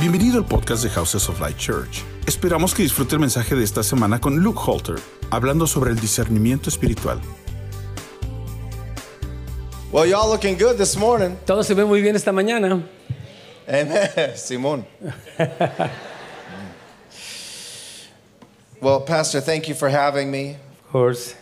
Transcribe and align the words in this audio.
Bienvenido 0.00 0.38
al 0.38 0.46
podcast 0.46 0.82
de 0.82 0.88
Houses 0.88 1.28
of 1.28 1.38
Light 1.40 1.58
Church. 1.58 2.02
Esperamos 2.26 2.74
que 2.74 2.82
disfrute 2.82 3.16
el 3.16 3.20
mensaje 3.20 3.54
de 3.54 3.62
esta 3.62 3.82
semana 3.82 4.18
con 4.18 4.38
Luke 4.38 4.58
Holter, 4.58 4.94
hablando 5.30 5.66
sobre 5.66 5.90
el 5.90 6.00
discernimiento 6.00 6.70
espiritual. 6.70 7.20
Well, 9.92 10.06
y'all 10.06 10.30
looking 10.30 10.56
good 10.56 10.78
this 10.78 10.96
morning. 10.96 11.36
Todo 11.44 11.62
se 11.62 11.74
ve 11.74 11.84
muy 11.84 12.00
bien 12.00 12.16
esta 12.16 12.32
mañana. 12.32 12.82
Amen. 13.68 14.08
Simon. 14.36 14.86
well, 18.80 19.00
Pastor, 19.02 19.42
thank 19.42 19.68
you 19.68 19.74
for 19.74 19.90
having 19.90 20.30
me. 20.30 20.56
Of 20.86 20.92
course. 20.92 21.34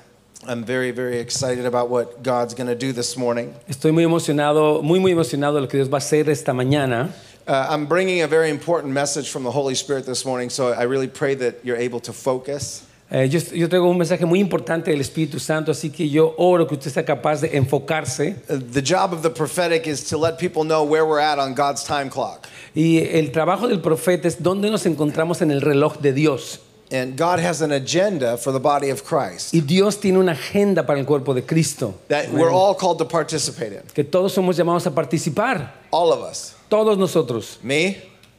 I'm 0.49 0.65
very, 0.65 0.91
very 0.91 1.21
excited 1.21 1.65
about 1.65 1.91
what 1.91 2.25
God's 2.25 2.55
going 2.55 2.69
to 2.69 2.75
do 2.75 2.93
this 2.93 3.17
morning. 3.17 3.55
Estoy 3.69 3.93
muy 3.93 4.03
emocionado, 4.03 4.83
muy, 4.83 4.99
muy 4.99 5.13
emocionado 5.13 5.55
de 5.55 5.61
lo 5.61 5.69
que 5.69 5.77
Dios 5.77 5.89
va 5.89 5.99
a 5.99 6.01
hacer 6.01 6.29
esta 6.29 6.53
mañana. 6.53 7.15
Uh, 7.49 7.67
I'm 7.71 7.87
bringing 7.87 8.21
a 8.21 8.27
very 8.29 8.51
important 8.51 8.93
message 8.93 9.31
from 9.31 9.43
the 9.43 9.51
Holy 9.51 9.75
Spirit 9.75 10.05
this 10.05 10.27
morning, 10.27 10.51
so 10.51 10.75
I 10.75 10.83
really 10.83 11.09
pray 11.09 11.35
that 11.37 11.65
you're 11.65 11.79
able 11.79 11.99
to 12.01 12.13
focus. 12.13 12.85
Eh, 13.11 13.23
yo, 13.25 13.41
yo 13.55 13.67
traigo 13.69 13.89
un 13.89 13.97
mensaje 13.97 14.27
muy 14.27 14.39
importante 14.39 14.91
del 14.91 15.01
Espíritu 15.01 15.41
Santo, 15.41 15.73
así 15.73 15.89
que 15.91 16.07
yo 16.11 16.35
oro 16.37 16.67
que 16.67 16.75
usted 16.77 16.91
sea 16.91 17.05
capaz 17.07 17.41
de 17.41 17.57
enfocarse. 17.57 18.37
Uh, 18.51 18.59
The 18.59 18.83
job 18.83 19.15
of 19.15 19.23
the 19.23 19.31
prophetic 19.31 19.87
is 19.87 20.05
to 20.11 20.19
let 20.19 20.39
people 20.39 20.63
know 20.63 20.85
where 20.85 21.07
we're 21.07 21.21
at 21.23 21.39
on 21.39 21.55
God's 21.55 21.83
time 21.85 22.11
clock. 22.11 22.47
Y 22.75 22.99
el 22.99 23.31
trabajo 23.33 23.67
del 23.67 23.81
profeta 23.81 24.29
es 24.29 24.43
dónde 24.43 24.71
nos 24.71 24.85
encontramos 24.85 25.41
en 25.41 25.51
el 25.51 25.63
reloj 25.63 26.03
de 26.03 26.13
Dios. 26.13 26.59
And 26.93 27.17
God 27.17 27.39
has 27.39 27.63
an 27.63 27.73
agenda 27.73 28.37
for 28.37 28.53
the 28.53 28.61
body 28.61 28.91
of 28.91 29.05
Christ 29.05 29.53
Y 29.55 29.61
Dios 29.61 29.97
tiene 30.01 30.19
una 30.19 30.33
agenda 30.33 30.87
para 30.87 30.99
el 30.99 31.07
cuerpo 31.07 31.33
de 31.33 31.43
Cristo, 31.47 31.95
that 32.09 32.31
we're 32.31 32.51
all 32.51 32.75
called 32.75 32.99
to 32.99 33.07
participate 33.07 33.73
in. 33.73 33.83
que 33.95 34.05
todos 34.05 34.35
somos 34.35 34.55
llamados 34.59 34.87
a 34.87 34.91
participar. 34.91 35.73
All 35.91 36.13
of 36.13 36.21
us. 36.23 36.55
Todos 36.69 36.99
nosotros. 36.99 37.59
Me, 37.63 37.97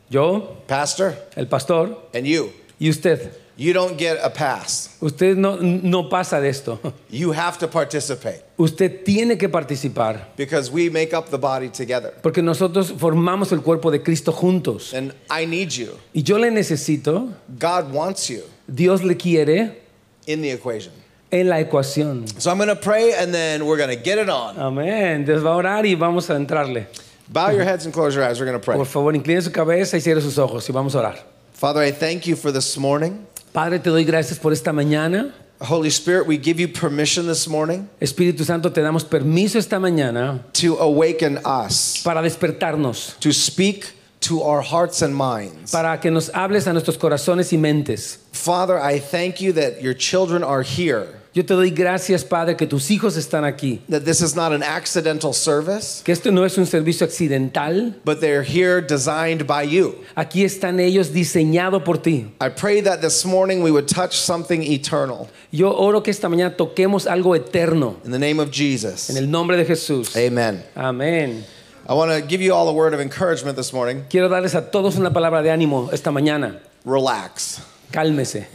Yo, 0.09 0.57
Pastor, 0.67 1.15
el 1.35 1.47
pastor 1.47 1.95
and 2.13 2.25
you. 2.25 2.49
y 2.79 2.89
usted. 2.89 3.31
You 3.57 3.73
don't 3.73 3.97
get 3.99 4.17
a 4.23 4.29
pass. 4.29 4.95
Usted 5.01 5.35
no, 5.35 5.57
no 5.57 6.07
pasa 6.07 6.39
de 6.39 6.47
esto. 6.47 6.79
You 7.09 7.33
have 7.33 7.57
to 7.59 7.67
participate 7.67 8.41
Usted 8.57 9.03
tiene 9.03 9.37
que 9.37 9.49
participar. 9.49 10.27
because 10.37 10.71
we 10.71 10.89
make 10.89 11.13
up 11.13 11.29
the 11.29 11.37
body 11.37 11.67
together. 11.69 12.13
Porque 12.23 12.41
nosotros 12.41 12.91
formamos 12.93 13.51
el 13.51 13.59
cuerpo 13.61 13.91
de 13.91 13.99
Cristo 14.01 14.31
juntos. 14.31 14.93
And 14.93 15.13
I 15.29 15.45
need 15.45 15.71
you. 15.71 15.89
Y 16.13 16.21
yo 16.23 16.37
le 16.37 16.49
necesito, 16.51 17.33
God 17.59 17.91
wants 17.93 18.29
you 18.29 18.43
Dios 18.65 19.03
le 19.03 19.15
quiere 19.15 19.81
in 20.25 20.41
the 20.41 20.51
equation. 20.51 20.93
en 21.29 21.49
la 21.49 21.57
ecuación. 21.59 22.27
So 22.41 22.49
I'm 22.49 22.57
going 22.57 22.69
to 22.69 22.75
pray 22.77 23.11
and 23.13 23.33
then 23.33 23.65
we're 23.65 23.77
going 23.77 23.89
to 23.95 24.01
get 24.01 24.17
it 24.19 24.29
on. 24.29 24.55
Amén. 24.57 25.25
Dios 25.25 25.43
va 25.43 25.51
a 25.51 25.57
orar 25.57 25.85
y 25.85 25.95
vamos 25.95 26.29
a 26.29 26.35
entrarle. 26.35 26.87
Bow 27.31 27.51
your 27.51 27.63
heads 27.63 27.85
and 27.85 27.93
close 27.93 28.15
your 28.15 28.23
eyes. 28.23 28.39
We're 28.39 28.47
going 28.47 28.59
to 28.59 28.63
pray. 28.63 28.75
Por 28.75 28.85
favor, 28.85 29.13
incline 29.13 29.41
su 29.41 29.51
cabeza 29.51 29.97
y 29.97 29.99
cierre 29.99 30.21
sus 30.21 30.37
ojos 30.37 30.67
y 30.67 30.73
vamos 30.73 30.95
a 30.95 30.99
orar. 30.99 31.19
Father, 31.53 31.81
I 31.81 31.91
thank 31.91 32.25
you 32.25 32.35
for 32.35 32.51
this 32.51 32.75
morning. 32.77 33.27
Padre, 33.53 33.79
te 33.79 33.89
doy 33.89 34.03
gracias 34.03 34.39
por 34.39 34.51
esta 34.51 34.71
mañana. 34.71 35.31
Holy 35.61 35.89
Spirit, 35.89 36.25
we 36.25 36.37
give 36.37 36.57
you 36.57 36.69
permission 36.69 37.27
this 37.27 37.45
morning 37.45 37.89
Espíritu 37.99 38.45
Santo, 38.45 38.69
te 38.69 38.79
damos 38.79 39.03
permiso 39.03 39.57
esta 39.57 39.75
mañana 39.75 40.41
to 40.53 40.77
awaken 40.77 41.37
us, 41.43 42.01
para 42.01 42.21
despertarnos, 42.21 43.19
to 43.19 43.33
speak 43.33 43.91
to 44.21 44.41
our 44.41 44.61
hearts 44.61 45.01
and 45.01 45.13
minds. 45.13 45.69
para 45.71 45.99
que 46.01 46.09
nos 46.09 46.29
hables 46.29 46.65
a 46.65 46.71
nuestros 46.71 46.97
corazones 46.97 47.51
y 47.51 47.57
mentes. 47.57 48.19
Father, 48.31 48.79
I 48.79 48.99
thank 48.99 49.41
you 49.41 49.51
that 49.53 49.81
your 49.81 49.93
children 49.93 50.43
are 50.43 50.61
here, 50.61 51.18
Yo 51.31 51.43
te 51.45 51.53
doy 51.53 51.69
gracias, 51.69 52.23
Padre, 52.23 52.55
que 52.57 52.65
tus 52.65 52.89
hijos 52.89 53.15
están 53.15 53.43
aquí. 53.45 53.81
that 53.87 54.03
this 54.03 54.19
is 54.21 54.35
not 54.35 54.51
an 54.51 54.63
accidental 54.63 55.31
service, 55.31 56.01
Que 56.03 56.11
esto 56.11 56.31
no 56.31 56.43
es 56.43 56.57
un 56.57 56.65
servicio 56.65 57.05
accidental. 57.05 57.93
but 58.03 58.19
they're 58.19 58.41
here 58.41 58.81
designed 58.81 59.45
by 59.45 59.61
you. 59.63 59.93
Aquí 60.17 60.43
están 60.43 60.79
ellos 60.79 61.09
diseñado 61.13 61.83
por 61.85 61.97
ti. 61.97 62.31
I 62.41 62.49
pray 62.49 62.81
that 62.81 63.01
this 63.01 63.23
morning 63.25 63.61
we 63.61 63.69
would 63.69 63.87
touch 63.87 64.17
something 64.17 64.63
eternal. 64.63 65.29
Yo 65.51 65.69
oro 65.71 66.01
que 66.01 66.11
esta 66.11 66.27
mañana 66.27 66.55
toquemos 66.57 67.05
algo 67.05 67.35
eterno. 67.35 67.97
In 68.03 68.11
the 68.11 68.17
name 68.19 68.39
of 68.39 68.49
Jesus. 68.51 69.11
En 69.11 69.17
el 69.17 69.27
nombre 69.29 69.55
de 69.55 69.65
Jesús. 69.65 70.15
Amen. 70.17 70.63
Amén. 70.75 71.43
I 71.87 71.93
want 71.93 72.11
to 72.11 72.21
give 72.27 72.41
you 72.41 72.53
all 72.55 72.67
a 72.69 72.73
word 72.73 72.93
of 72.95 72.99
encouragement 72.99 73.55
this 73.55 73.71
morning. 73.71 74.03
Quiero 74.09 74.29
darles 74.29 74.55
a 74.55 74.71
todos 74.71 74.95
una 74.97 75.11
palabra 75.11 75.43
de 75.43 75.49
ánimo 75.51 75.91
esta 75.93 76.09
mañana. 76.11 76.59
Relax. 76.85 77.59
Cálmese. 77.91 78.45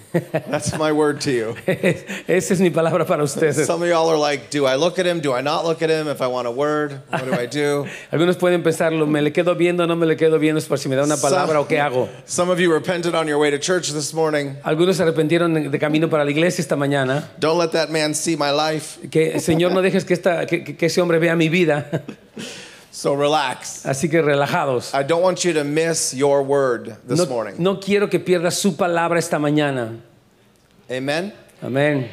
That's 0.48 0.78
my 0.78 0.92
word 0.92 1.20
to 1.22 1.32
you. 1.32 1.56
Esa 1.66 2.54
es 2.54 2.60
mi 2.60 2.70
palabra 2.70 3.04
para 3.04 3.22
ustedes. 3.22 3.66
Some 3.66 3.82
of 3.82 3.88
y'all 3.88 4.08
are 4.08 4.16
like, 4.16 4.50
do 4.50 4.64
I 4.64 4.76
look 4.76 4.98
at 4.98 5.06
him? 5.06 5.20
Do 5.20 5.32
I 5.32 5.40
not 5.40 5.64
look 5.64 5.82
at 5.82 5.90
him? 5.90 6.06
If 6.06 6.22
I 6.22 6.28
want 6.28 6.46
a 6.46 6.52
word, 6.52 7.02
what 7.08 7.24
do 7.24 7.32
I 7.32 7.46
do? 7.46 7.86
Algunos 8.12 8.36
pueden 8.36 8.62
pensarlo, 8.62 9.08
me 9.08 9.20
le 9.20 9.32
quedo 9.32 9.56
viendo, 9.56 9.86
no 9.88 9.96
me 9.96 10.06
le 10.06 10.14
quedo 10.14 10.38
viendo, 10.38 10.58
es 10.58 10.66
por 10.66 10.78
si 10.78 10.88
me 10.88 10.94
da 10.94 11.02
una 11.02 11.16
palabra 11.16 11.60
o 11.60 11.66
qué 11.66 11.80
hago. 11.80 12.08
Some 12.26 12.48
of 12.50 12.60
you 12.60 12.72
repented 12.72 13.14
on 13.14 13.26
your 13.26 13.38
way 13.38 13.50
to 13.50 13.58
church 13.58 13.90
this 13.90 14.14
morning. 14.14 14.56
Algunos 14.62 14.96
se 14.96 15.02
arrepintieron 15.02 15.70
de 15.70 15.78
camino 15.78 16.08
para 16.08 16.24
la 16.24 16.30
iglesia 16.30 16.62
esta 16.62 16.76
mañana. 16.76 17.28
Don't 17.40 17.58
let 17.58 17.72
that 17.72 17.90
man 17.90 18.14
see 18.14 18.36
my 18.36 18.52
life. 18.52 18.98
Que 19.10 19.40
Señor, 19.40 19.72
no 19.72 19.82
dejes 19.82 20.04
que, 20.04 20.14
esta, 20.14 20.46
que, 20.46 20.62
que 20.62 20.86
ese 20.86 21.00
hombre 21.00 21.18
vea 21.18 21.34
mi 21.34 21.48
vida. 21.48 22.04
So 22.94 23.12
relax. 23.14 23.84
Así 23.84 24.08
que 24.08 24.22
relajados. 24.22 24.94
I 24.94 25.02
don't 25.02 25.20
want 25.20 25.44
you 25.44 25.52
to 25.54 25.64
miss 25.64 26.14
your 26.14 26.44
word 26.44 26.94
this 27.08 27.18
No, 27.18 27.26
morning. 27.26 27.56
no 27.58 27.80
quiero 27.80 28.06
que 28.06 28.20
pierdas 28.20 28.52
su 28.54 28.76
palabra 28.76 29.18
esta 29.18 29.36
mañana. 29.36 29.98
Amen. 30.88 31.32
Amén. 31.60 32.08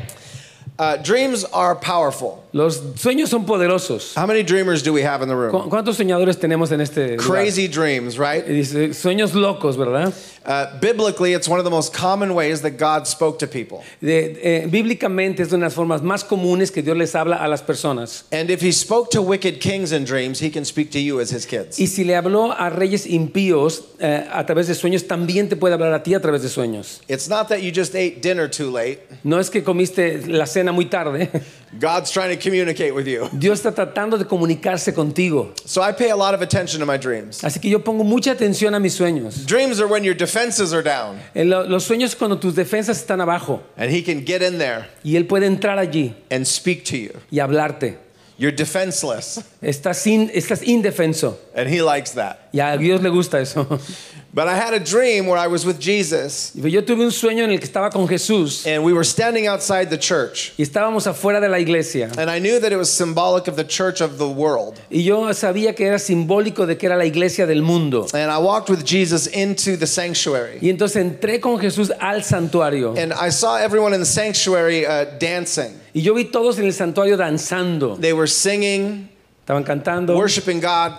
Uh, 0.79 0.97
dreams 0.97 1.43
are 1.53 1.75
powerful. 1.75 2.43
Los 2.53 2.81
sueños 2.97 3.29
son 3.29 3.45
poderosos. 3.45 4.13
How 4.17 4.25
many 4.27 4.43
dreamers 4.43 4.83
do 4.83 4.91
we 4.91 5.03
have 5.03 5.21
in 5.21 5.29
the 5.29 5.35
room? 5.35 5.51
¿Cu- 5.51 5.69
¿Cuántos 5.69 5.95
soñadores 5.97 6.37
tenemos 6.37 6.71
en 6.73 6.81
este 6.81 7.11
lugar? 7.17 7.25
Crazy 7.25 7.67
dreams, 7.69 8.17
right? 8.17 8.45
Dice, 8.45 8.93
sueños 8.93 9.33
locos, 9.33 9.77
¿verdad? 9.77 10.13
Uh, 10.45 10.65
biblically, 10.81 11.33
it's 11.33 11.47
one 11.47 11.59
of 11.59 11.65
the 11.65 11.69
most 11.71 11.93
common 11.93 12.33
ways 12.33 12.61
that 12.63 12.71
God 12.77 13.07
spoke 13.07 13.39
to 13.39 13.47
people. 13.47 13.83
De- 14.01 14.35
eh, 14.41 14.67
bíblicamente 14.67 15.41
es 15.43 15.49
una 15.53 15.59
de 15.59 15.65
las 15.67 15.75
formas 15.75 16.01
más 16.01 16.25
comunes 16.25 16.71
que 16.71 16.81
Dios 16.81 16.97
les 16.97 17.15
habla 17.15 17.37
a 17.37 17.47
las 17.47 17.61
personas. 17.61 18.23
And 18.33 18.49
if 18.49 18.59
he 18.61 18.71
spoke 18.73 19.11
to 19.11 19.21
wicked 19.21 19.61
kings 19.61 19.93
in 19.93 20.03
dreams, 20.03 20.39
he 20.41 20.49
can 20.49 20.65
speak 20.65 20.91
to 20.91 20.99
you 20.99 21.21
as 21.21 21.29
his 21.31 21.45
kids. 21.45 21.79
Y 21.79 21.85
si 21.87 22.03
le 22.03 22.15
habló 22.15 22.51
a 22.51 22.69
reyes 22.69 23.05
impíos 23.05 23.83
eh, 23.99 24.27
a 24.29 24.45
través 24.45 24.67
de 24.67 24.73
sueños, 24.75 25.07
también 25.07 25.47
te 25.47 25.55
puede 25.55 25.73
hablar 25.75 25.93
a 25.93 26.03
ti 26.03 26.15
a 26.15 26.19
través 26.19 26.41
de 26.41 26.49
sueños. 26.49 26.99
It's 27.07 27.29
not 27.29 27.47
that 27.49 27.61
you 27.61 27.71
just 27.71 27.93
ate 27.95 28.19
dinner 28.21 28.49
too 28.49 28.71
late. 28.71 28.99
No 29.23 29.39
es 29.39 29.49
que 29.49 29.63
comiste 29.63 30.27
la 30.27 30.45
cena 30.47 30.73
muy 30.73 30.85
tarde. 30.85 31.29
God's 31.79 32.11
trying 32.11 32.35
to 32.35 32.40
communicate 32.41 32.93
with 32.93 33.07
you. 33.07 33.29
Dios 33.37 33.59
está 33.63 33.71
tratando 33.73 34.17
de 34.17 34.25
comunicarse 34.25 34.93
contigo. 34.93 35.53
So 35.65 35.81
I 35.81 35.91
pay 35.93 36.09
a 36.09 36.15
lot 36.15 36.33
of 36.33 36.41
attention 36.41 36.79
to 36.79 36.85
my 36.85 36.97
dreams. 36.97 37.41
Así 37.43 37.59
que 37.61 37.69
yo 37.69 37.79
pongo 37.79 38.03
mucha 38.03 38.31
atención 38.31 38.73
a 38.75 38.79
mis 38.79 38.95
sueños. 38.97 39.45
Dreams 39.45 39.79
are 39.79 39.87
when 39.87 40.03
your 40.03 40.15
defenses 40.15 40.73
are 40.73 40.83
down 40.83 41.19
lo- 41.35 41.63
los 41.67 41.85
sueños 41.87 42.15
cuando 42.17 42.37
tus 42.37 42.55
defensas 42.55 42.97
están 42.99 43.21
abajo 43.21 43.61
and 43.77 43.91
he 43.91 44.01
can 44.01 44.25
get 44.25 44.41
in 44.41 44.57
there 44.57 44.87
y 45.03 45.15
Él 45.15 45.25
puede 45.27 45.45
entrar 45.45 45.77
allí 45.79 46.13
and 46.29 46.45
speak 46.45 46.83
to 46.85 46.97
you. 46.97 47.11
y 47.31 47.39
hablarte. 47.39 47.97
You're 48.37 48.51
defenseless 48.51 49.39
Estás, 49.61 49.97
sin, 49.97 50.29
estás 50.29 50.63
indefenso 50.63 51.35
and 51.53 51.69
he 51.69 51.81
likes 51.81 52.11
that. 52.11 52.49
y 52.53 52.59
a 52.59 52.77
Dios 52.77 53.01
le 53.01 53.09
gusta 53.09 53.39
eso. 53.39 53.79
But 54.33 54.47
I 54.47 54.55
had 54.55 54.73
a 54.73 54.79
dream 54.79 55.27
where 55.27 55.37
I 55.37 55.47
was 55.47 55.65
with 55.65 55.77
Jesus 55.77 56.53
Yo 56.55 56.81
tuve 56.81 57.03
un 57.03 57.11
sueño 57.11 57.43
en 57.43 57.51
el 57.51 57.57
que 57.59 57.67
estaba 57.67 57.91
con 57.91 58.07
Jesús 58.07 58.65
and 58.65 58.83
we 58.83 58.93
were 58.93 59.03
standing 59.03 59.47
outside 59.47 59.89
the 59.89 59.97
church. 59.97 60.53
y 60.57 60.63
estábamos 60.63 61.05
afuera 61.05 61.41
de 61.41 61.49
la 61.49 61.57
iglesia. 61.57 62.09
And 62.17 62.29
I 62.29 62.39
knew 62.39 62.59
that 62.59 62.71
it 62.71 62.77
was 62.77 62.89
symbolic 62.89 63.47
of 63.49 63.57
the 63.57 63.65
church 63.65 63.99
of 63.99 64.17
the 64.17 64.27
world. 64.27 64.79
Y 64.89 64.99
yo 65.03 65.21
sabía 65.33 65.75
que 65.75 65.85
era 65.85 65.99
simbólico 65.99 66.65
de 66.65 66.77
que 66.77 66.87
era 66.87 66.95
la 66.97 67.05
iglesia 67.05 67.45
del 67.45 67.61
mundo. 67.61 68.07
And 68.13 68.31
I 68.31 68.37
walked 68.37 68.69
with 68.69 68.85
Jesus 68.85 69.27
into 69.27 69.75
the 69.75 69.87
sanctuary. 69.87 70.59
Y 70.61 70.69
entonces 70.69 70.95
entré 70.95 71.41
con 71.41 71.59
Jesús 71.59 71.91
al 71.99 72.23
santuario. 72.23 72.95
And 72.97 73.11
I 73.11 73.29
saw 73.31 73.57
everyone 73.57 73.93
in 73.93 73.99
the 73.99 74.05
sanctuary 74.05 74.85
uh, 74.85 75.05
dancing. 75.19 75.80
Y 75.93 76.01
yo 76.01 76.13
vi 76.13 76.25
todos 76.25 76.57
en 76.59 76.65
el 76.65 76.73
santuario 76.73 77.17
danzando. 77.17 77.97
They 77.99 78.13
were 78.13 78.27
singing, 78.27 79.09
Estaban 79.41 79.63
cantando, 79.63 80.15
worshiping 80.15 80.61
God. 80.61 80.93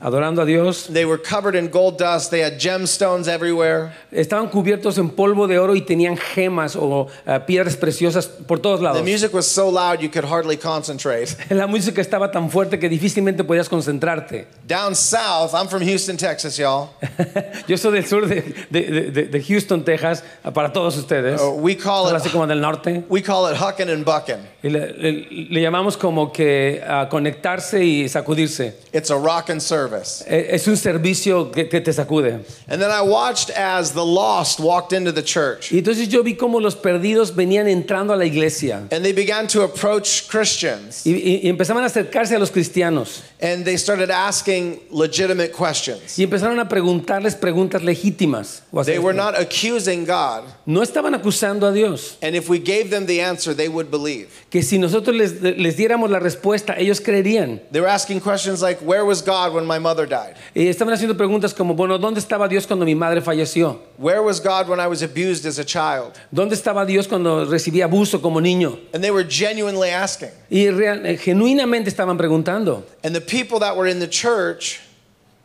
Adorando 0.00 0.42
a 0.42 0.46
Dios. 0.46 0.86
They 0.86 1.04
were 1.04 1.18
covered 1.18 1.54
in 1.56 1.68
gold 1.70 1.98
dust. 1.98 2.30
They 2.30 2.40
had 2.42 2.58
gemstones 2.58 3.26
everywhere. 3.28 3.92
Estaban 4.12 4.48
cubiertos 4.50 4.98
en 4.98 5.10
polvo 5.10 5.46
de 5.48 5.58
oro 5.58 5.74
y 5.74 5.80
tenían 5.82 6.16
gemas 6.16 6.76
o 6.76 7.08
eh, 7.26 7.40
piedras 7.46 7.76
preciosas 7.76 8.26
por 8.26 8.58
todos 8.60 8.80
lados. 8.80 8.98
The 8.98 9.04
music 9.10 9.32
was 9.34 9.46
so 9.46 9.68
loud 9.68 10.00
you 10.00 10.08
could 10.08 10.24
hardly 10.24 10.56
concentrate. 10.56 11.34
La 11.50 11.66
música 11.66 12.00
estaba 12.00 12.30
tan 12.30 12.50
fuerte 12.50 12.78
que 12.78 12.88
difícilmente 12.88 13.44
podías 13.44 13.68
concentrarte. 13.68 14.46
Down 14.66 14.94
south, 14.94 15.52
I'm 15.54 15.68
from 15.68 15.82
Houston, 15.82 16.16
Texas, 16.16 16.58
y'all. 16.58 16.90
Yo 17.66 17.76
soy 17.76 17.92
del 17.92 18.06
sur 18.06 18.26
de, 18.26 18.42
de- 18.70 19.10
de- 19.10 19.26
de 19.26 19.42
Houston, 19.42 19.84
Texas, 19.84 20.22
para 20.54 20.72
todos 20.72 20.96
ustedes. 20.96 21.40
Uh, 21.40 21.52
we 21.54 21.74
call 21.74 22.06
Así 22.14 22.26
it 22.26 22.32
como 22.32 22.46
del 22.46 22.60
norte. 22.60 23.04
we 23.08 23.20
call 23.22 23.46
it 23.46 23.56
hucking 23.56 23.88
and 23.90 24.04
bucking. 24.04 24.38
Y 24.60 24.70
le, 24.70 24.92
le- 24.98 25.26
le 25.50 25.60
llamamos 25.62 25.96
como 25.96 26.32
que 26.32 26.82
a 26.84 27.08
conectarse 27.08 27.84
y 27.84 28.08
sacudirse. 28.08 28.74
It's 28.92 29.08
a 29.10 29.14
rock 29.16 29.50
and 29.50 29.60
service. 29.60 30.24
Es 30.26 30.66
un 30.66 30.76
servicio 30.76 31.52
que, 31.52 31.68
que 31.68 31.80
te 31.80 31.92
sacude. 31.92 32.40
And 32.66 32.82
then 32.82 32.90
I 32.90 33.02
watched 33.02 33.50
as 33.50 33.92
the 33.92 34.04
lost 34.04 34.58
walked 34.58 34.92
into 34.92 35.12
the 35.12 35.22
church. 35.22 35.70
Y 35.70 35.78
entonces 35.78 36.08
yo 36.08 36.24
vi 36.24 36.34
cómo 36.34 36.58
los 36.60 36.74
perdidos 36.74 37.36
venían 37.36 37.68
entrando 37.68 38.12
a 38.12 38.16
la 38.16 38.24
iglesia 38.24 38.82
And 38.90 39.04
they 39.04 39.12
began 39.12 39.46
to 39.46 39.62
approach 39.62 40.26
Christians. 40.28 41.06
y, 41.06 41.12
y- 41.12 41.40
y 41.44 41.48
empezaban 41.48 41.84
a 41.84 41.86
acercarse 41.86 42.34
a 42.34 42.38
los 42.40 42.50
cristianos 42.50 43.22
And 43.40 43.64
they 43.64 43.76
started 43.78 44.10
asking 44.10 44.80
legitimate 44.90 45.52
questions. 45.52 46.18
y 46.18 46.24
empezaron 46.24 46.58
a 46.58 46.68
preguntarles 46.68 47.36
preguntas 47.36 47.84
legítimas. 47.84 48.62
They 48.84 48.98
were 48.98 49.14
not 49.14 49.38
accusing 49.38 50.04
God. 50.04 50.42
no 50.66 50.82
estaban 50.82 51.14
acusando 51.14 51.68
a 51.68 51.72
Dios. 51.72 52.16
And 52.22 52.34
if 52.34 52.48
we 52.48 52.58
gave 52.58 52.90
them 52.90 53.06
the 53.06 53.20
answer, 53.20 53.54
they 53.54 53.68
would 53.68 53.88
believe. 53.92 54.26
Que 54.50 54.62
si 54.62 54.78
nosotros 54.78 55.14
les, 55.14 55.42
les 55.42 55.76
diéramos 55.76 56.10
la 56.10 56.18
respuesta, 56.18 56.74
ellos 56.78 57.02
creerían. 57.02 57.60
They 57.70 57.82
were 57.82 57.90
asking 57.90 58.20
questions 58.20 58.62
like, 58.62 58.80
Where 58.80 59.04
was 59.04 59.20
God 59.22 59.52
when 59.52 59.66
my 59.66 59.78
mother 59.78 60.06
died? 60.08 60.36
Y 60.54 60.68
estaban 60.68 60.94
haciendo 60.94 61.16
preguntas 61.18 61.52
como, 61.52 61.74
bueno, 61.74 61.98
¿dónde 61.98 62.18
estaba 62.18 62.48
Dios 62.48 62.66
cuando 62.66 62.86
mi 62.86 62.94
madre 62.94 63.20
falleció? 63.20 63.78
Where 63.98 64.22
was 64.22 64.40
God 64.40 64.66
when 64.68 64.80
I 64.80 64.86
was 64.86 65.02
abused 65.02 65.44
as 65.44 65.58
a 65.58 65.64
child? 65.64 66.14
¿Dónde 66.32 66.54
estaba 66.54 66.86
Dios 66.86 67.06
cuando 67.06 67.44
recibí 67.44 67.82
abuso 67.82 68.22
como 68.22 68.40
niño? 68.40 68.78
And 68.94 69.02
they 69.04 69.10
were 69.10 69.24
genuinely 69.28 69.90
asking. 69.90 70.30
Y 70.48 70.70
real- 70.70 71.04
eh, 71.04 71.18
genuinamente 71.18 71.90
estaban 71.90 72.16
preguntando. 72.16 72.84
And 73.04 73.14
the 73.14 73.20
people 73.20 73.58
that 73.60 73.76
were 73.76 73.86
in 73.86 73.98
the 74.00 74.08
church 74.08 74.80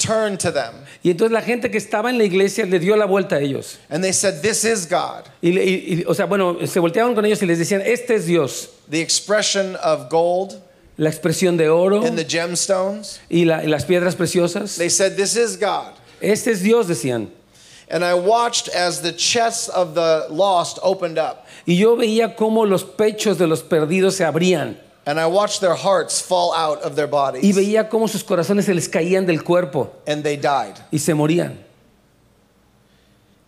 turned 0.06 0.40
to 0.40 0.52
them 0.52 0.74
Y 1.04 1.12
entonces 1.12 1.32
la 1.32 1.42
gente 1.42 1.70
que 1.72 1.78
estaba 1.78 2.10
en 2.10 2.18
la 2.18 2.24
iglesia 2.24 2.66
le 2.66 2.80
dio 2.80 2.96
la 2.96 3.06
vuelta 3.06 3.36
a 3.38 3.40
ellos. 3.42 3.78
and 3.90 4.04
they 4.04 4.12
said, 4.14 4.42
This 4.42 4.64
is 4.64 4.86
God. 4.90 5.24
Y, 5.42 5.52
le- 5.52 5.64
y- 5.64 5.94
y- 6.00 6.04
o 6.08 6.14
sea, 6.14 6.26
bueno, 6.26 6.58
se 6.66 6.80
volteaban 6.80 7.14
con 7.16 7.26
ellos 7.26 7.42
y 7.42 7.46
les 7.46 7.60
decían, 7.60 7.82
este 7.86 8.16
es 8.16 8.26
Dios. 8.26 8.70
The 8.90 9.02
expression 9.02 9.76
of 9.84 10.10
gold 10.10 10.62
La 10.98 11.10
expresión 11.10 11.58
de 11.58 11.70
oro 11.70 12.06
and 12.06 12.18
the 12.18 12.26
gemstones. 12.26 13.20
y, 13.30 13.46
la- 13.46 13.64
y 13.64 13.68
las 13.68 13.86
piedras 13.86 14.16
preciosas. 14.16 14.78
They 14.78 14.90
said, 14.90 15.16
This 15.16 15.36
is 15.36 15.58
God. 15.60 15.94
Este 16.22 16.52
es 16.52 16.62
Dios, 16.62 16.88
decían. 16.88 17.30
And 17.90 18.04
I 18.04 18.14
watched 18.14 18.70
as 18.76 19.02
the 19.02 19.12
chests 19.12 19.70
of 19.70 19.94
the 19.96 20.28
lost 20.30 20.80
opened 20.84 21.18
up. 21.20 21.46
Y 21.68 21.76
yo 21.78 21.96
veía 21.98 22.36
cómo 22.36 22.66
los 22.66 22.84
pechos 22.84 23.38
de 23.38 23.46
los 23.48 23.62
perdidos 23.64 24.16
se 24.16 24.24
abrían. 24.24 24.78
And 25.06 25.20
I 25.20 25.26
watched 25.28 25.60
their 25.60 25.76
hearts 25.76 26.22
fall 26.22 26.54
out 26.54 26.82
of 26.82 26.96
their 26.96 27.08
bodies. 27.08 27.44
Y 27.44 27.52
veía 27.52 27.90
cómo 27.90 28.08
sus 28.08 28.24
corazones 28.24 28.66
se 28.66 28.74
les 28.74 28.88
caían 28.88 29.26
del 29.26 29.44
cuerpo 29.44 29.92
And 30.08 30.24
they 30.24 30.38
died. 30.38 30.76
y 30.92 30.98
se 31.00 31.14
morían. 31.14 31.58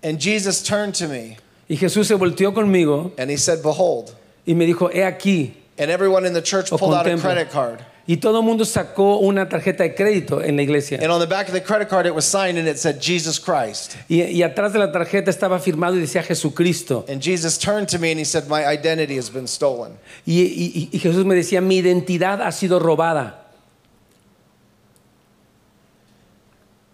And 0.03 0.19
Jesus 0.19 0.61
turned 0.61 0.93
to 0.95 1.07
me 1.07 1.37
Y 1.67 1.75
Jesús 1.77 2.07
se 2.07 2.15
volteó 2.15 2.53
conmigo 2.53 3.11
and 3.17 3.31
he 3.31 3.37
said, 3.37 3.63
Behold. 3.63 4.13
y 4.45 4.53
me 4.53 4.67
dijo, 4.67 4.91
he 4.93 4.99
aquí. 4.99 5.53
And 5.77 5.89
everyone 5.89 6.25
in 6.25 6.33
the 6.33 6.41
church 6.41 6.69
pulled 6.69 6.93
out 6.93 7.07
a 7.07 7.17
credit 7.17 7.49
card. 7.51 7.83
Y 8.07 8.17
todo 8.17 8.39
el 8.39 8.45
mundo 8.45 8.65
sacó 8.65 9.17
una 9.17 9.49
tarjeta 9.49 9.81
de 9.83 9.95
crédito 9.95 10.39
en 10.43 10.55
la 10.57 10.61
iglesia. 10.61 10.99
And 11.01 11.11
on 11.11 11.19
the 11.19 11.25
back 11.25 11.47
of 11.47 11.53
the 11.53 11.61
credit 11.61 11.89
card, 11.89 12.05
it 12.05 12.13
was 12.13 12.23
signed 12.25 12.57
and 12.59 12.67
it 12.67 12.77
said, 12.77 13.01
Jesus 13.01 13.39
Christ. 13.39 13.97
Y, 14.07 14.21
y 14.21 14.43
atrás 14.43 14.73
de 14.73 14.79
la 14.79 14.91
tarjeta 14.91 15.31
estaba 15.31 15.59
firmado 15.59 15.95
y 15.95 16.01
decía 16.01 16.21
Jesucristo. 16.23 17.03
And 17.09 17.19
Jesus 17.19 17.57
turned 17.57 17.89
to 17.89 17.97
me 17.97 18.11
and 18.11 18.19
he 18.19 18.23
said, 18.23 18.47
My 18.47 18.63
identity 18.67 19.15
has 19.15 19.31
been 19.31 19.47
stolen. 19.47 19.97
Y, 20.27 20.33
y- 20.35 20.89
y 20.93 20.99
Jesús 20.99 21.25
me 21.25 21.33
decía, 21.33 21.61
mi 21.61 21.77
identidad 21.81 22.41
ha 22.43 22.51
sido 22.51 22.79
robada. 22.79 23.37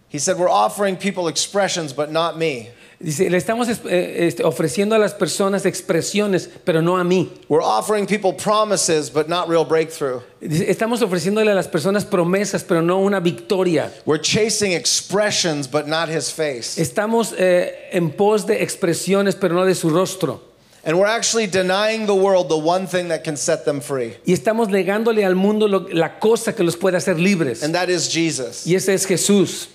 He 0.08 0.18
said, 0.18 0.38
We're 0.38 0.48
offering 0.48 0.96
people 0.96 1.28
expressions, 1.28 1.92
but 1.92 2.10
not 2.10 2.38
me. 2.38 2.70
Dice, 3.02 3.28
le 3.28 3.36
estamos 3.36 3.68
eh, 3.68 4.26
este, 4.28 4.44
ofreciendo 4.44 4.94
a 4.94 4.98
las 4.98 5.12
personas 5.12 5.66
expresiones, 5.66 6.48
pero 6.64 6.80
no 6.80 6.96
a 6.96 7.02
mí. 7.02 7.28
We're 7.48 7.60
offering 7.64 8.06
people 8.06 8.32
promises, 8.32 9.10
but 9.12 9.28
not 9.28 9.48
real 9.48 9.64
breakthrough. 9.64 10.20
Dice, 10.40 10.70
estamos 10.70 11.02
ofreciéndole 11.02 11.50
a 11.50 11.54
las 11.54 11.66
personas 11.66 12.04
promesas, 12.04 12.62
pero 12.62 12.80
no 12.80 12.98
una 13.00 13.18
victoria. 13.18 13.90
We're 14.06 14.22
chasing 14.22 14.72
expressions, 14.72 15.66
but 15.66 15.88
not 15.88 16.08
his 16.08 16.30
face. 16.30 16.78
Estamos 16.80 17.34
eh, 17.36 17.88
en 17.90 18.10
pos 18.12 18.46
de 18.46 18.62
expresiones, 18.62 19.34
pero 19.34 19.54
no 19.54 19.64
de 19.64 19.74
su 19.74 19.90
rostro. 19.90 20.40
And 20.84 20.96
we're 20.98 21.06
actually 21.06 21.46
denying 21.46 22.06
the 22.06 22.14
world 22.14 22.48
the 22.48 22.56
one 22.56 22.86
thing 22.86 23.08
that 23.08 23.22
can 23.24 23.36
set 23.36 23.64
them 23.64 23.80
free, 23.80 24.16
Y 24.26 24.32
estamos 24.32 24.68
negándole 24.68 25.24
al 25.24 25.34
mundo 25.36 25.66
lo- 25.68 25.86
la 25.92 26.18
cosa 26.20 26.54
que 26.54 26.62
los 26.64 26.76
puede 26.76 26.96
hacer 26.96 27.18
libres. 27.18 27.62
and 27.64 27.74
that 27.74 27.88
is 27.88 28.08
Jesus. 28.12 28.64
Y 28.66 28.74
ese 28.76 28.94
es 28.94 29.06
Jesús. 29.06 29.68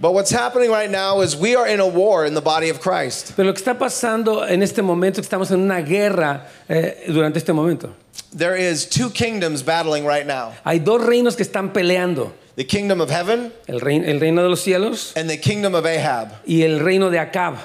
But 0.00 0.12
what's 0.12 0.30
happening 0.30 0.70
right 0.70 0.90
now 0.90 1.20
is 1.20 1.36
we 1.36 1.54
are 1.54 1.66
in 1.68 1.78
a 1.80 1.86
war 1.86 2.26
in 2.26 2.34
the 2.34 2.40
body 2.42 2.68
of 2.68 2.80
Christ. 2.80 3.34
Pero 3.36 3.46
lo 3.46 3.54
que 3.54 3.62
está 3.62 3.78
pasando 3.78 4.44
en 4.48 4.62
este 4.62 4.82
momento, 4.82 5.20
estamos 5.20 5.50
en 5.52 5.60
una 5.60 5.80
guerra 5.82 6.48
eh, 6.68 7.04
durante 7.08 7.38
este 7.38 7.52
momento. 7.52 7.94
There 8.36 8.56
is 8.56 8.86
two 8.86 9.10
kingdoms 9.10 9.62
battling 9.62 10.04
right 10.04 10.26
now. 10.26 10.52
Hay 10.64 10.78
dos 10.80 11.00
reinos 11.04 11.36
que 11.36 11.44
están 11.44 11.72
peleando. 11.72 12.32
The 12.56 12.64
kingdom 12.64 13.00
of 13.00 13.10
heaven 13.10 13.52
El 13.66 13.80
reino, 13.80 14.04
el 14.06 14.20
reino 14.20 14.42
de 14.42 14.48
los 14.48 14.60
cielos 14.62 15.12
and 15.16 15.28
the 15.28 15.36
kingdom 15.38 15.74
of 15.74 15.84
Ahab. 15.86 16.40
y 16.46 16.62
el 16.62 16.80
reino 16.80 17.10
de 17.10 17.18
Acab. 17.18 17.58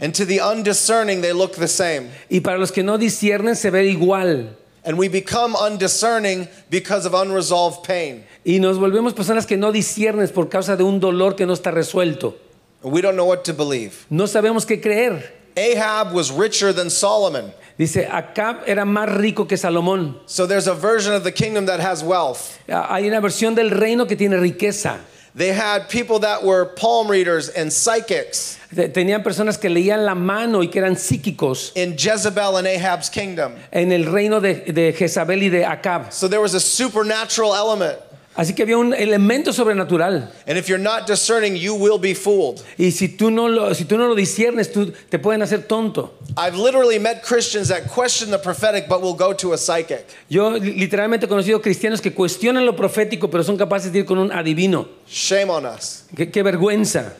And 0.00 0.12
to 0.14 0.24
the 0.24 0.40
undiscerning, 0.40 1.20
they 1.20 1.32
look 1.32 1.54
the 1.54 1.68
same. 1.68 2.10
Y 2.28 2.40
para 2.40 2.58
los 2.58 2.72
que 2.72 2.82
no 2.82 2.98
disciernen 2.98 3.54
se 3.54 3.70
ve 3.70 3.86
igual. 3.86 4.56
And 4.84 4.98
we 4.98 5.08
become 5.08 5.54
undiscerning 5.54 6.48
because 6.68 7.06
of 7.06 7.14
unresolved 7.14 7.84
pain. 7.84 8.24
Y 8.44 8.58
nos 8.58 8.78
volvemos 8.78 9.14
personas 9.14 9.46
que 9.46 9.56
no 9.56 9.70
disciernen 9.70 10.28
por 10.32 10.48
causa 10.48 10.76
de 10.76 10.82
un 10.82 10.98
dolor 10.98 11.36
que 11.36 11.46
no 11.46 11.52
está 11.52 11.70
resuelto. 11.70 12.34
We 12.82 13.00
don't 13.00 13.14
know 13.14 13.26
what 13.26 13.44
to 13.44 13.54
believe. 13.54 14.06
No 14.10 14.24
sabemos 14.24 14.66
qué 14.66 14.80
creer. 14.80 15.22
Ahab 15.56 16.12
was 16.12 16.32
richer 16.32 16.72
than 16.72 16.90
Solomon. 16.90 17.52
Dice, 17.78 18.08
Acab 18.10 18.62
era 18.66 18.84
más 18.84 19.08
rico 19.08 19.46
que 19.46 19.56
Salomón. 19.56 20.18
So 20.26 20.46
there's 20.46 20.66
a 20.66 20.74
version 20.74 21.14
of 21.14 21.24
the 21.24 21.32
kingdom 21.32 21.66
that 21.66 21.80
has 21.80 22.02
wealth. 22.02 22.58
Ah, 22.68 22.88
hay 22.94 23.06
una 23.06 23.20
versión 23.20 23.54
del 23.54 23.70
reino 23.70 24.06
que 24.06 24.16
tiene 24.16 24.36
riqueza. 24.36 24.98
They 25.34 25.52
had 25.54 25.88
people 25.88 26.18
that 26.20 26.44
were 26.44 26.66
palm 26.66 27.08
readers 27.10 27.48
and 27.48 27.72
psychics 27.72 28.58
Te- 28.74 28.88
Tenían 28.88 29.22
personas 29.22 29.58
que 29.58 29.70
leían 29.70 30.04
la 30.04 30.14
mano 30.14 30.60
y 30.60 30.66
que 30.68 30.78
eran 30.80 30.94
psíquicos 30.96 31.72
in 31.74 31.96
Jezebel 31.96 32.58
and 32.58 32.66
Ahab's 32.66 33.08
kingdom. 33.10 33.54
en 33.72 33.92
el 33.92 34.04
reino 34.12 34.40
de, 34.40 34.54
de 34.72 34.92
Jezabel 34.92 35.42
y 35.42 35.48
de 35.48 35.64
Acab. 35.64 36.12
So 36.12 36.28
there 36.28 36.40
was 36.40 36.52
a 36.54 36.60
supernatural 36.60 37.54
element. 37.54 37.98
Así 38.34 38.54
que 38.54 38.62
había 38.62 38.78
un 38.78 38.94
elemento 38.94 39.52
sobrenatural. 39.52 40.30
And 40.46 40.56
if 40.56 40.66
you're 40.66 40.82
not 40.82 41.06
discerning, 41.06 41.54
you 41.54 41.74
will 41.74 41.98
be 41.98 42.14
fooled. 42.14 42.62
Y 42.78 42.90
si 42.90 43.08
tú 43.08 43.30
no 43.30 43.46
lo, 43.46 43.74
si 43.74 43.84
tú 43.84 43.98
no 43.98 44.08
lo 44.08 44.14
disiernes, 44.14 44.72
tú, 44.72 44.90
te 45.10 45.18
pueden 45.18 45.42
hacer 45.42 45.68
tonto. 45.68 46.14
I've 46.38 46.56
literally 46.56 46.98
met 46.98 47.22
Christians 47.22 47.68
that 47.68 47.88
question 47.88 48.30
the 48.30 48.38
prophetic 48.38 48.88
but 48.88 49.02
will 49.02 49.12
go 49.12 49.34
to 49.34 49.52
a 49.52 49.58
psychic. 49.58 50.06
Yo 50.30 50.48
li- 50.56 50.72
literalmente 50.78 51.26
he 51.26 51.28
conocido 51.28 51.60
cristianos 51.60 52.00
que 52.00 52.14
cuestionan 52.14 52.64
lo 52.64 52.74
profético, 52.74 53.30
pero 53.30 53.42
son 53.44 53.58
capaces 53.58 53.92
de 53.92 53.98
ir 53.98 54.04
con 54.06 54.16
un 54.16 54.32
adivino. 54.32 54.88
Shame 55.06 55.50
on 55.50 55.66
us. 55.66 56.04
Qué, 56.16 56.30
qué 56.30 56.42
vergüenza. 56.42 57.12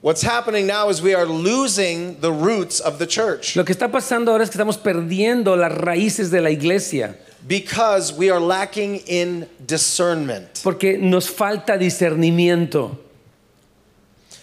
What's 0.00 0.22
happening 0.22 0.66
now 0.66 0.88
is 0.90 1.00
we 1.00 1.14
are 1.14 1.26
losing 1.26 2.20
the 2.20 2.32
roots 2.32 2.80
of 2.80 2.98
the 2.98 3.06
church 3.06 3.54
Lo 3.56 3.64
que 3.64 3.72
está 3.72 3.88
pasando 3.90 4.32
ahora 4.32 4.42
es 4.42 4.50
que 4.50 4.54
estamos 4.58 4.76
perdiendo 4.76 5.56
las 5.56 5.72
raíces 5.72 6.30
de 6.30 6.40
la 6.40 6.50
iglesia 6.50 7.16
because 7.46 8.12
we 8.12 8.30
are 8.30 8.40
lacking 8.40 8.96
in 9.06 9.48
discernment. 9.64 10.60
porque 10.62 10.98
nos 10.98 11.28
falta 11.28 11.78
discernimiento. 11.78 12.96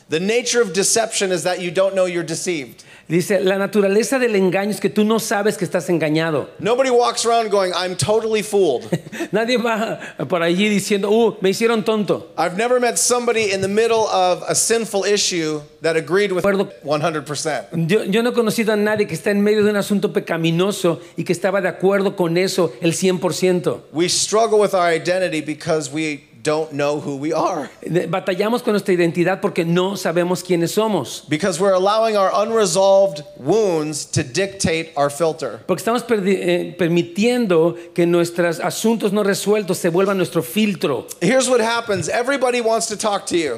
The 0.10 0.20
nature 0.20 0.62
of 0.62 0.74
deception 0.74 1.32
is 1.32 1.44
that 1.44 1.62
you 1.62 1.70
don't 1.70 1.96
know 1.96 2.06
you're 2.06 2.24
deceived. 2.24 2.84
Dice, 3.10 3.40
la 3.40 3.58
naturaleza 3.58 4.20
del 4.20 4.36
engaño 4.36 4.70
es 4.70 4.80
que 4.80 4.88
tú 4.88 5.04
no 5.04 5.20
sabes 5.20 5.58
que 5.58 5.66
estás 5.66 5.90
engañado. 5.90 6.52
Nobody 6.60 6.92
walks 6.92 7.26
around 7.26 7.50
going, 7.50 7.72
I'm 7.74 7.96
totally 7.96 8.44
fooled. 8.44 8.84
Nadie 9.32 9.58
va 9.58 10.00
por 10.28 10.44
allí 10.44 10.70
diciendo, 10.70 11.10
uh, 11.10 11.36
me 11.42 11.50
hicieron 11.50 11.84
tonto. 11.84 12.28
I've 12.38 12.56
never 12.56 12.80
met 12.80 13.00
somebody 13.00 13.52
in 13.52 13.62
the 13.62 13.68
middle 13.68 14.08
of 14.10 14.44
a 14.48 14.54
sinful 14.54 15.06
issue 15.06 15.60
that 15.82 15.96
agreed 15.96 16.32
with 16.32 16.44
Acuerdo. 16.44 16.72
100%. 16.84 17.88
Yo, 17.88 18.04
yo 18.04 18.22
no 18.22 18.30
he 18.30 18.34
conocido 18.34 18.74
a 18.74 18.76
nadie 18.76 19.08
que 19.08 19.16
está 19.16 19.32
en 19.32 19.42
medio 19.42 19.64
de 19.64 19.72
un 19.72 19.78
asunto 19.78 20.14
pecaminoso 20.14 21.02
y 21.18 21.24
que 21.24 21.34
estaba 21.34 21.62
de 21.62 21.68
acuerdo 21.68 22.16
con 22.16 22.38
eso 22.38 22.74
el 22.80 22.94
100%. 22.94 23.86
We 23.92 24.08
struggle 24.08 24.60
with 24.60 24.76
our 24.76 24.88
identity 24.88 25.42
because 25.42 25.92
we 25.92 26.29
don't 26.50 26.72
know 26.74 27.00
who 27.00 27.16
we 27.16 27.32
are. 27.32 27.70
Batallamos 28.08 28.64
con 28.64 28.74
nuestra 28.74 28.94
identidad 28.94 29.40
porque 29.40 29.64
no 29.66 29.96
sabemos 29.96 30.44
quiénes 30.44 30.72
somos. 30.72 31.24
Because 31.30 31.60
we're 31.60 31.76
allowing 31.76 32.18
our 32.18 32.32
unresolved 32.34 33.24
wounds 33.38 34.06
to 34.06 34.24
dictate 34.24 34.92
our 34.96 35.12
filter. 35.12 35.60
Porque 35.68 35.82
estamos 35.82 36.04
eh, 36.10 36.76
permitiendo 36.78 37.76
que 37.94 38.06
nuestros 38.08 38.60
asuntos 38.60 39.12
no 39.14 39.24
resueltos 39.24 39.78
se 39.78 39.90
vuelvan 39.90 40.18
nuestro 40.18 40.42
filtro. 40.42 41.06
Here's 41.22 41.48
what 41.48 41.62
happens 41.62 42.10
everybody 42.10 42.62
wants 42.62 42.88
to 42.88 42.98
talk 42.98 43.26
to 43.28 43.38
you. 43.38 43.58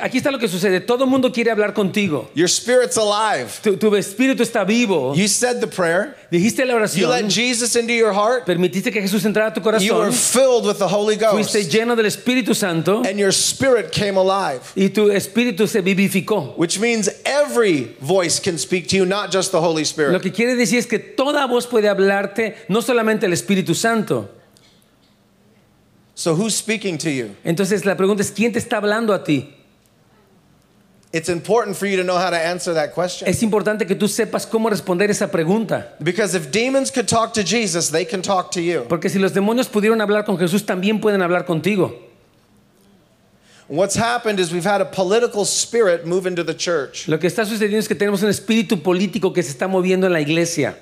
Aquí 0.00 0.18
está 0.18 0.30
lo 0.30 0.38
que 0.38 0.48
sucede. 0.48 0.80
Todo 0.80 1.04
el 1.04 1.10
mundo 1.10 1.30
quiere 1.30 1.50
hablar 1.50 1.74
contigo. 1.74 2.30
Your 2.34 2.48
spirit's 2.48 2.96
alive. 2.96 3.60
Tu, 3.62 3.76
tu 3.76 3.90
espíritu 3.96 4.42
está 4.42 4.64
vivo. 4.66 5.14
You 5.14 5.28
said 5.28 5.60
the 5.60 5.66
prayer, 5.66 6.16
Dijiste 6.30 6.64
la 6.66 6.74
oración. 6.74 6.96
you 7.00 7.06
let. 7.08 7.28
Jesus 7.28 7.76
into 7.76 7.92
your 7.92 8.12
heart, 8.12 8.46
Permitiste 8.46 8.90
que 8.90 9.02
Jesús 9.02 9.24
entrara 9.24 9.48
a 9.50 9.54
tu 9.54 9.60
corazón. 9.60 9.84
you 9.84 9.94
were 9.94 10.12
filled 10.12 10.66
with 10.66 10.78
the 10.78 10.88
Holy 10.88 11.16
Fuiste 11.16 11.58
Ghost, 11.58 11.72
lleno 11.72 11.96
del 11.96 12.06
Espíritu 12.06 12.29
Santo 12.54 13.02
and 13.02 13.18
your 13.18 13.32
spirit 13.32 13.92
came 13.92 14.16
alive. 14.16 14.72
y 14.76 14.88
tu 14.88 15.10
espíritu 15.10 15.68
se 15.68 15.80
vivificó. 15.82 16.56
Which 16.56 16.78
means 16.78 17.08
every 17.24 17.96
voice 18.00 18.40
can 18.40 18.58
speak 18.58 18.88
to 18.88 18.96
you, 18.96 19.06
not 19.06 19.30
just 19.30 19.52
the 19.52 19.60
Holy 19.60 19.84
Spirit. 19.84 20.12
Lo 20.12 20.20
que 20.20 20.30
quiere 20.30 20.56
decir 20.56 20.78
es 20.78 20.86
que 20.86 20.98
toda 20.98 21.46
voz 21.46 21.66
puede 21.66 21.88
hablarte, 21.88 22.56
no 22.68 22.80
solamente 22.80 23.24
el 23.26 23.32
Espíritu 23.32 23.74
Santo. 23.74 24.28
So 26.14 26.34
who's 26.34 26.54
speaking 26.54 26.98
to 26.98 27.10
you? 27.10 27.34
Entonces 27.44 27.84
la 27.84 27.96
pregunta 27.96 28.20
es, 28.20 28.30
¿quién 28.30 28.52
te 28.52 28.58
está 28.58 28.76
hablando 28.76 29.14
a 29.14 29.24
ti? 29.24 29.54
It's 31.12 31.28
important 31.28 31.76
for 31.76 31.86
you 31.86 31.96
to 31.96 32.04
know 32.04 32.16
how 32.18 32.30
to 32.30 32.36
answer 32.36 32.72
that 32.74 32.92
question. 32.94 33.26
Es 33.26 33.42
importante 33.42 33.84
que 33.84 33.96
tú 33.96 34.06
sepas 34.06 34.46
cómo 34.46 34.70
responder 34.70 35.10
esa 35.10 35.28
pregunta. 35.28 35.94
Because 36.00 36.36
if 36.36 36.52
demons 36.52 36.90
could 36.92 37.08
talk 37.08 37.32
to 37.34 37.42
Jesus, 37.42 37.90
they 37.90 38.04
can 38.04 38.22
talk 38.22 38.52
to 38.52 38.60
you. 38.60 38.84
Porque 38.88 39.08
si 39.08 39.18
los 39.18 39.32
demonios 39.32 39.66
pudieron 39.68 40.00
hablar 40.00 40.24
con 40.24 40.38
Jesús, 40.38 40.64
también 40.64 41.00
pueden 41.00 41.20
hablar 41.20 41.46
contigo. 41.46 42.09
What's 43.70 43.94
happened 43.94 44.40
is 44.40 44.52
we've 44.52 44.64
had 44.64 44.80
a 44.80 44.84
political 44.84 45.44
spirit 45.44 46.04
move 46.04 46.26
into 46.26 46.42
the 46.42 46.54
church. 46.54 47.06
Lo 47.06 47.18
que 47.18 47.28
está 47.28 47.46
sucediendo 47.46 47.78
es 47.78 47.86
que 47.86 47.94
tenemos 47.94 48.20
un 48.20 48.28
espíritu 48.28 48.82
político 48.82 49.32
que 49.32 49.44
se 49.44 49.52
está 49.52 49.68
moviendo 49.68 50.06
en 50.08 50.12
la 50.12 50.20
iglesia. 50.20 50.74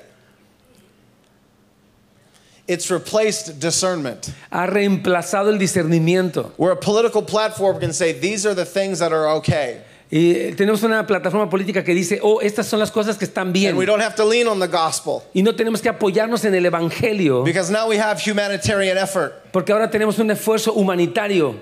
It's 2.67 2.91
replaced 2.91 3.61
discernment. 3.61 4.31
Ha 4.51 4.67
reemplazado 4.67 5.51
el 5.51 5.59
discernimiento. 5.59 6.53
Where 6.57 6.73
a 6.73 6.77
political 6.77 7.23
platform 7.23 7.79
can 7.79 7.93
say, 7.93 8.13
these 8.13 8.47
are 8.47 8.55
the 8.55 8.65
things 8.65 9.01
that 9.01 9.13
are 9.13 9.27
okay. 9.37 9.83
Y 10.11 10.53
tenemos 10.57 10.83
una 10.83 11.07
plataforma 11.07 11.51
política 11.51 11.85
que 11.85 11.93
dice, 11.95 12.19
oh, 12.23 12.41
estas 12.41 12.65
son 12.67 12.79
las 12.79 12.91
cosas 12.91 13.19
que 13.19 13.27
están 13.27 13.53
bien. 13.53 13.71
And 13.73 13.79
we 13.79 13.85
don't 13.85 14.01
have 14.01 14.15
to 14.17 14.25
lean 14.25 14.49
on 14.49 14.59
the 14.59 14.67
gospel. 14.67 15.25
Y 15.35 15.43
no 15.43 15.53
tenemos 15.55 15.83
que 15.83 15.91
apoyarnos 15.91 16.43
en 16.47 16.55
el 16.55 16.65
Evangelio, 16.65 17.45
Because 17.45 17.71
now 17.71 17.87
we 17.87 17.99
have 17.99 18.19
humanitarian 18.19 18.97
effort. 18.97 19.35
porque 19.53 19.73
ahora 19.73 19.91
tenemos 19.91 20.19
un 20.19 20.31
esfuerzo 20.31 20.73
humanitario. 20.73 21.57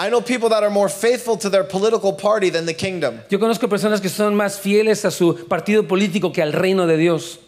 I 0.00 0.08
know 0.08 0.22
people 0.22 0.48
that 0.48 0.62
are 0.62 0.70
more 0.70 0.88
faithful 0.88 1.36
to 1.36 1.50
their 1.50 1.62
political 1.62 2.14
party 2.14 2.48
than 2.48 2.64
the 2.64 2.72
kingdom. 2.72 3.20
Yo 3.28 3.38
conozco 3.38 3.68
personas 3.68 4.00
que 4.00 4.08
son 4.08 4.34
más 4.34 4.58
fieles 4.58 5.04
a 5.04 5.10
su 5.10 5.46
partido 5.46 5.86
político 5.86 6.32
que 6.32 6.40
al 6.40 6.54
reino 6.54 6.86
de 6.86 6.96
Dios. 6.96 7.38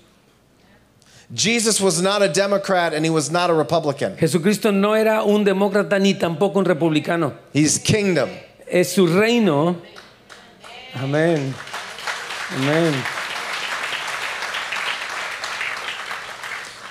Jesus 1.33 1.81
was 1.81 2.03
not 2.03 2.21
a 2.21 2.29
Democrat 2.29 2.93
and 2.93 3.07
he 3.07 3.11
was 3.11 3.31
not 3.31 3.49
a 3.49 3.55
Republican. 3.55 4.19
Jesucristo 4.19 4.71
no 4.71 4.93
era 4.95 5.25
un 5.25 5.45
demócrata 5.45 5.99
ni 5.99 6.13
tampoco 6.13 6.59
un 6.59 6.67
republicano. 6.67 7.33
He's 7.55 7.79
kingdom. 7.79 8.29
Es 8.67 8.93
su 8.93 9.07
reino. 9.07 9.77
Amén. 10.95 11.55
Amén. 12.51 13.22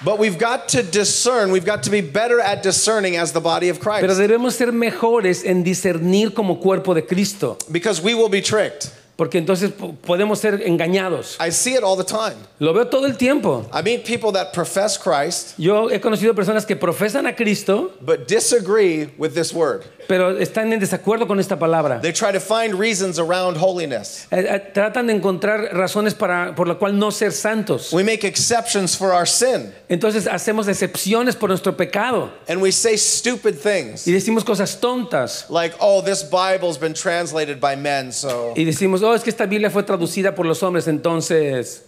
But 0.04 0.18
we've 0.18 0.40
got 0.40 0.70
to 0.70 0.82
discern, 0.82 1.52
we've 1.52 1.66
got 1.66 1.84
to 1.84 1.92
be 1.92 2.02
better 2.02 2.40
at 2.40 2.64
discerning 2.64 3.18
as 3.18 3.34
the 3.34 3.40
body 3.40 3.70
of 3.70 3.80
Christ. 3.80 4.02
Pero 4.02 4.16
debemos 4.16 4.54
ser 4.54 4.72
mejores 4.72 5.46
en 5.46 5.64
discernir 5.64 6.34
como 6.34 6.56
cuerpo 6.56 6.96
de 6.96 7.04
Cristo, 7.04 7.58
Because 7.72 8.02
we 8.02 8.16
will 8.16 8.30
be 8.30 8.42
tricked. 8.42 8.92
Porque 9.22 9.38
entonces 9.38 9.70
po- 9.72 9.94
podemos 9.94 10.40
ser 10.40 10.64
engañados. 10.66 11.38
I 11.40 11.52
see 11.52 11.76
it 11.76 11.84
all 11.84 11.96
the 11.96 12.04
time. 12.04 12.34
Lo 12.58 12.74
veo 12.74 12.88
todo 12.88 13.06
el 13.06 13.18
tiempo. 13.18 13.70
I 13.72 13.84
meet 13.84 14.04
people 14.04 14.32
that 14.32 14.52
profess 14.52 14.98
Christ 14.98 15.54
Yo 15.60 15.90
he 15.90 16.00
conocido 16.00 16.34
personas 16.34 16.66
que 16.66 16.76
profesan 16.76 17.28
a 17.28 17.36
Cristo, 17.36 17.92
but 18.02 18.28
disagree 18.28 19.12
with 19.20 19.36
this 19.36 19.54
word. 19.54 19.84
pero 20.08 20.38
están 20.40 20.74
en 20.74 20.80
desacuerdo 20.80 21.28
con 21.28 21.40
esta 21.40 21.58
palabra. 21.60 22.02
They 22.02 22.12
try 22.12 22.32
to 22.32 22.40
find 22.40 22.74
reasons 22.74 23.20
around 23.20 23.58
holiness. 23.58 24.26
Eh, 24.32 24.40
eh, 24.40 24.72
Tratan 24.74 25.06
de 25.06 25.14
encontrar 25.14 25.70
razones 25.74 26.16
para, 26.16 26.56
por 26.56 26.68
la 26.68 26.74
cual 26.76 26.98
no 26.98 27.12
ser 27.12 27.32
santos. 27.32 27.94
We 27.94 28.04
make 28.04 28.24
exceptions 28.26 28.96
for 28.98 29.14
our 29.14 29.28
sin 29.28 29.72
Entonces 29.88 30.26
hacemos 30.26 30.68
excepciones 30.68 31.36
por 31.36 31.50
nuestro 31.50 31.78
pecado 31.78 32.32
and 32.50 32.60
we 32.60 32.72
say 32.72 32.98
stupid 32.98 33.54
things 33.60 34.08
y 34.08 34.12
decimos 34.12 34.44
cosas 34.44 34.80
tontas. 34.82 35.46
like, 35.50 35.76
oh, 35.80 36.02
this 36.02 36.24
Bible's 36.24 36.80
been 36.80 36.94
translated 36.96 37.60
by 37.62 37.76
men, 37.76 38.12
so. 38.12 38.54
Y 38.58 38.64
decimos, 38.66 39.02
oh, 39.12 39.16
es 39.16 39.24
que 39.24 39.30
esta 39.30 39.46
Biblia 39.46 39.70
fue 39.70 39.84
traducida 39.84 40.34
por 40.34 40.46
los 40.46 40.62
hombres, 40.64 40.88
entonces 40.88 41.84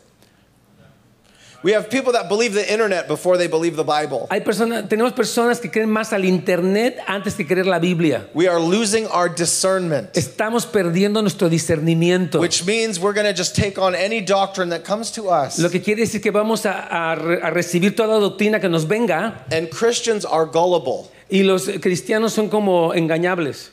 We 1.66 1.72
have 1.74 1.90
people 1.90 2.12
that 2.12 2.28
believe 2.28 2.54
the 2.54 2.70
internet 2.70 3.08
before 3.08 3.38
they 3.38 3.48
believe 3.48 3.78
the 3.78 3.86
Bible. 3.86 4.28
hay 4.30 4.42
personas, 4.42 4.90
tenemos 4.90 5.14
personas 5.14 5.62
que 5.62 5.70
creen 5.72 5.90
más 5.90 6.12
al 6.12 6.26
internet 6.26 6.98
antes 7.08 7.36
que 7.36 7.48
creer 7.48 7.66
la 7.68 7.80
Biblia. 7.80 8.28
We 8.34 8.50
are 8.50 8.60
losing 8.60 9.08
our 9.08 9.30
discernment, 9.34 10.10
Estamos 10.14 10.66
perdiendo 10.66 11.22
nuestro 11.22 11.48
discernimiento. 11.48 12.42
which 12.42 12.66
means 12.66 13.00
we're 13.00 13.14
going 13.14 13.28
to 13.28 13.32
just 13.34 13.56
take 13.56 13.78
on 13.80 13.96
any 13.96 14.20
doctrine 14.20 14.72
that 14.72 14.84
comes 14.84 15.10
to 15.12 15.30
us. 15.30 15.58
Lo 15.58 15.70
que 15.70 15.80
quiere 15.82 16.02
decir 16.02 16.22
que 16.22 16.32
vamos 16.34 16.66
a, 16.66 16.74
a 16.90 17.16
re- 17.16 17.40
a 17.42 17.50
recibir 17.50 17.96
toda 17.96 18.20
doctrina 18.20 18.60
que 18.60 18.68
nos 18.68 18.84
venga 18.86 19.46
And 19.50 19.70
Christians 19.70 20.26
are 20.26 20.46
gullible. 20.46 21.10
y 21.30 21.44
los 21.44 21.70
cristianos 21.80 22.34
son 22.34 22.50
como 22.50 22.94
engañables, 22.94 23.72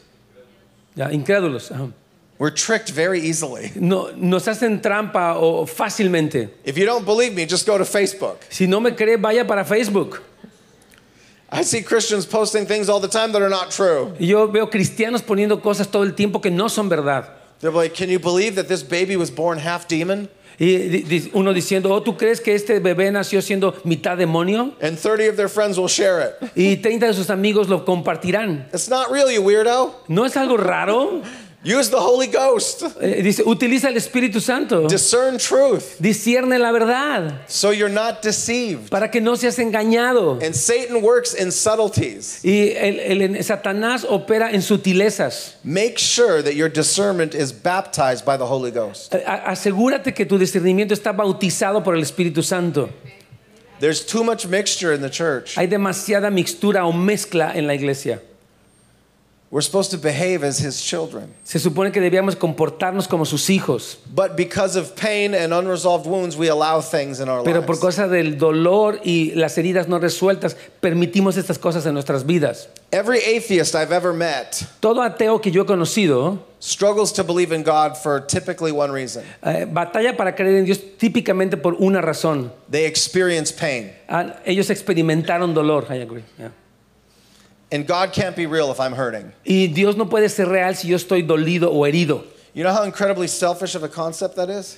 ya, 0.94 1.10
incrédulos. 1.12 1.72
ajá. 1.72 1.88
We're 2.40 2.50
tricked 2.50 2.88
very 2.88 3.20
easily. 3.20 3.70
No, 3.74 4.12
nos 4.16 4.46
hacen 4.46 4.80
trampa 4.80 5.36
o 5.36 5.66
fácilmente. 5.66 6.48
If 6.64 6.78
you 6.78 6.86
don't 6.86 7.04
believe 7.04 7.34
me, 7.34 7.44
just 7.44 7.66
go 7.66 7.76
to 7.76 7.84
Facebook. 7.84 8.38
Si 8.48 8.66
no 8.66 8.80
me 8.80 8.92
cree, 8.92 9.16
vaya 9.16 9.44
para 9.44 9.62
Facebook. 9.62 10.22
I 11.52 11.60
see 11.60 11.82
Christians 11.82 12.24
posting 12.24 12.64
things 12.64 12.88
all 12.88 12.98
the 12.98 13.08
time 13.08 13.32
that 13.32 13.42
are 13.42 13.50
not 13.50 13.70
true. 13.70 14.14
Yo 14.18 14.46
veo 14.46 14.68
cristianos 14.68 15.20
poniendo 15.20 15.60
cosas 15.60 15.90
todo 15.90 16.02
el 16.02 16.12
tiempo 16.12 16.40
que 16.40 16.50
no 16.50 16.68
son 16.68 16.88
verdad. 16.88 17.28
They're 17.58 17.70
like, 17.70 17.92
Can 17.92 18.08
you 18.08 18.18
believe 18.18 18.54
that 18.54 18.68
this 18.68 18.82
baby 18.82 19.18
was 19.18 19.30
born 19.30 19.58
half 19.58 19.86
demon? 19.86 20.30
Y 20.58 21.30
uno 21.34 21.52
diciendo, 21.52 21.90
oh, 21.90 22.02
¿tú 22.02 22.16
crees 22.16 22.40
que 22.40 22.54
este 22.54 22.80
bebé 22.80 23.10
nació 23.10 23.42
siendo 23.42 23.74
mitad 23.84 24.16
demonio? 24.16 24.74
And 24.80 24.98
30 24.98 25.28
of 25.28 25.36
their 25.36 25.48
friends 25.48 25.78
will 25.78 25.88
share 25.88 26.20
it. 26.20 26.50
Y 26.54 26.76
30 26.76 27.06
de 27.06 27.14
sus 27.14 27.28
amigos 27.28 27.68
lo 27.68 27.84
compartirán. 27.84 28.66
It's 28.72 28.88
not 28.88 29.10
real, 29.10 29.30
you 29.30 29.42
weirdo. 29.42 29.94
¿No 30.08 30.24
es 30.24 30.36
algo 30.38 30.56
raro? 30.56 31.22
Use 31.62 31.90
the 31.90 32.00
Holy 32.00 32.26
Ghost. 32.26 32.82
Eh, 33.02 33.20
dice, 33.22 33.42
utiliza 33.44 33.88
el 33.88 33.96
Espíritu 33.98 34.40
Santo. 34.40 34.88
Discern 34.88 35.36
truth 35.36 35.98
Discierne 36.00 36.58
la 36.58 36.72
verdad 36.72 37.42
so 37.48 37.70
you're 37.70 37.92
not 37.92 38.22
deceived. 38.22 38.88
para 38.88 39.10
que 39.10 39.20
no 39.20 39.34
seas 39.36 39.58
engañado. 39.58 40.38
And 40.42 40.54
Satan 40.54 41.02
works 41.02 41.34
in 41.34 41.52
subtleties. 41.52 42.42
Y 42.42 42.70
el, 42.74 42.98
el- 43.20 43.44
Satanás 43.44 44.06
opera 44.08 44.50
en 44.52 44.62
sutilezas. 44.62 45.56
Make 45.62 45.98
sure 45.98 46.40
that 46.42 46.54
your 46.54 46.70
discernment 46.70 47.34
is 47.34 47.52
baptized 47.52 48.24
by 48.24 48.38
the 48.38 48.46
Holy 48.46 48.70
Ghost. 48.70 49.14
Eh, 49.14 49.22
a- 49.26 49.50
Asegúrate 49.50 50.14
que 50.14 50.24
tu 50.24 50.38
discernimiento 50.38 50.94
está 50.94 51.12
bautizado 51.12 51.84
por 51.84 51.94
el 51.94 52.00
Espíritu 52.02 52.42
Santo. 52.42 52.88
There's 53.80 54.00
too 54.04 54.24
much 54.24 54.46
mixture 54.46 54.94
in 54.94 55.02
the 55.02 55.10
church. 55.10 55.56
Hay 55.58 55.66
demasiada 55.66 56.30
mixtura 56.30 56.86
o 56.86 56.92
mezcla 56.92 57.52
en 57.54 57.66
la 57.66 57.74
iglesia. 57.74 58.22
We're 59.52 59.62
supposed 59.62 59.90
to 59.90 59.98
behave 59.98 60.44
as 60.44 60.60
his 60.60 60.80
children. 60.80 61.34
Se 61.42 61.58
supone 61.58 61.90
que 61.90 62.00
debíamos 62.00 62.36
comportarnos 62.36 63.08
como 63.08 63.24
sus 63.24 63.50
hijos, 63.50 63.98
But 64.14 64.36
because 64.36 64.76
of 64.76 64.94
pain 64.94 65.34
and 65.34 65.52
unresolved 65.52 66.06
wounds, 66.06 66.36
we 66.36 66.48
allow 66.48 66.80
things 66.80 67.18
in 67.18 67.28
our 67.28 67.42
pero 67.42 67.62
por 67.62 67.74
lives. 67.74 67.80
causa 67.80 68.06
del 68.06 68.38
dolor 68.38 69.00
y 69.04 69.32
las 69.34 69.58
heridas 69.58 69.88
no 69.88 69.98
resueltas, 69.98 70.56
permitimos 70.80 71.36
estas 71.36 71.58
cosas 71.58 71.84
en 71.84 71.94
nuestras 71.94 72.24
vidas. 72.24 72.68
Every 72.92 73.18
atheist 73.18 73.74
I've 73.74 73.90
ever 73.92 74.12
met 74.12 74.62
Todo 74.78 75.02
ateo 75.02 75.40
que 75.42 75.50
yo 75.50 75.62
he 75.62 75.66
conocido 75.66 76.38
struggles 76.60 77.12
to 77.14 77.24
believe 77.24 77.50
in 77.52 77.64
God 77.64 77.96
for 77.96 78.20
typically 78.20 78.70
one 78.70 78.92
reason 78.92 79.24
eh, 79.42 79.66
batalla 79.68 80.16
para 80.16 80.36
creer 80.36 80.58
en 80.58 80.64
Dios 80.64 80.78
típicamente 80.96 81.56
por 81.60 81.74
una 81.80 82.00
razón. 82.00 82.52
they 82.70 82.84
experience 82.86 83.50
pain. 83.52 83.90
Ah, 84.08 84.36
ellos 84.46 84.70
experimentaron 84.70 85.54
dolor. 85.54 85.86
I 85.90 86.02
agree, 86.02 86.22
yeah. 86.38 86.50
And 87.72 87.86
God 87.86 88.12
can't 88.12 88.34
be 88.34 88.46
real 88.46 88.70
if 88.72 88.80
I'm 88.80 88.92
hurting. 88.94 89.32
Y 89.44 89.68
Dios 89.68 89.96
no 89.96 90.06
puede 90.08 90.28
ser 90.28 90.46
real 90.48 90.74
si 90.74 90.88
yo 90.88 90.96
estoy 90.96 91.22
dolido 91.22 91.70
o 91.70 91.86
herido. 91.86 92.24
You 92.52 92.64
know 92.64 92.72
how 92.72 92.82
incredibly 92.82 93.28
selfish 93.28 93.76
of 93.76 93.84
a 93.84 93.88
concept 93.88 94.34
that 94.34 94.50
is? 94.50 94.76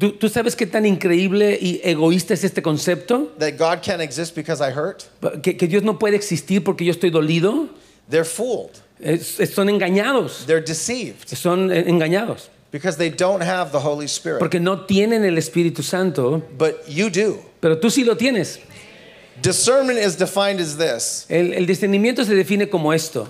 ¿Tú, 0.00 0.18
tú 0.18 0.28
sabes 0.28 0.56
qué 0.56 0.66
tan 0.66 0.84
increíble 0.84 1.56
y 1.60 1.80
egoísta 1.84 2.34
es 2.34 2.42
este 2.42 2.60
concepto? 2.60 3.28
That 3.38 3.56
God 3.56 3.82
can't 3.82 4.00
exist 4.02 4.34
because 4.34 4.60
I 4.60 4.72
hurt? 4.72 5.04
Que, 5.42 5.56
que 5.56 5.68
Dios 5.68 5.84
no 5.84 5.96
puede 5.96 6.16
existir 6.16 6.64
porque 6.64 6.84
yo 6.84 6.92
estoy 6.92 7.10
dolido. 7.10 7.68
They're 8.10 8.24
fooled. 8.24 8.80
Es- 9.00 9.38
es- 9.38 9.54
son 9.54 9.68
engañados. 9.68 10.44
They're 10.46 10.60
deceived 10.64 11.28
Son 11.28 11.70
eh, 11.70 11.84
engañados. 11.86 12.48
because 12.72 12.96
they 12.98 13.10
don't 13.10 13.42
have 13.44 13.70
the 13.70 13.78
Holy 13.78 14.06
Spirit. 14.08 14.40
Porque 14.40 14.58
no 14.58 14.84
tienen 14.86 15.24
el 15.24 15.38
Espíritu 15.38 15.84
Santo, 15.84 16.42
But 16.58 16.88
you 16.88 17.10
do. 17.10 17.38
pero 17.60 17.78
tú 17.78 17.90
sí 17.90 18.02
lo 18.04 18.16
tienes. 18.16 18.58
Discernment 19.42 19.98
is 19.98 20.16
defined 20.16 20.60
as 20.60 20.76
this 20.76 21.26
El, 21.30 21.52
el 21.52 21.66
discernimiento 21.66 22.24
se 22.24 22.34
define 22.34 22.66
como 22.70 22.90
esto. 22.92 23.28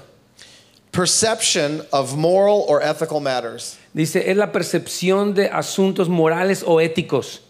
perception 0.93 1.83
of 1.93 2.17
moral 2.17 2.65
or 2.69 2.81
ethical 2.83 3.21
matters. 3.21 3.77
Dice, 3.95 4.17
es 4.29 4.37
la 4.37 4.47
percepción 4.51 5.35
de 5.35 5.49
asuntos 5.49 6.09
morales 6.09 6.63
o 6.67 6.77
éticos. 6.77 7.41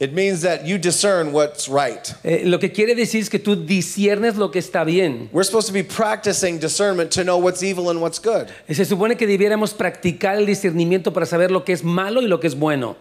It 0.00 0.12
means 0.12 0.42
that 0.42 0.64
you 0.64 0.78
discern 0.78 1.32
what's 1.32 1.68
right. 1.68 2.14
Eh, 2.24 2.44
lo 2.44 2.58
que 2.60 2.68
quiere 2.70 2.94
decir 2.94 3.20
es 3.20 3.28
que 3.28 3.40
tú 3.40 3.56
disiernes 3.66 4.36
lo 4.36 4.48
que 4.52 4.60
está 4.60 4.84
bien. 4.86 5.28
We're 5.32 5.42
supposed 5.42 5.66
to 5.66 5.72
be 5.72 5.82
practicing 5.82 6.60
discernment 6.60 7.10
to 7.14 7.24
know 7.24 7.36
what's 7.38 7.64
evil 7.64 7.90
and 7.90 8.00
what's 8.00 8.20
good. 8.20 8.46
Eh, 8.68 8.74
Se 8.74 8.84
supone 8.84 9.16
que 9.16 9.26
debiéramos 9.26 9.74
practicar 9.74 10.36
el 10.38 10.46
discernimiento 10.46 11.12
para 11.12 11.26
saber 11.26 11.50
lo 11.50 11.64
que 11.64 11.72
es 11.72 11.82
malo 11.82 12.22
y 12.22 12.28
lo 12.28 12.38
que 12.38 12.46
es 12.46 12.54
bueno. 12.54 12.96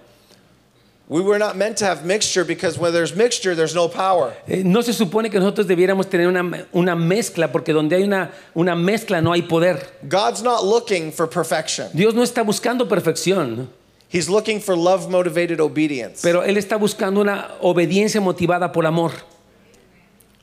We 1.10 1.22
were 1.22 1.40
not 1.40 1.56
meant 1.56 1.78
to 1.78 1.86
have 1.86 2.04
mixture 2.06 2.44
because 2.44 2.78
when 2.78 2.92
there's 2.92 3.16
mixture, 3.16 3.56
there's 3.56 3.74
no 3.74 3.88
power. 3.88 4.34
Eh, 4.46 4.62
no 4.66 4.82
se 4.82 4.92
supone 4.92 5.30
que 5.32 5.40
nosotros 5.40 5.66
debiéramos 5.66 6.10
tener 6.10 6.28
una, 6.28 6.66
una 6.74 6.96
mezcla, 6.98 7.50
porque 7.50 7.72
donde 7.72 7.96
hay 7.96 8.04
una, 8.04 8.32
una 8.54 8.76
mezcla 8.76 9.22
no 9.22 9.32
hay 9.32 9.44
poder. 9.44 9.80
God's 10.10 10.44
not 10.44 10.66
looking 10.66 11.14
for 11.14 11.26
perfection, 11.26 11.88
Dios 11.94 12.14
no 12.14 12.24
está 12.24 12.44
buscando 12.44 12.90
perfección, 12.90 13.70
He's 14.10 14.30
looking 14.30 14.60
for 14.60 14.76
love 14.76 15.10
motivated 15.10 15.62
obedience. 15.62 16.22
pero 16.22 16.44
Él 16.44 16.58
está 16.58 16.76
buscando 16.78 17.22
una 17.22 17.52
obediencia 17.62 18.20
motivada 18.20 18.74
por 18.74 18.86
amor. 18.86 19.12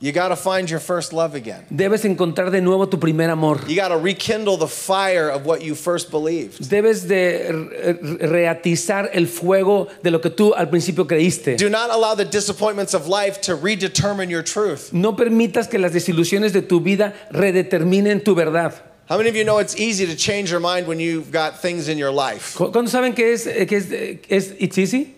You 0.05 0.11
got 0.11 0.27
to 0.27 0.35
find 0.35 0.69
your 0.69 0.79
first 0.79 1.13
love 1.13 1.33
again. 1.33 1.65
Debes 1.73 2.05
encontrar 2.05 2.51
de 2.51 2.61
nuevo 2.61 2.85
tu 2.85 2.97
primer 2.99 3.27
amor. 3.31 3.59
You 3.67 3.75
got 3.75 3.87
to 3.87 3.97
rekindle 3.97 4.55
the 4.57 4.67
fire 4.67 5.29
of 5.31 5.47
what 5.47 5.63
you 5.63 5.73
first 5.73 6.11
believed. 6.11 6.69
Debes 6.69 7.07
de 7.07 7.51
re- 7.51 8.17
reatizar 8.27 9.09
el 9.13 9.25
fuego 9.25 9.87
de 10.03 10.11
lo 10.11 10.19
que 10.19 10.29
tú 10.29 10.53
al 10.55 10.67
principio 10.69 11.05
creíste. 11.07 11.57
Do 11.57 11.69
not 11.71 11.89
allow 11.89 12.13
the 12.13 12.23
disappointments 12.25 12.93
of 12.93 13.07
life 13.07 13.41
to 13.41 13.55
redetermine 13.57 14.29
your 14.29 14.43
truth. 14.43 14.93
No 14.93 15.13
permitas 15.15 15.67
que 15.67 15.79
las 15.79 15.91
desilusiones 15.91 16.53
de 16.53 16.61
tu 16.61 16.79
vida 16.81 17.15
redeterminen 17.31 18.23
tu 18.23 18.35
verdad. 18.35 18.73
How 19.09 19.17
many 19.17 19.29
of 19.29 19.35
you 19.35 19.43
know 19.43 19.57
it's 19.57 19.75
easy 19.75 20.05
to 20.05 20.15
change 20.15 20.51
your 20.51 20.59
mind 20.59 20.85
when 20.87 20.99
you've 20.99 21.31
got 21.31 21.59
things 21.59 21.89
in 21.89 21.97
your 21.97 22.11
life? 22.11 22.55
¿Cu- 22.55 22.71
¿Cuándo 22.71 22.89
saben 22.89 23.15
que 23.15 23.33
es, 23.33 23.47
eh, 23.47 23.65
que 23.65 23.77
es, 23.77 23.91
eh, 23.91 24.19
es 24.29 24.53
it's 24.59 24.77
easy? 24.77 25.14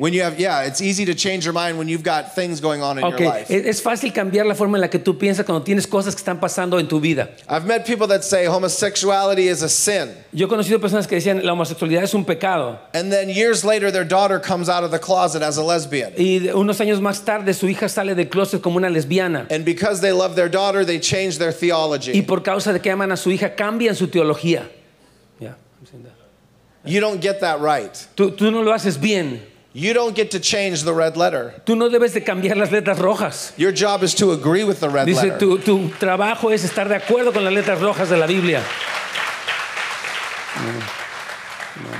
When 0.00 0.14
you 0.14 0.22
have, 0.22 0.40
yeah, 0.40 0.62
it's 0.62 0.80
easy 0.80 1.04
to 1.04 1.14
change 1.14 1.44
your 1.44 1.52
mind 1.52 1.76
when 1.76 1.86
you've 1.86 2.02
got 2.02 2.34
things 2.34 2.58
going 2.58 2.82
on 2.82 2.96
in 2.96 3.04
Ok, 3.04 3.20
your 3.20 3.28
life. 3.34 3.50
es 3.50 3.82
fácil 3.82 4.14
cambiar 4.14 4.46
la 4.46 4.54
forma 4.54 4.78
en 4.78 4.80
la 4.80 4.88
que 4.88 4.98
tú 4.98 5.18
piensas 5.18 5.44
cuando 5.44 5.62
tienes 5.62 5.86
cosas 5.86 6.14
que 6.14 6.20
están 6.22 6.40
pasando 6.40 6.78
en 6.80 6.88
tu 6.88 6.98
vida. 7.00 7.28
I've 7.50 7.66
met 7.66 7.84
people 7.84 8.06
that 8.06 8.24
say 8.24 8.46
homosexuality 8.46 9.46
is 9.48 9.60
a 9.62 9.68
sin. 9.68 10.08
Yo 10.32 10.46
he 10.46 10.48
conocido 10.48 10.80
personas 10.80 11.06
que 11.06 11.16
decían 11.16 11.44
la 11.44 11.52
homosexualidad 11.52 12.02
es 12.02 12.14
un 12.14 12.24
pecado 12.24 12.78
And 12.94 13.12
then 13.12 13.28
years 13.28 13.62
later, 13.62 13.90
their 13.92 14.06
daughter 14.06 14.40
comes 14.40 14.70
out 14.70 14.84
of 14.84 14.90
the 14.90 14.98
closet 14.98 15.42
as 15.42 15.58
a 15.58 15.62
lesbian. 15.62 16.14
y 16.16 16.48
unos 16.48 16.80
años 16.80 16.98
más 17.02 17.22
tarde 17.22 17.52
su 17.52 17.68
hija 17.68 17.86
sale 17.90 18.14
del 18.14 18.30
closet 18.30 18.62
como 18.62 18.78
una 18.78 18.88
lesbiana 18.88 19.46
And 19.50 19.66
because 19.66 20.00
they 20.00 20.12
love 20.12 20.34
their 20.34 20.48
daughter, 20.48 20.82
they 20.82 20.98
change 20.98 21.36
their 21.36 21.52
theology. 21.52 22.12
y 22.16 22.22
por 22.22 22.42
causa 22.42 22.72
de 22.72 22.80
que 22.80 22.90
aman 22.90 23.12
a 23.12 23.18
su 23.18 23.30
hija 23.30 23.54
cambian 23.54 23.94
su 23.94 24.06
teología. 24.08 24.62
Ya, 25.38 25.48
I'm 25.78 25.84
saying 25.84 26.04
that. 26.04 26.14
You 26.90 27.00
don't 27.02 27.20
get 27.20 27.40
that 27.40 27.60
right. 27.60 27.92
Tú, 28.14 28.30
tú 28.30 28.50
no 28.50 28.62
lo 28.62 28.72
haces 28.72 28.98
bien. 28.98 29.42
You 29.72 29.92
don't 29.92 30.16
get 30.16 30.32
to 30.32 30.40
change 30.40 30.82
the 30.82 30.92
red 30.92 31.16
letter. 31.16 31.54
Tú 31.64 31.76
no 31.76 31.88
debes 31.88 32.12
de 32.12 32.20
cambiar 32.22 32.56
las 32.56 32.70
letras 32.72 32.98
rojas. 32.98 33.52
Your 33.56 33.70
job 33.70 34.02
is 34.02 34.14
to 34.16 34.32
agree 34.32 34.64
with 34.64 34.80
the 34.80 34.90
red 34.90 35.06
Dice, 35.06 35.22
letter. 35.22 35.38
tu, 35.38 35.58
tu 35.58 35.88
trabajo 35.90 36.52
es 36.52 36.64
estar 36.64 36.88
de 36.88 36.96
acuerdo 36.96 37.32
con 37.32 37.44
las 37.44 37.52
letras 37.52 37.80
rojas 37.80 38.08
de 38.08 38.16
la 38.16 38.26
Biblia. 38.26 38.64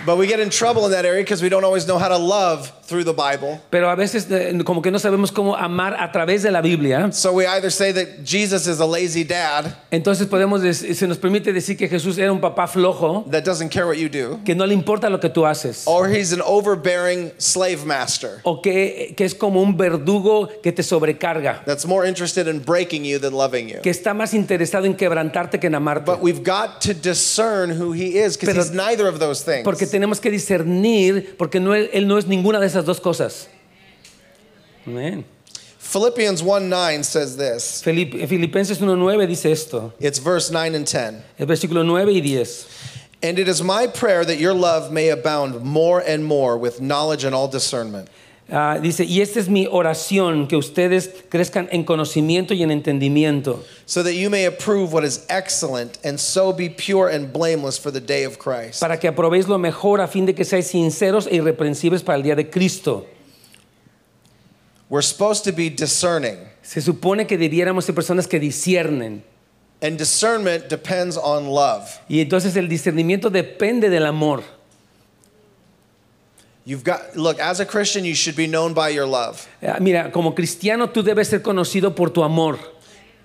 But 0.05 0.17
we 0.17 0.27
get 0.27 0.41
in 0.41 0.51
trouble 0.51 0.85
in 0.87 0.91
that 0.93 1.05
area 1.05 1.23
because 1.23 1.43
we 1.43 1.49
don't 1.49 1.65
always 1.65 1.87
know 1.87 1.99
how 1.99 2.09
to 2.09 2.17
love 2.19 2.73
through 2.91 3.05
the 3.05 3.13
Bible. 3.13 3.61
Pero 3.71 3.89
a 3.89 3.95
veces 3.95 4.27
eh, 4.31 4.59
como 4.65 4.83
que 4.83 4.91
no 4.91 4.99
sabemos 4.99 5.31
cómo 5.31 5.57
amar 5.57 5.95
a 5.99 6.11
través 6.11 6.43
de 6.43 6.51
la 6.51 6.61
Biblia. 6.61 7.13
So 7.13 7.33
we 7.33 7.47
either 7.47 7.71
say 7.71 7.93
that 7.93 8.25
Jesus 8.25 8.67
is 8.67 8.81
a 8.81 8.87
lazy 8.87 9.23
dad 9.25 9.77
Entonces 9.93 10.27
podemos 10.27 10.61
se 10.61 11.07
nos 11.07 11.19
permite 11.19 11.53
decir 11.53 11.77
que 11.77 11.89
Jesús 11.89 12.19
era 12.19 12.33
un 12.33 12.41
papá 12.41 12.67
flojo, 12.67 13.25
that 13.31 13.45
doesn't 13.45 13.71
care 13.71 13.87
what 13.87 13.97
you 13.97 14.09
do, 14.09 14.41
que 14.45 14.55
no 14.55 14.67
le 14.67 14.75
importa 14.75 15.09
lo 15.09 15.21
que 15.21 15.29
tú 15.29 15.47
haces. 15.47 15.85
or 15.87 16.09
he's 16.09 16.33
an 16.33 16.43
overbearing 16.45 17.31
slave 17.39 17.85
master 17.87 18.41
O 18.43 18.61
que, 18.61 19.15
que 19.17 19.25
es 19.25 19.35
como 19.35 19.63
un 19.63 19.77
verdugo 19.77 20.49
que 20.63 20.73
te 20.73 20.83
sobrecarga, 20.83 21.65
that's 21.65 21.87
more 21.87 22.05
interested 22.07 22.49
in 22.49 22.59
breaking 22.61 23.05
you 23.05 23.19
than 23.21 23.33
loving 23.33 23.69
you. 23.69 23.81
que 23.83 23.91
está 23.91 24.15
más 24.15 24.35
interesado 24.35 24.87
en 24.87 24.95
quebrantarte 24.97 25.61
que 25.61 25.69
en 25.69 25.77
amarte. 25.77 26.07
But 26.11 26.21
we've 26.21 26.43
got 26.43 26.81
to 26.83 26.95
discern 26.95 27.71
who 27.71 27.93
he 27.93 28.19
is 28.19 28.37
because 28.37 28.57
he's 28.57 28.73
neither 28.73 29.07
of 29.07 29.21
those 29.21 29.45
things. 29.45 29.63
Porque 29.65 29.87
tenemos 29.87 30.21
que 30.21 30.31
discernir, 30.31 31.37
porque 31.37 31.61
no, 31.61 31.75
él 31.75 32.07
no 32.09 32.19
es 32.19 32.27
ninguna 32.27 32.59
de 32.59 32.67
esas 32.67 32.80
dos 32.85 33.01
cosas. 33.01 33.49
Amén. 34.87 35.25
Philippians 35.79 36.43
1 36.43 36.69
9 36.69 37.03
says 37.03 37.37
this. 37.37 37.83
Filip- 37.83 38.29
Filipenses 38.29 38.79
1.9 38.79 39.27
dice 39.27 39.47
esto, 39.47 39.93
It's 39.99 40.19
verse 40.19 40.51
9 40.51 40.75
and 40.75 40.87
10. 40.87 41.23
el 41.39 41.47
versículo 41.47 41.85
9 41.85 42.07
y 42.07 42.21
10. 42.21 42.67
And 43.23 43.39
it 43.39 43.49
is 43.49 43.63
my 43.63 43.87
prayer 43.87 44.25
that 44.25 44.39
your 44.39 44.55
love 44.55 44.91
may 44.93 45.09
abound 45.11 45.63
more 45.63 46.01
and 46.01 46.25
more 46.25 46.57
with 46.57 46.81
knowledge 46.81 47.25
and 47.25 47.35
all 47.35 47.49
discernment. 47.49 48.09
Ah, 48.53 48.79
dice, 48.83 49.05
y 49.05 49.21
esta 49.21 49.39
es 49.39 49.49
mi 49.49 49.69
oración, 49.71 50.49
que 50.49 50.57
ustedes 50.57 51.11
crezcan 51.29 51.69
en 51.71 51.85
conocimiento 51.85 52.53
y 52.53 52.63
en 52.65 52.71
entendimiento, 52.73 53.63
so 53.87 54.03
that 54.03 54.13
you 54.15 54.29
may 54.29 54.45
approve 54.47 54.93
what 54.93 55.05
is 55.05 55.25
excellent 55.29 55.99
and 56.05 56.19
so 56.19 56.53
be 56.53 56.69
pure 56.69 57.09
and 57.09 57.33
blameless 57.33 57.79
for 57.79 57.93
the 57.93 58.01
day 58.01 58.25
of 58.25 58.39
Christ. 58.39 58.81
para 58.81 58.99
que 58.99 59.09
aprobéis 59.09 59.47
lo 59.47 59.57
mejor 59.59 60.01
a 60.01 60.09
fin 60.09 60.27
de 60.27 60.35
que 60.35 60.45
seáis 60.45 60.67
sinceros 60.67 61.29
e 61.29 61.37
irreprensibles 61.37 62.03
para 62.03 62.17
el 62.17 62.25
día 62.25 62.35
de 62.35 62.51
Cristo. 62.51 63.07
We're 64.89 65.03
supposed 65.03 65.45
to 65.45 65.53
be 65.53 65.71
discerning, 65.71 66.37
Se 66.63 66.81
supone 66.81 67.27
que 67.27 67.39
debiéramos 67.39 67.85
ser 67.85 67.95
personas 67.95 68.27
que 68.27 68.41
disciernen. 68.41 69.23
and 69.83 69.97
discernment 69.97 70.69
depends 70.69 71.17
on 71.17 71.47
love. 71.47 72.01
Y 72.09 72.21
entonces 72.21 72.55
el 72.57 72.69
discernimiento 72.69 73.31
depende 73.31 73.89
del 73.89 74.05
amor. 74.07 74.43
You've 76.65 76.85
got 76.85 77.17
look, 77.17 77.39
as 77.41 77.59
a 77.61 77.65
Christian, 77.67 78.05
you 78.05 78.15
should 78.15 78.37
be 78.37 78.47
known 78.47 78.75
by 78.75 78.91
your 78.91 79.07
love. 79.07 79.47
Ah, 79.63 79.79
Mira, 79.81 80.11
como 80.13 80.35
cristiano 80.35 80.89
tú 80.89 81.03
debes 81.03 81.29
ser 81.29 81.41
conocido 81.43 81.95
por 81.95 82.11
tu 82.11 82.23
amor. 82.23 82.59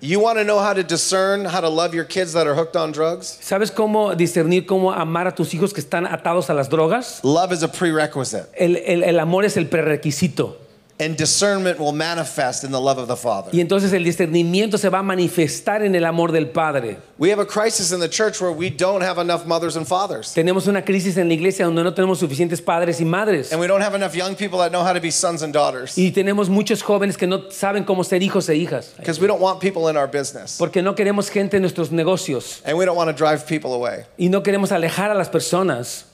You 0.00 0.20
want 0.20 0.38
to 0.38 0.44
know 0.44 0.58
how 0.58 0.74
to 0.74 0.82
discern 0.82 1.44
how 1.46 1.60
to 1.60 1.68
love 1.70 1.94
your 1.94 2.04
kids 2.04 2.34
that 2.34 2.46
are 2.46 2.54
hooked 2.54 2.76
on 2.76 2.92
drugs? 2.92 3.38
¿Sabes 3.42 3.70
cómo 3.70 4.14
discernir 4.14 4.66
cómo 4.66 4.92
amar 4.92 5.26
a 5.26 5.34
tus 5.34 5.54
hijos 5.54 5.72
que 5.72 5.80
están 5.80 6.06
atados 6.06 6.50
a 6.50 6.54
las 6.54 6.68
drogas? 6.68 7.20
Love 7.24 7.52
is 7.52 7.62
a 7.62 7.68
prerequisite, 7.68 8.46
El, 8.54 8.76
el- 8.76 9.02
el 9.04 9.18
amor 9.20 9.44
es 9.44 9.56
el 9.56 9.68
prerequisito. 9.68 10.56
And 10.98 11.16
discernment 11.16 11.78
will 11.78 11.92
manifest 11.92 12.64
in 12.64 12.72
the 12.72 12.80
love 12.80 12.98
of 12.98 13.08
the 13.08 13.16
Father. 13.16 13.50
Y 13.52 13.60
entonces 13.60 13.92
el 13.92 14.04
discernimiento 14.04 14.78
se 14.78 14.88
va 14.88 15.00
a 15.00 15.02
manifestar 15.02 15.82
en 15.82 15.94
el 15.94 16.04
amor 16.04 16.32
del 16.32 16.48
Padre. 16.48 16.98
We 17.18 17.30
have 17.30 17.40
a 17.40 17.46
crisis 17.46 17.92
in 17.92 18.00
the 18.00 18.08
church 18.08 18.40
where 18.40 18.52
we 18.52 18.70
don't 18.70 19.02
have 19.02 19.18
enough 19.18 19.46
mothers 19.46 19.76
and 19.76 19.86
fathers. 19.86 20.34
Tenemos 20.34 20.66
una 20.66 20.82
crisis 20.82 21.16
en 21.16 21.28
la 21.28 21.34
iglesia 21.34 21.66
donde 21.66 21.82
no 21.82 21.92
tenemos 21.92 22.18
suficientes 22.18 22.62
padres 22.62 23.00
y 23.00 23.04
madres. 23.04 23.52
And 23.52 23.60
we 23.60 23.66
don't 23.66 23.82
have 23.82 23.94
enough 23.94 24.14
young 24.14 24.34
people 24.34 24.58
that 24.58 24.70
know 24.70 24.82
how 24.82 24.92
to 24.92 25.00
be 25.00 25.10
sons 25.10 25.42
and 25.42 25.52
daughters. 25.52 25.96
Y 25.98 26.12
tenemos 26.12 26.48
muchos 26.48 26.82
jóvenes 26.82 27.16
que 27.16 27.26
no 27.26 27.50
saben 27.50 27.84
cómo 27.84 28.04
ser 28.04 28.22
hijos 28.22 28.48
e 28.48 28.56
hijas. 28.56 28.94
Because 28.96 29.20
we 29.20 29.26
don't 29.26 29.40
want 29.40 29.60
people 29.60 29.88
in 29.88 29.96
our 29.96 30.08
business. 30.08 30.56
Porque 30.58 30.82
no 30.82 30.94
queremos 30.94 31.30
gente 31.30 31.56
en 31.56 31.62
nuestros 31.62 31.90
negocios. 31.90 32.62
And 32.64 32.78
we 32.78 32.84
don't 32.84 32.96
want 32.96 33.08
to 33.08 33.16
drive 33.16 33.46
people 33.46 33.74
away. 33.74 34.04
Y 34.18 34.28
no 34.28 34.42
queremos 34.42 34.72
alejar 34.72 35.10
a 35.10 35.14
las 35.14 35.28
personas. 35.28 36.06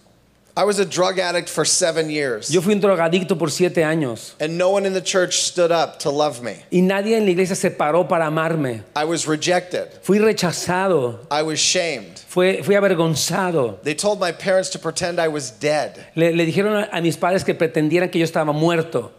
I 0.55 0.65
was 0.65 0.79
a 0.79 0.85
drug 0.85 1.19
addict 1.19 1.49
for 1.49 1.65
seven 1.65 2.11
years. 2.11 2.51
Yo 2.51 2.61
fui 2.61 2.75
un 2.75 2.81
drogadicto 2.81 3.39
por 3.39 3.49
siete 3.49 3.83
años. 3.83 4.35
And 4.39 4.59
no 4.59 4.69
one 4.69 4.85
in 4.85 4.93
the 4.93 5.01
church 5.01 5.39
stood 5.39 5.73
up 5.73 6.01
to 6.01 6.11
love 6.11 6.43
me. 6.43 6.63
Y 6.71 6.81
nadie 6.81 7.17
en 7.17 7.25
la 7.25 7.31
iglesia 7.31 7.57
se 7.57 7.71
paró 7.71 8.07
para 8.07 8.27
amarme. 8.27 8.83
I 8.95 9.05
was 9.05 9.27
rejected. 9.27 9.89
Fui 10.03 10.19
rechazado. 10.19 11.21
I 11.31 11.43
was 11.43 11.59
shamed. 11.59 12.19
Fui, 12.19 12.61
fui 12.63 12.75
avergonzado. 12.75 13.81
They 13.83 13.95
told 13.95 14.21
my 14.21 14.31
parents 14.31 14.69
to 14.71 14.79
pretend 14.79 15.19
I 15.19 15.29
was 15.29 15.51
dead. 15.51 16.05
Le, 16.15 16.33
le 16.33 16.45
dijeron 16.45 16.87
a, 16.93 16.99
a 16.99 17.01
mis 17.01 17.17
padres 17.17 17.45
que 17.45 17.55
pretendieran 17.55 18.11
que 18.11 18.21
yo 18.21 18.27
estaba 18.27 18.53
muerto. 18.53 19.11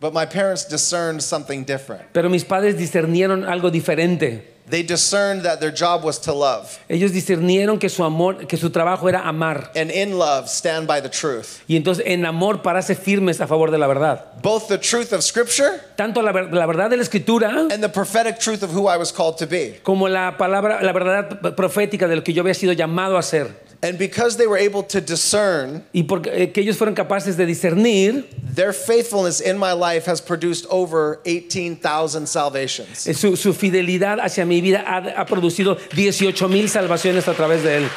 But 0.00 0.14
my 0.14 0.24
parents 0.24 0.64
discerned 0.64 1.22
something 1.22 1.64
different. 1.64 2.14
Pero 2.14 2.30
mis 2.30 2.44
padres 2.44 2.78
discernieron 2.78 3.44
algo 3.44 3.70
diferente. 3.70 4.49
They 4.68 4.84
discerned 4.84 5.42
that 5.42 5.58
their 5.58 5.72
job 5.72 6.04
was 6.04 6.20
to 6.20 6.32
love. 6.32 6.78
Ellos 6.88 7.12
discernieron 7.12 7.80
que 7.80 7.88
su 7.88 8.04
amor, 8.04 8.46
que 8.46 8.56
su 8.56 8.70
trabajo 8.70 9.08
era 9.08 9.26
amar. 9.26 9.72
And 9.74 9.90
in 9.90 10.16
love, 10.16 10.48
stand 10.48 10.86
by 10.86 11.00
the 11.00 11.08
truth. 11.08 11.62
Y 11.66 11.76
entonces 11.76 12.04
en 12.06 12.24
amor 12.24 12.62
pararse 12.62 12.94
firmes 12.94 13.40
a 13.40 13.46
favor 13.48 13.70
de 13.70 13.78
la 13.78 13.88
verdad. 13.88 14.40
Both 14.42 14.68
the 14.68 14.78
truth 14.78 15.12
of 15.12 15.22
Scripture 15.22 15.80
Tanto 15.96 16.22
la, 16.22 16.30
la 16.32 16.66
verdad 16.66 16.88
de 16.88 16.96
la 16.96 17.02
escritura 17.02 17.68
and 17.72 17.82
the 17.82 17.88
prophetic 17.88 18.38
truth 18.38 18.62
of 18.62 18.70
who 18.70 18.86
I 18.86 18.96
was 18.96 19.12
called 19.12 19.38
to 19.38 19.46
be. 19.46 19.80
como 19.82 20.08
la 20.08 20.36
palabra, 20.36 20.82
la 20.82 20.92
verdad 20.92 21.54
profética 21.56 22.06
de 22.06 22.16
lo 22.16 22.22
que 22.22 22.32
yo 22.32 22.42
había 22.42 22.54
sido 22.54 22.72
llamado 22.72 23.18
a 23.18 23.22
ser. 23.22 23.69
And 23.82 23.96
because 23.98 24.36
they 24.36 24.46
were 24.46 24.58
able 24.58 24.82
to 24.82 25.00
discern, 25.00 25.82
Y 25.94 26.02
porque 26.02 26.26
eh, 26.26 26.52
que 26.52 26.62
ellos 26.62 26.76
fueron 26.76 26.94
capaces 26.94 27.38
de 27.38 27.46
discernir, 27.46 28.26
their 28.54 28.74
faithfulness 28.74 29.40
in 29.40 29.56
my 29.56 29.72
life 29.72 30.04
has 30.04 30.20
produced 30.20 30.66
over 30.68 31.18
18,000 31.24 32.26
salvations. 32.26 33.06
eh, 33.08 33.14
su, 33.14 33.36
su 33.36 33.54
fidelidad 33.54 34.18
hacia 34.20 34.44
mi 34.44 34.60
vida 34.60 34.84
ha, 34.86 35.22
ha 35.22 35.24
producido 35.24 35.78
18 35.94 36.46
mil 36.48 36.68
salvaciones 36.68 37.26
a 37.26 37.32
través 37.32 37.62
de 37.62 37.76
él. 37.78 37.88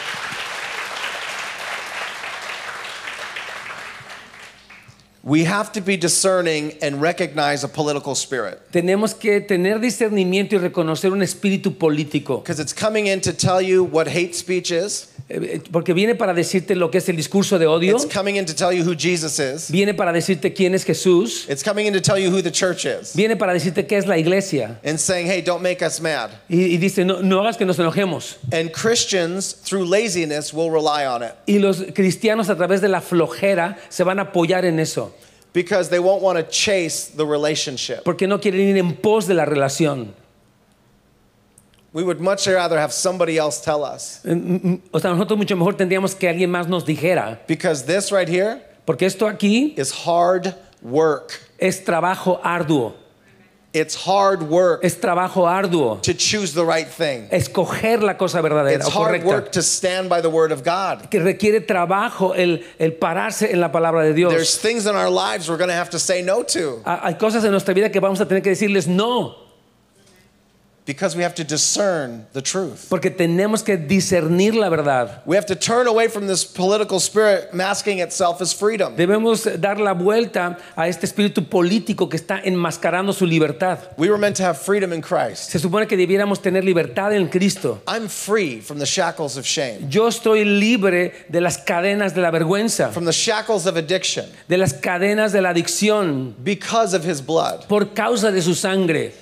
We 5.26 5.46
have 5.46 5.72
to 5.74 5.82
be 5.82 5.96
discerning 5.96 6.74
and 6.82 7.02
recognize 7.02 7.64
a 7.64 7.70
political 7.70 8.14
spirit 8.14 8.60
Tenemos 8.74 9.18
que 9.18 9.40
tener 9.40 9.80
discernimiento 9.80 10.54
y 10.54 10.60
reconocer 10.60 11.14
un 11.14 11.22
espíritu 11.22 11.78
político. 11.78 12.44
because 12.44 12.60
it's 12.60 12.74
coming 12.74 13.08
in 13.08 13.22
to 13.22 13.32
tell 13.32 13.62
you 13.62 13.86
what 13.86 14.08
hate 14.10 14.36
speech 14.36 14.70
is. 14.72 15.13
Eh, 15.36 15.62
Porque 15.72 15.94
viene 15.94 16.14
para 16.16 16.34
decirte 16.34 16.76
lo 16.76 16.92
que 16.92 17.00
es 17.00 17.10
el 17.10 17.16
discurso 17.16 17.58
de 17.58 17.66
odio, 17.66 17.96
It's 17.96 18.06
coming 18.06 18.36
in 18.36 18.46
to 18.46 18.54
tell 18.54 18.72
you 18.72 18.84
who 18.84 18.94
Jesus 18.96 19.40
is. 19.40 19.72
viene 19.72 19.94
para 19.96 20.12
decirte 20.14 20.54
quién 20.54 20.76
es 20.76 20.86
Jesús, 20.86 21.50
It's 21.50 21.64
coming 21.64 21.88
in 21.88 21.94
to 21.94 22.02
tell 22.02 22.18
you 22.20 22.30
who 22.30 22.42
the 22.44 22.52
church 22.52 22.86
is. 22.86 23.16
viene 23.16 23.36
para 23.36 23.54
decirte 23.54 23.88
qué 23.88 23.98
es 23.98 24.06
la 24.06 24.18
iglesia. 24.18 24.80
And 24.86 25.00
saying, 25.00 25.26
hey, 25.28 25.42
don't 25.42 25.64
make 25.64 25.82
us 25.84 26.00
mad. 26.00 26.30
Y, 26.50 26.76
y 26.76 26.78
dice, 26.78 27.04
no, 27.04 27.22
no 27.22 27.40
hagas 27.42 27.58
que 27.58 27.66
nos 27.66 27.78
enojemos. 27.80 28.38
And 28.52 28.72
Christians, 28.72 29.54
through 29.54 29.86
laziness, 29.86 30.54
will 30.54 30.70
rely 30.70 31.06
on 31.06 31.24
it 31.24 31.32
Y 31.48 31.58
los 31.60 31.78
cristianos 31.94 32.50
a 32.50 32.56
través 32.56 32.82
de 32.82 32.88
la 32.90 33.02
flojera 33.02 33.78
se 33.90 34.04
van 34.04 34.20
a 34.20 34.24
apoyar 34.32 34.66
en 34.66 34.80
eso, 34.80 35.14
because 35.54 35.90
they 35.90 36.00
won't 36.00 36.22
want 36.22 36.38
to 36.38 36.44
chase 36.52 37.12
the 37.16 37.26
relationship. 37.26 38.04
porque 38.04 38.28
no 38.28 38.40
quieren 38.40 38.62
ir 38.62 38.78
en 38.78 38.94
pos 38.96 39.28
de 39.28 39.34
la 39.34 39.46
relación. 39.46 40.14
We 41.94 42.02
would 42.04 42.20
much 42.20 42.48
rather 42.48 42.78
have 42.80 42.92
somebody 42.92 43.38
else 43.38 43.62
tell 43.62 43.84
us 43.84 44.20
O 44.26 45.00
sea, 45.00 45.12
nosotros 45.12 45.38
mucho 45.38 45.56
mejor 45.56 45.76
tendríamos 45.76 46.16
que 46.18 46.28
alguien 46.28 46.50
más 46.50 46.68
nos 46.68 46.86
dijera, 46.86 47.40
because 47.48 47.86
this 47.86 48.12
right 48.12 48.28
here 48.28 48.60
porque 48.86 49.04
esto 49.06 49.28
aquí 49.28 49.74
is 49.78 49.92
hard 49.92 50.56
work. 50.82 51.40
es 51.60 51.84
trabajo 51.86 52.40
arduo. 52.44 52.94
It's 53.76 53.96
hard 53.96 54.44
work 54.44 54.84
Es 54.84 55.00
trabajo 55.00 55.48
arduo. 55.48 56.00
to 56.04 56.14
choose 56.14 56.54
the 56.54 56.64
right 56.64 56.88
thing. 56.88 57.28
Escoger 57.32 58.04
la 58.04 58.14
cosa 58.18 58.40
verdadera 58.42 58.76
It's 58.76 58.86
o 58.88 58.92
hard 58.92 59.24
work 59.24 59.46
correcta. 59.46 59.52
to 59.54 59.62
stand 59.64 60.10
by 60.10 60.22
the 60.22 60.30
word 60.30 60.52
of 60.52 60.64
God. 60.64 61.10
Que 61.10 61.20
requiere 61.20 61.60
trabajo 61.62 62.36
el, 62.36 62.64
el 62.78 62.92
pararse 62.94 63.52
en 63.52 63.60
la 63.60 63.72
palabra 63.72 64.04
de 64.04 64.14
Dios. 64.14 64.32
There's 64.32 64.58
things 64.60 64.86
in 64.86 64.96
our 64.96 65.10
lives 65.10 65.50
we're 65.50 65.58
going 65.58 65.70
to 65.72 65.76
have 65.76 65.90
to 65.92 65.98
say 66.00 66.22
no 66.22 66.44
to 66.44 66.82
Ha- 66.86 67.02
Hay 67.06 67.16
cosas 67.16 67.44
en 67.46 67.52
nuestra 67.52 67.74
vida 67.74 67.90
que 67.92 68.00
vamos 68.00 68.20
a 68.22 68.28
tener 68.28 68.44
que 68.44 68.52
decirles 68.52 68.88
no, 68.88 69.38
because 70.86 71.16
we 71.16 71.24
have 71.24 71.34
to 71.36 71.44
discern 71.44 72.26
the 72.34 72.42
truth. 72.42 72.88
porque 72.90 73.10
tenemos 73.10 73.64
que 73.64 73.78
discernir 73.78 74.54
la 74.54 74.70
verdad. 74.70 75.22
We 75.26 75.36
have 75.38 75.46
to 75.46 75.56
turn 75.56 75.88
away 75.88 76.08
from 76.10 76.28
this 76.28 76.44
political 76.44 77.00
spirit 77.00 77.54
masking 77.54 78.00
itself 78.00 78.42
as 78.42 78.54
freedom. 78.54 78.96
Debemos 78.98 79.46
dar 79.62 79.80
la 79.80 79.94
vuelta 79.94 80.58
a 80.76 80.88
este 80.88 81.06
espíritu 81.06 81.48
político 81.50 82.10
que 82.10 82.18
está 82.18 82.40
enmascarando 82.44 83.14
su 83.14 83.26
libertad. 83.26 83.80
We 83.98 84.10
were 84.10 84.18
meant 84.18 84.36
to 84.38 84.44
have 84.44 84.58
freedom 84.58 84.92
in 84.92 85.02
Christ. 85.02 85.52
Se 85.52 85.60
supone 85.60 85.88
que 85.88 85.96
debiéramos 85.96 86.42
tener 86.42 86.64
libertad 86.64 87.14
en 87.14 87.28
Cristo. 87.30 87.82
I'm 87.88 88.10
free 88.10 88.60
from 88.60 88.80
the 88.80 88.86
shackles 88.86 89.38
of 89.38 89.46
shame, 89.46 89.88
Yo 89.90 90.08
estoy 90.08 90.44
libre 90.44 91.14
de 91.30 91.40
las 91.40 91.58
cadenas 91.58 92.14
de 92.14 92.22
la 92.22 92.32
vergüenza, 92.32 92.92
from 92.92 93.06
the 93.06 93.12
shackles 93.14 93.66
of 93.66 93.78
addiction 93.78 94.26
de 94.50 94.58
las 94.58 94.74
cadenas 94.74 95.32
de 95.32 95.42
la 95.42 95.50
adicción, 95.54 96.34
because 96.44 96.94
of 96.94 97.06
his 97.06 97.22
blood. 97.26 97.68
por 97.68 97.94
causa 97.94 98.32
de 98.32 98.42
su 98.42 98.54
sangre. 98.54 99.14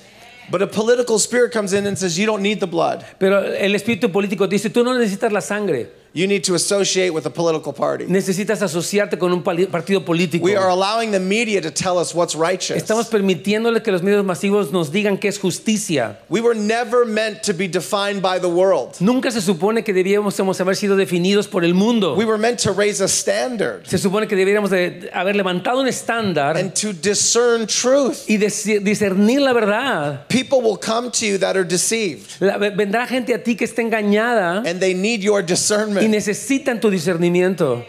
But 0.51 0.61
a 0.61 0.67
political 0.67 1.17
spirit 1.17 1.53
comes 1.53 1.71
in 1.71 1.87
and 1.87 1.97
says, 1.97 2.19
You 2.19 2.25
don't 2.25 2.43
need 2.43 2.59
the 2.59 2.67
blood. 2.67 3.05
Pero 3.17 3.39
el 3.39 3.73
espíritu 3.73 4.11
político 4.11 4.47
dice, 4.47 4.69
tú 4.69 4.83
no 4.83 4.93
necesitas 4.93 5.31
la 5.31 5.41
sangre, 5.41 5.89
You 6.13 6.27
need 6.27 6.43
to 6.45 6.55
associate 6.55 7.13
with 7.13 7.25
a 7.25 7.29
political 7.29 7.71
party. 7.71 8.05
necesitas 8.05 8.61
asociarte 8.61 9.17
con 9.17 9.31
un 9.31 9.43
partido 9.43 10.03
político. 10.03 10.41
We 10.41 10.55
are 10.55 10.69
allowing 10.69 11.11
the 11.11 11.19
media 11.19 11.61
to 11.61 11.71
tell 11.71 11.97
us 11.97 12.13
what's 12.13 12.35
righteous. 12.35 12.83
Estamos 12.83 13.07
permitiéndole 13.07 13.81
que 13.81 13.91
los 13.91 14.01
medios 14.01 14.25
masivos 14.25 14.71
nos 14.71 14.89
digan 14.89 15.19
que 15.19 15.29
es 15.29 15.37
justicia. 15.39 16.17
We 16.29 16.41
were 16.41 16.53
never 16.53 17.05
meant 17.05 17.43
to 17.43 17.53
be 17.53 17.67
defined 17.67 18.21
by 18.21 18.39
the 18.39 18.49
world. 18.49 18.99
Nunca 18.99 19.31
se 19.31 19.39
supone 19.39 19.83
que 19.83 19.93
debíamos 19.93 20.37
haber 20.59 20.75
sido 20.75 20.97
definidos 20.97 21.49
por 21.49 21.63
el 21.63 21.73
mundo. 21.73 22.15
We 22.15 22.25
were 22.25 22.37
meant 22.37 22.59
to 22.59 22.73
raise 22.73 23.01
a 23.01 23.07
standard 23.07 23.87
Se 23.87 23.97
supone 23.97 24.27
que 24.27 24.35
deberíamos 24.35 24.69
de 24.69 25.09
haber 25.13 25.35
levantado 25.35 25.79
un 25.79 25.87
estándar 25.87 26.57
and 26.57 26.73
to 26.75 26.91
discern 26.91 27.67
truth. 27.67 28.25
y 28.27 28.37
discernir 28.37 29.41
la 29.41 29.53
verdad. 29.53 30.27
People 30.27 30.61
will 30.61 30.77
come 30.77 31.09
to 31.11 31.25
you 31.25 31.37
that 31.37 31.55
are 31.55 31.63
deceived 31.63 32.39
vendrá 32.39 33.07
gente 33.07 33.33
a 33.33 33.41
ti 33.41 33.55
que 33.55 33.65
está 33.65 33.81
engañada 33.81 34.63
and 34.65 34.79
they 34.79 34.93
need 34.93 35.21
your 35.21 35.41
y 35.41 36.00
discernment. 36.01 36.27
necesitan 36.27 36.81
tu 36.81 36.89
discernimiento. 36.89 37.85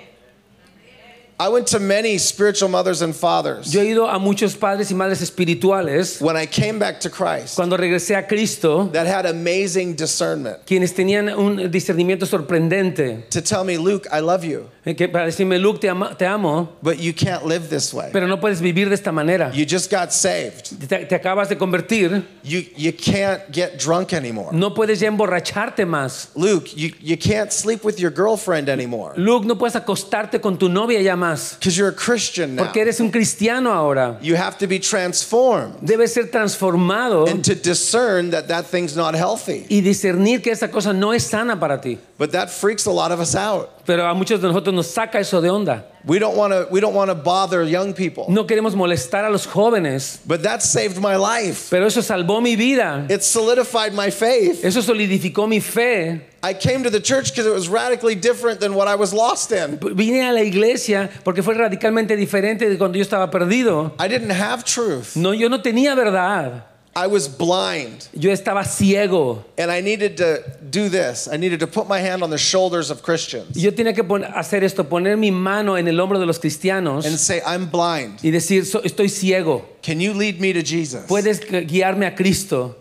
I 1.42 1.48
went 1.48 1.66
to 1.68 1.80
many 1.80 2.18
spiritual 2.18 2.68
mothers 2.68 3.02
and 3.02 3.12
fathers. 3.16 3.74
Yo 3.74 3.82
he 3.82 3.90
ido 3.90 4.06
a 4.06 4.16
muchos 4.20 4.54
padres 4.54 4.92
y 4.92 4.94
madres 4.94 5.20
espirituales 5.22 6.20
When 6.20 6.36
I 6.36 6.46
came 6.46 6.78
back 6.78 7.00
to 7.00 7.10
Christ, 7.10 7.56
cuando 7.56 7.76
regresé 7.76 8.16
a 8.16 8.22
Cristo, 8.28 8.84
that 8.92 9.08
had 9.08 9.26
amazing 9.26 9.96
discernment 9.96 10.64
quienes 10.66 10.92
tenían 10.92 11.36
un 11.36 11.68
discernimiento 11.68 12.26
sorprendente, 12.26 13.28
to 13.30 13.42
tell 13.42 13.64
me, 13.64 13.76
Luke, 13.76 14.06
I 14.12 14.20
love 14.20 14.44
you, 14.44 14.68
que 14.84 15.08
para 15.08 15.26
decirme, 15.26 15.58
Luke, 15.60 15.78
te, 15.80 15.88
ama- 15.88 16.14
te 16.16 16.26
amo, 16.26 16.70
but 16.82 16.98
you 16.98 17.12
can't 17.12 17.44
live 17.46 17.68
this 17.68 17.94
way. 17.94 18.10
pero 18.12 18.26
no 18.26 18.38
puedes 18.40 18.60
vivir 18.60 18.88
de 18.88 18.94
esta 18.96 19.12
manera. 19.12 19.50
You 19.54 19.64
just 19.64 19.90
got 19.90 20.12
saved. 20.12 20.88
Te, 20.88 21.04
te 21.06 21.14
acabas 21.14 21.48
de 21.48 21.56
convertir, 21.56 22.24
You, 22.42 22.64
you 22.76 22.92
can't 22.92 23.40
get 23.52 23.78
drunk 23.78 24.12
anymore. 24.12 24.48
no 24.52 24.70
puedes 24.74 24.98
ya 24.98 25.06
emborracharte 25.08 25.86
más. 25.86 26.30
Luke, 26.34 26.68
you, 26.74 26.90
you 27.00 27.16
can't 27.16 27.52
sleep 27.52 27.84
with 27.84 28.00
your 28.00 28.10
girlfriend 28.10 28.68
anymore 28.68 29.12
Luke, 29.16 29.44
no 29.46 29.54
puedes 29.56 29.76
acostarte 29.76 30.40
con 30.40 30.58
tu 30.58 30.68
novia 30.68 31.00
ya 31.00 31.14
más, 31.14 31.56
because 31.58 31.76
you're 31.78 31.90
a 31.90 31.94
Christian 31.94 32.56
now. 32.56 32.64
porque 32.64 32.80
eres 32.80 32.98
un 32.98 33.10
cristiano 33.12 33.70
ahora. 33.72 34.18
You 34.20 34.34
have 34.34 34.58
to 34.58 34.66
be 34.66 34.80
transformed 34.80 35.76
Debes 35.80 36.12
ser 36.14 36.24
transformado 36.30 37.26
and 37.28 37.44
to 37.44 37.54
discern 37.54 38.30
that 38.30 38.48
that 38.48 38.66
thing's 38.66 38.96
not 38.96 39.14
healthy. 39.14 39.64
y 39.68 39.80
discernir 39.80 40.42
que 40.42 40.50
esa 40.52 40.68
cosa 40.68 40.92
no 40.92 41.12
es 41.12 41.24
sana 41.24 41.58
para 41.58 41.80
ti. 41.80 41.98
But 42.18 42.32
that 42.32 42.50
freaks 42.50 42.86
a 42.86 42.90
lot 42.92 43.10
of 43.12 43.20
us 43.20 43.34
out. 43.34 43.68
Pero 43.84 44.06
a 44.08 44.14
muchos 44.14 44.40
de 44.40 44.46
nosotros 44.48 44.71
nos 44.72 44.86
saca 44.88 45.20
eso 45.20 45.40
de 45.40 45.48
onda. 45.50 45.84
We 46.04 46.18
don't 46.18 46.36
want 46.36 46.52
to 46.52 46.66
we 46.70 46.80
don't 46.80 46.94
want 46.94 47.10
to 47.10 47.14
bother 47.14 47.62
young 47.62 47.92
people. 47.94 48.24
No 48.28 48.44
queremos 48.44 48.74
molestar 48.74 49.24
a 49.24 49.30
los 49.30 49.46
jóvenes, 49.46 50.18
But 50.26 50.42
that 50.42 50.60
saved 50.62 50.98
my 51.00 51.14
life. 51.16 51.68
pero 51.70 51.86
eso 51.86 52.00
salvó 52.00 52.42
mi 52.42 52.56
vida. 52.56 53.06
It 53.08 53.22
solidified 53.22 53.92
my 53.94 54.10
faith. 54.10 54.64
Eso 54.64 54.80
solidificó 54.82 55.48
mi 55.48 55.60
fe. 55.60 56.20
I 56.42 56.54
came 56.54 56.82
to 56.82 56.90
the 56.90 56.98
church 57.00 57.30
because 57.30 57.46
it 57.46 57.52
was 57.52 57.68
radically 57.68 58.16
different 58.16 58.58
than 58.58 58.74
what 58.74 58.88
I 58.88 58.96
was 58.96 59.12
lost 59.14 59.52
in. 59.52 59.78
Vine 59.94 60.22
a 60.28 60.32
la 60.32 60.40
iglesia 60.42 61.08
porque 61.22 61.40
fue 61.42 61.54
radicalmente 61.54 62.16
diferente 62.16 62.68
de 62.68 62.76
cuando 62.76 62.98
yo 62.98 63.04
estaba 63.04 63.30
perdido. 63.30 63.92
I 64.00 64.08
didn't 64.08 64.30
have 64.32 64.64
truth. 64.64 65.14
No, 65.14 65.32
yo 65.32 65.48
no 65.48 65.62
tenía 65.62 65.94
verdad. 65.94 66.64
I 66.94 67.06
was 67.06 67.26
blind. 67.26 68.08
Yo 68.12 68.30
estaba 68.30 68.64
ciego. 68.66 69.44
And 69.56 69.70
I 69.70 69.80
needed 69.80 70.18
to 70.18 70.42
do 70.70 70.90
this. 70.90 71.26
I 71.26 71.38
needed 71.38 71.60
to 71.60 71.66
put 71.66 71.88
my 71.88 71.98
hand 72.00 72.22
on 72.22 72.28
the 72.28 72.36
shoulders 72.36 72.90
of 72.90 73.02
Christians 73.02 73.56
Yo 73.56 73.70
tenía 73.72 73.94
que 73.94 74.02
hacer 74.04 74.62
esto, 74.62 74.84
poner 74.84 75.16
mi 75.16 75.30
mano 75.30 75.76
en 75.76 75.88
el 75.88 75.94
hombro 75.98 76.18
de 76.18 76.26
los 76.26 76.38
cristianos 76.38 77.06
and 77.06 77.18
say, 77.18 77.40
I'm 77.46 77.70
blind. 77.70 78.20
y 78.22 78.30
decir, 78.30 78.66
"So- 78.66 78.82
estoy 78.82 79.08
ciego. 79.08 79.64
Can 79.82 80.00
you 80.00 80.12
lead 80.12 80.38
me 80.38 80.52
to 80.52 80.62
Jesus? 80.62 81.06
Puedes 81.06 81.40
guiarme 81.66 82.06
a 82.06 82.14
Cristo. 82.14 82.76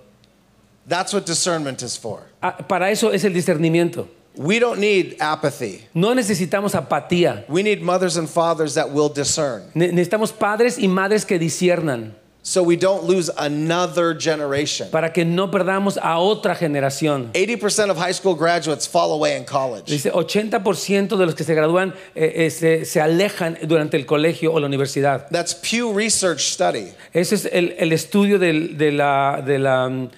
That's 0.86 1.14
what 1.14 1.26
discernment 1.26 1.82
is 1.82 1.96
for. 1.96 2.24
Ah, 2.44 2.58
Para 2.68 2.90
eso 2.92 3.12
es 3.12 3.24
el 3.24 3.32
discernimiento. 3.34 4.08
We 4.36 4.60
don't 4.60 4.80
need 4.80 5.18
apathy. 5.22 5.84
No 5.94 6.14
necesitamos 6.14 6.74
apatía. 6.74 7.46
We 7.48 7.64
need 7.64 7.82
mothers 7.82 8.18
and 8.18 8.28
fathers 8.30 8.74
that 8.76 8.92
will 8.92 9.10
discern 9.10 9.64
Ne- 9.76 9.92
Necesitamos 9.92 10.32
padres 10.38 10.78
y 10.80 10.88
madres 10.88 11.26
que 11.26 11.38
disiernan 11.40 12.14
so 12.44 12.64
we 12.64 12.76
don't 12.76 13.04
lose 13.08 13.30
another 13.38 14.16
generation. 14.18 14.88
para 14.92 15.14
que 15.14 15.24
no 15.24 15.52
perdamos 15.52 15.98
a 16.02 16.18
otra 16.18 16.56
generación. 16.56 17.30
80% 17.34 17.92
of 17.92 17.98
high 17.98 18.14
school 18.14 18.36
graduates 18.36 18.88
fall 18.88 19.12
away 19.14 19.38
in 19.38 19.44
college. 19.46 19.86
Dice, 19.92 20.12
80% 20.12 21.18
de 21.18 21.26
los 21.26 21.36
que 21.36 21.44
se 21.44 21.54
gradúan 21.54 21.94
eh, 22.16 22.46
eh, 22.46 22.50
se, 22.50 22.86
se 22.86 23.00
alejan 23.00 23.58
durante 23.64 23.96
el 23.98 24.06
colegio 24.06 24.52
o 24.54 24.60
la 24.60 24.66
universidad. 24.68 25.28
That's 25.30 25.54
Pew 25.54 25.94
Research 25.96 26.40
study. 26.42 26.94
Ese 27.14 27.36
es 27.36 27.46
el, 27.46 27.76
el 27.78 27.92
estudio 27.94 28.40
del- 28.40 28.78
de 28.78 28.92
la, 28.92 29.44
de 29.46 29.60
la 29.60 29.88
mm, 29.90 30.10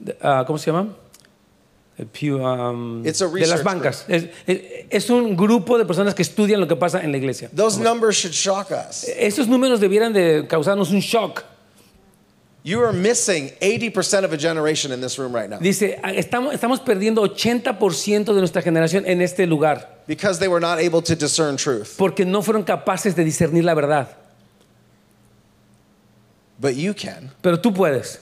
de- 0.00 0.16
ah, 0.22 0.44
¿cómo 0.46 0.58
se 0.58 0.70
llama? 0.70 0.94
Pew, 2.12 2.38
um, 2.42 3.06
It's 3.06 3.20
a 3.20 3.26
de 3.28 3.46
las 3.46 3.62
bancas. 3.62 4.04
Es, 4.08 4.24
es- 4.46 4.60
es 4.88 5.10
un 5.10 5.36
grupo 5.36 5.76
de 5.76 5.84
personas 5.84 6.14
que 6.14 6.22
estudian 6.22 6.58
lo 6.60 6.66
que 6.66 6.74
pasa 6.76 7.02
en 7.02 7.12
la 7.12 7.18
iglesia. 7.18 7.50
Those 7.54 7.78
numbers 7.78 8.16
should 8.16 8.32
shock 8.34 8.70
us. 8.70 9.04
Esos 9.18 9.48
números 9.48 9.80
debieran 9.80 10.12
de 10.14 10.46
causarnos 10.48 10.90
un 10.92 11.00
shock. 11.00 11.42
You 12.62 12.82
are 12.82 12.92
missing 12.92 13.48
80% 13.62 14.24
of 14.24 14.34
a 14.34 14.36
generation 14.36 14.92
in 14.92 15.00
this 15.00 15.18
room 15.18 15.34
right 15.34 15.48
now 15.48 15.58
Dice, 15.58 15.98
ah, 16.02 16.12
estamos, 16.12 16.52
estamos 16.52 16.80
perdiendo 16.80 17.26
80% 17.26 18.24
de 18.34 18.38
nuestra 18.40 18.60
generación 18.60 19.04
en 19.06 19.22
este 19.22 19.46
lugar 19.46 19.88
because 20.06 20.38
they 20.38 20.48
were 20.48 20.60
not 20.60 20.78
able 20.78 21.00
to 21.00 21.16
discern 21.16 21.56
truth. 21.56 21.96
porque 21.96 22.26
no 22.26 22.42
fueron 22.42 22.62
capaces 22.64 23.14
de 23.14 23.24
discernir 23.24 23.64
la 23.64 23.74
verdad. 23.74 24.08
But 26.58 26.74
you 26.76 26.92
can. 26.92 27.30
Pero 27.42 27.56
tú 27.56 27.72
puedes. 27.74 28.18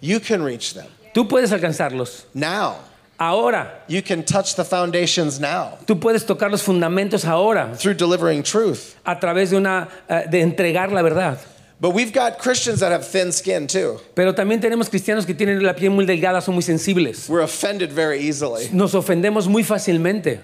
You 0.00 0.20
can 0.20 0.42
reach 0.42 0.72
them. 0.74 0.86
Tú 1.14 1.28
puedes 1.28 1.52
alcanzarlos. 1.52 2.24
Now. 2.34 2.76
Ahora. 3.18 3.82
You 3.88 4.02
can 4.02 4.24
touch 4.24 4.54
the 4.56 4.64
foundations 4.64 5.38
now 5.38 5.78
Tú 5.86 6.00
puedes 6.00 6.24
tocar 6.26 6.50
los 6.50 6.62
fundamentos 6.62 7.24
ahora 7.26 7.76
through 7.76 7.94
delivering 7.94 8.42
truth. 8.42 8.96
a 9.04 9.20
través 9.20 9.50
de 9.50 9.56
una 9.56 9.88
eh, 10.08 10.24
de 10.30 10.40
entregar 10.40 10.90
la 10.90 11.02
verdad. 11.02 11.38
But 11.80 11.90
we've 11.90 12.12
got 12.12 12.38
Christians 12.38 12.80
that 12.80 12.92
have 12.92 13.06
thin 13.06 13.32
skin 13.32 13.66
too. 13.66 14.00
Pero 14.14 14.32
también 14.32 14.60
tenemos 14.60 14.88
cristianos 14.88 15.26
que 15.26 15.34
tienen 15.34 15.62
la 15.62 15.74
piel 15.74 15.90
muy 15.90 16.06
delgada, 16.06 16.40
son 16.40 16.54
muy 16.54 16.62
sensibles. 16.62 17.28
We're 17.28 17.42
offended 17.42 17.92
very 17.92 18.20
easily. 18.20 18.68
Nos 18.72 18.94
ofendemos 18.94 19.48
muy 19.48 19.64
fácilmente. 19.64 20.40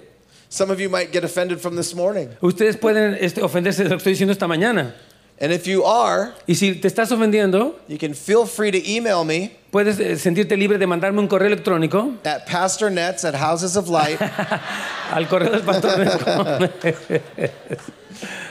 Some 0.49 0.69
of 0.69 0.79
you 0.81 0.89
might 0.89 1.11
get 1.13 1.23
offended 1.23 1.61
from 1.61 1.77
this 1.77 1.95
morning. 1.95 2.29
Ustedes 2.41 2.75
pueden 2.75 3.17
este, 3.19 3.41
ofenderse 3.41 3.83
de 3.83 3.89
lo 3.89 3.97
que 3.97 4.03
estoy 4.03 4.13
diciendo 4.13 4.33
esta 4.33 4.47
mañana. 4.47 4.93
And 5.39 5.51
if 5.51 5.65
you 5.65 5.83
are, 5.83 6.33
Y 6.45 6.53
si 6.53 6.75
te 6.75 6.87
estás 6.87 7.11
ofendiendo, 7.11 7.79
you 7.87 7.97
can 7.97 8.13
feel 8.13 8.45
free 8.45 8.69
to 8.69 8.77
email 8.85 9.23
me 9.23 9.57
puedes 9.71 9.99
eh, 9.99 10.17
sentirte 10.17 10.55
libre 10.55 10.77
de 10.77 10.85
mandarme 10.85 11.19
un 11.19 11.27
correo 11.27 11.47
electrónico 11.47 12.15
at 12.25 12.45
pastornets 12.45 13.23
at 13.23 13.33
houses 13.33 13.75
of 13.75 13.87
light. 13.89 14.21
al 15.11 15.27
correo 15.27 15.49
del 15.49 15.61
pastor. 15.61 16.69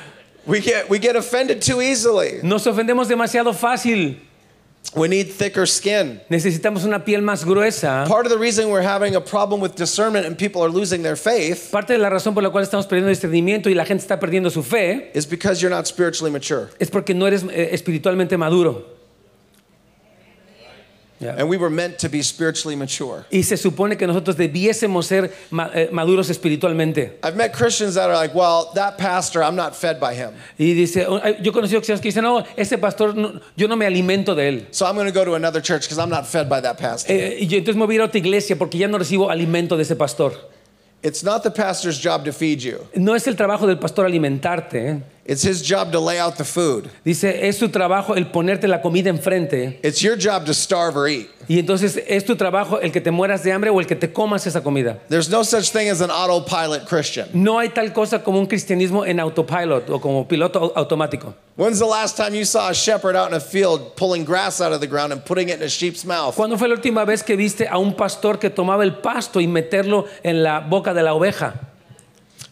we 0.50 0.60
get 0.60 0.88
we 0.90 0.98
get 0.98 1.16
offended 1.16 1.62
too 1.62 1.80
easily. 1.80 2.40
Nos 2.42 2.66
ofendemos 2.66 3.08
demasiado 3.08 3.54
fácil. 3.54 4.18
We 4.96 5.08
need 5.08 5.30
thicker 5.30 5.66
skin. 5.66 6.20
Necesitamos 6.30 6.84
una 6.84 7.04
piel 7.04 7.22
más 7.22 7.44
gruesa. 7.44 8.06
Part 8.08 8.26
of 8.26 8.32
the 8.32 8.38
reason 8.38 8.70
we're 8.70 8.82
having 8.82 9.14
a 9.14 9.20
problem 9.20 9.60
with 9.60 9.76
discernment 9.76 10.26
and 10.26 10.36
people 10.38 10.62
are 10.62 10.70
losing 10.70 11.02
their 11.02 11.16
faith 11.16 11.70
Parte 11.70 11.92
de 11.92 11.98
la 11.98 12.08
razón 12.08 12.32
por 12.34 12.42
la 12.42 12.50
cual 12.50 12.64
estamos 12.64 12.86
perdiendo 12.86 13.08
discernimiento 13.10 13.68
y 13.68 13.74
la 13.74 13.84
gente 13.84 14.02
está 14.02 14.18
perdiendo 14.18 14.50
su 14.50 14.62
fe 14.62 15.10
is 15.14 15.26
because 15.26 15.60
you're 15.60 15.74
not 15.74 15.86
spiritually 15.86 16.30
mature. 16.32 16.70
es 16.80 16.90
porque 16.90 17.14
no 17.14 17.26
eres 17.26 17.44
eh, 17.44 17.70
espiritualmente 17.72 18.36
maduro. 18.38 18.99
Yeah. 21.20 21.34
And 21.36 21.50
we 21.50 21.58
were 21.58 21.68
meant 21.68 21.98
to 21.98 22.08
be 22.08 22.22
spiritually 22.22 22.74
mature. 22.74 23.26
Y 23.30 23.42
se 23.42 23.58
supone 23.58 23.98
que 23.98 24.06
nosotros 24.06 24.36
debiésemos 24.36 25.04
ser 25.04 25.30
eh, 25.74 25.90
maduros 25.92 26.30
espiritualmente. 26.30 27.18
I've 27.22 27.36
met 27.36 27.52
Christians 27.52 27.94
that 27.96 28.08
are 28.08 28.16
like, 28.16 28.34
well, 28.34 28.70
that 28.74 28.96
pastor, 28.96 29.42
I'm 29.42 29.54
not 29.54 29.76
fed 29.76 30.00
by 30.00 30.14
him. 30.14 30.32
Y 30.58 30.72
dice, 30.72 31.04
oh, 31.06 31.18
yo 31.42 31.50
he 31.50 31.52
conocido 31.52 31.80
cristianos 31.80 32.00
que 32.00 32.10
dicen, 32.10 32.22
no, 32.22 32.42
ese 32.56 32.78
pastor, 32.78 33.14
no- 33.14 33.38
yo 33.54 33.68
no 33.68 33.76
me 33.76 33.84
alimento 33.84 34.34
de 34.34 34.48
él. 34.48 34.66
So 34.70 34.86
I'm 34.86 34.94
going 34.94 35.06
to 35.08 35.12
go 35.12 35.26
to 35.26 35.34
another 35.34 35.60
church 35.60 35.82
because 35.82 35.98
I'm 35.98 36.08
not 36.10 36.26
fed 36.26 36.48
by 36.48 36.60
that 36.62 36.78
pastor. 36.78 37.12
Eh, 37.12 37.40
y 37.42 37.46
yo 37.46 37.58
entonces 37.58 37.76
me 37.76 37.84
voy 37.84 37.96
a 37.96 37.98
ir 37.98 38.00
a 38.00 38.04
otra 38.06 38.18
iglesia 38.18 38.56
porque 38.56 38.78
ya 38.78 38.88
no 38.88 38.96
recibo 38.96 39.28
alimento 39.30 39.76
de 39.76 39.82
ese 39.82 39.96
pastor. 39.96 40.32
It's 41.02 41.22
not 41.22 41.42
the 41.42 41.50
pastor's 41.50 41.98
job 41.98 42.24
to 42.26 42.32
feed 42.32 42.60
you. 42.60 42.86
No 42.94 43.14
es 43.14 43.26
el 43.26 43.34
trabajo 43.34 43.66
del 43.66 43.78
pastor 43.78 44.06
alimentarte. 44.06 44.88
¿eh? 44.88 45.02
It's 45.30 45.44
his 45.44 45.62
job 45.62 45.92
to 45.92 46.00
lay 46.00 46.18
out 46.18 46.38
the 46.38 46.44
food. 46.44 46.90
Dice, 47.04 47.46
es 47.48 47.56
tu 47.58 47.68
trabajo 47.68 48.16
el 48.16 48.26
ponerte 48.32 48.66
la 48.66 48.82
comida 48.82 49.10
enfrente. 49.10 49.78
It's 49.84 50.02
your 50.02 50.16
job 50.16 50.44
to 50.46 50.52
starve 50.52 50.96
or 50.96 51.06
eat. 51.06 51.28
Y 51.48 51.60
entonces 51.60 52.02
es 52.08 52.24
tu 52.24 52.34
trabajo 52.34 52.80
el 52.80 52.90
que 52.90 53.00
te 53.00 53.12
mueras 53.12 53.44
de 53.44 53.52
hambre 53.52 53.70
o 53.70 53.78
el 53.78 53.86
que 53.86 53.94
te 53.94 54.12
comas 54.12 54.44
esa 54.48 54.60
comida. 54.60 54.98
There's 55.08 55.30
no 55.30 55.44
such 55.44 55.70
thing 55.70 55.88
as 55.88 56.00
an 56.00 56.10
autopilot 56.10 56.84
Christian. 56.88 57.28
No 57.32 57.60
hay 57.60 57.68
tal 57.68 57.92
cosa 57.92 58.24
como 58.24 58.40
un 58.40 58.46
cristianismo 58.46 59.06
en 59.06 59.20
autopilot 59.20 59.88
o 59.88 60.00
como 60.00 60.26
piloto 60.26 60.58
au- 60.60 60.72
automático. 60.74 61.32
When's 61.56 61.78
the 61.78 61.86
last 61.86 62.16
time 62.16 62.34
you 62.34 62.44
saw 62.44 62.68
a 62.68 62.74
shepherd 62.74 63.14
out 63.14 63.28
in 63.28 63.34
a 63.36 63.40
field 63.40 63.94
pulling 63.94 64.24
grass 64.24 64.60
out 64.60 64.72
of 64.72 64.80
the 64.80 64.88
ground 64.88 65.12
and 65.12 65.24
putting 65.24 65.48
it 65.48 65.58
in 65.58 65.62
a 65.62 65.68
sheep's 65.68 66.04
mouth? 66.04 66.34
¿Cuándo 66.34 66.58
fue 66.58 66.66
la 66.66 66.74
última 66.74 67.04
vez 67.04 67.22
que 67.22 67.36
viste 67.36 67.68
a 67.68 67.78
un 67.78 67.94
pastor 67.94 68.40
que 68.40 68.50
tomaba 68.50 68.82
el 68.82 68.94
pasto 68.96 69.40
y 69.40 69.46
meterlo 69.46 70.06
en 70.24 70.42
la 70.42 70.58
boca 70.58 70.92
de 70.92 71.04
la 71.04 71.14
oveja? 71.14 71.69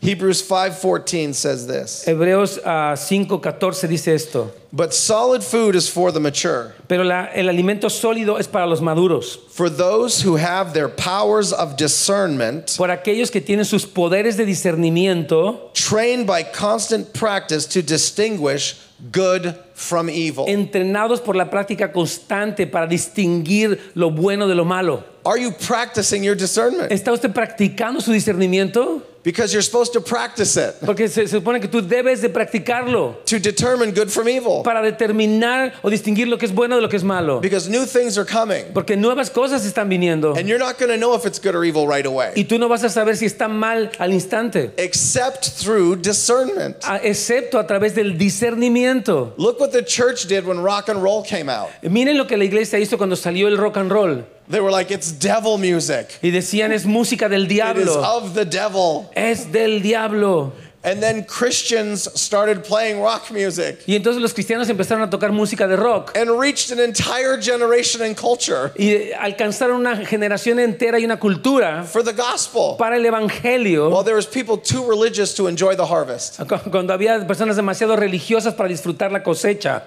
Hebrews 0.01 0.41
5:14 0.43 1.35
says 1.35 1.67
this. 1.67 2.05
Hebreos 2.07 2.59
ah, 2.65 2.95
5:14 2.95 3.89
dice 3.89 4.09
esto. 4.09 4.53
But 4.73 4.93
solid 4.95 5.43
food 5.43 5.75
is 5.75 5.89
for 5.89 6.13
the 6.13 6.21
mature, 6.21 6.75
Pero 6.89 7.03
la- 7.03 7.29
el 7.35 7.49
alimento 7.49 7.89
sólido 7.89 8.39
es 8.39 8.47
para 8.47 8.67
los 8.67 8.81
maduros, 8.81 9.37
for 9.51 9.69
those 9.71 10.21
who 10.23 10.37
have 10.37 10.73
their 10.75 10.89
powers 10.89 11.53
of 11.53 11.77
discernment 11.77 12.75
por 12.77 12.89
aquellos 12.91 13.31
que 13.31 13.41
tienen 13.41 13.65
sus 13.65 13.87
poderes 13.87 14.37
de 14.37 14.45
discernimiento 14.45 15.73
trained 15.73 16.27
by 16.27 16.43
constant 16.43 17.13
practice 17.15 17.67
to 17.67 17.83
distinguish 17.83 18.77
good 19.11 19.55
from 19.79 20.11
evil. 20.11 20.45
entrenados 20.49 21.21
por 21.21 21.37
la 21.37 21.49
práctica 21.51 21.93
constante 21.93 22.67
para 22.67 22.87
distinguir 22.89 23.79
lo 23.95 24.11
bueno 24.11 24.49
de 24.49 24.55
lo 24.57 24.65
malo. 24.65 25.05
Are 25.25 25.39
you 25.41 25.53
practicing 25.53 26.23
your 26.25 26.35
discernment? 26.37 26.91
¿Está 26.91 27.13
usted 27.13 27.31
practicando 27.33 28.01
su 28.01 28.13
discernimiento? 28.13 29.03
Because 29.25 29.53
you're 29.53 29.63
supposed 29.65 29.93
to 29.93 30.01
practice 30.01 30.57
it 30.57 30.77
Porque 30.87 31.09
se, 31.09 31.27
se 31.27 31.37
supone 31.39 31.61
que 31.61 31.67
tú 31.69 31.83
debes 31.83 32.23
de 32.23 32.31
practicarlo 32.31 33.17
to 33.27 33.39
determine 33.39 33.93
good 33.93 34.09
from 34.09 34.27
evil. 34.29 34.63
para 34.63 34.81
determinar 34.81 35.75
o 35.83 35.91
distinguir 35.91 36.29
lo 36.29 36.39
que 36.39 36.47
es 36.47 36.55
bueno 36.55 36.77
de 36.77 36.81
lo 36.83 36.89
que 36.89 36.97
es 36.97 37.03
malo. 37.05 37.41
Because 37.41 37.69
new 37.69 37.85
things 37.85 38.17
are 38.17 38.25
coming. 38.25 38.65
Porque 38.73 38.97
nuevas 38.97 39.29
cosas 39.29 39.67
están 39.67 39.89
viniendo 39.91 40.35
And 40.35 40.47
you're 40.49 40.59
not 40.59 40.79
going 40.79 40.89
to 40.91 40.97
know 40.97 41.15
if 41.15 41.27
it's 41.27 41.39
good 41.39 41.55
or 41.57 41.65
evil 41.65 41.87
right 41.87 42.07
away, 42.07 42.31
y 42.37 42.45
tú 42.45 42.59
no 42.59 42.69
vas 42.69 42.85
a 42.85 42.89
saber 42.89 43.17
si 43.17 43.27
está 43.27 43.49
mal 43.49 43.91
al 43.99 44.13
instante, 44.15 44.71
except 44.79 45.45
through 45.61 45.97
discernment. 46.01 46.77
a- 46.85 47.01
excepto 47.03 47.59
a 47.59 47.67
través 47.67 47.95
del 47.95 48.17
discernimiento. 48.17 49.35
Look 49.37 49.61
what 49.61 49.68
the 49.73 49.83
church 49.83 50.27
did 50.27 50.45
when 50.47 50.61
rock 50.61 50.89
and 50.89 51.03
roll 51.03 51.23
came 51.23 51.49
out. 51.49 51.71
Miren 51.83 52.17
lo 52.17 52.27
que 52.27 52.37
la 52.37 52.45
iglesia 52.45 52.79
hizo 52.79 52.97
cuando 52.97 53.17
salió 53.17 53.47
el 53.49 53.57
rock 53.57 53.77
and 53.77 53.91
roll 53.91 54.25
They 54.49 54.61
were 54.61 54.71
like, 54.71 54.91
it's 54.91 55.13
devil 55.13 55.59
music. 55.59 56.19
y 56.23 56.31
decían 56.31 56.73
es 56.73 56.87
música 56.87 57.29
del 57.29 57.47
diablo. 57.47 57.83
It 57.83 57.89
is 57.89 57.97
of 57.97 58.35
the 58.35 58.45
devil. 58.47 59.11
es 59.15 59.53
del 59.53 59.81
diablo. 59.83 60.53
And 60.91 61.01
then 61.01 61.25
Christians 61.25 62.09
started 62.15 62.63
playing 62.63 63.01
rock 63.03 63.31
music 63.31 63.81
Y 63.87 63.95
entonces 63.97 64.23
los 64.23 64.33
cristianos 64.33 64.69
empezaron 64.69 65.03
a 65.03 65.11
tocar 65.11 65.33
música 65.33 65.67
de 65.69 65.77
rock 65.77 66.17
and 66.17 66.31
reached 66.41 66.71
an 66.73 66.81
entire 66.81 67.37
generation 67.41 68.03
and 68.03 68.17
culture 68.17 68.71
y 68.77 69.11
alcanzaron 69.13 69.77
una 69.81 69.97
generación 70.07 70.59
entera 70.59 70.99
y 70.99 71.05
una 71.05 71.19
cultura 71.19 71.85
for 71.85 72.03
the 72.03 72.13
gospel. 72.13 72.77
para 72.79 72.97
el 72.97 73.05
evangelio. 73.05 73.91
While 73.91 74.05
there 74.05 74.17
was 74.17 74.27
people 74.27 74.57
too 74.57 74.89
religious 74.89 75.35
to 75.35 75.49
enjoy 75.49 75.75
the 75.77 75.87
harvest. 75.87 76.39
Cu- 76.47 76.71
Cuando 76.71 76.93
había 76.93 77.27
personas 77.27 77.57
demasiado 77.57 77.97
religiosas 77.97 78.55
para 78.55 78.69
disfrutar 78.69 79.13
la 79.13 79.23
cosecha, 79.23 79.83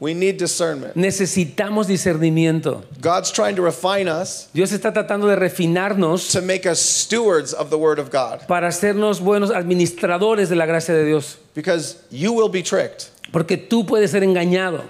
We 0.00 0.14
need 0.14 0.36
discernment. 0.38 0.94
necesitamos 0.94 1.88
discernimiento. 1.88 2.84
God's 3.00 3.32
trying 3.32 3.56
to 3.56 3.62
refine 3.62 4.08
us 4.08 4.48
Dios 4.54 4.70
está 4.72 4.92
tratando 4.92 5.26
de 5.26 5.34
refinarnos 5.34 6.30
to 6.30 6.40
make 6.40 6.66
us 6.66 6.78
stewards 6.80 7.52
of 7.52 7.70
the 7.70 7.76
word 7.76 7.98
of 7.98 8.10
God 8.10 8.46
para 8.46 8.68
hacernos 8.68 9.20
buenos 9.20 9.50
administradores 9.50 10.48
de 10.48 10.54
la 10.54 10.66
gracia 10.66 10.94
de 10.94 11.04
Dios. 11.04 11.38
because 11.54 11.96
you 12.10 12.32
will 12.32 12.48
be 12.48 12.62
tricked. 12.62 13.10
Porque 13.32 13.56
tú 13.56 13.84
puedes 13.86 14.12
ser 14.12 14.22
engañado. 14.22 14.82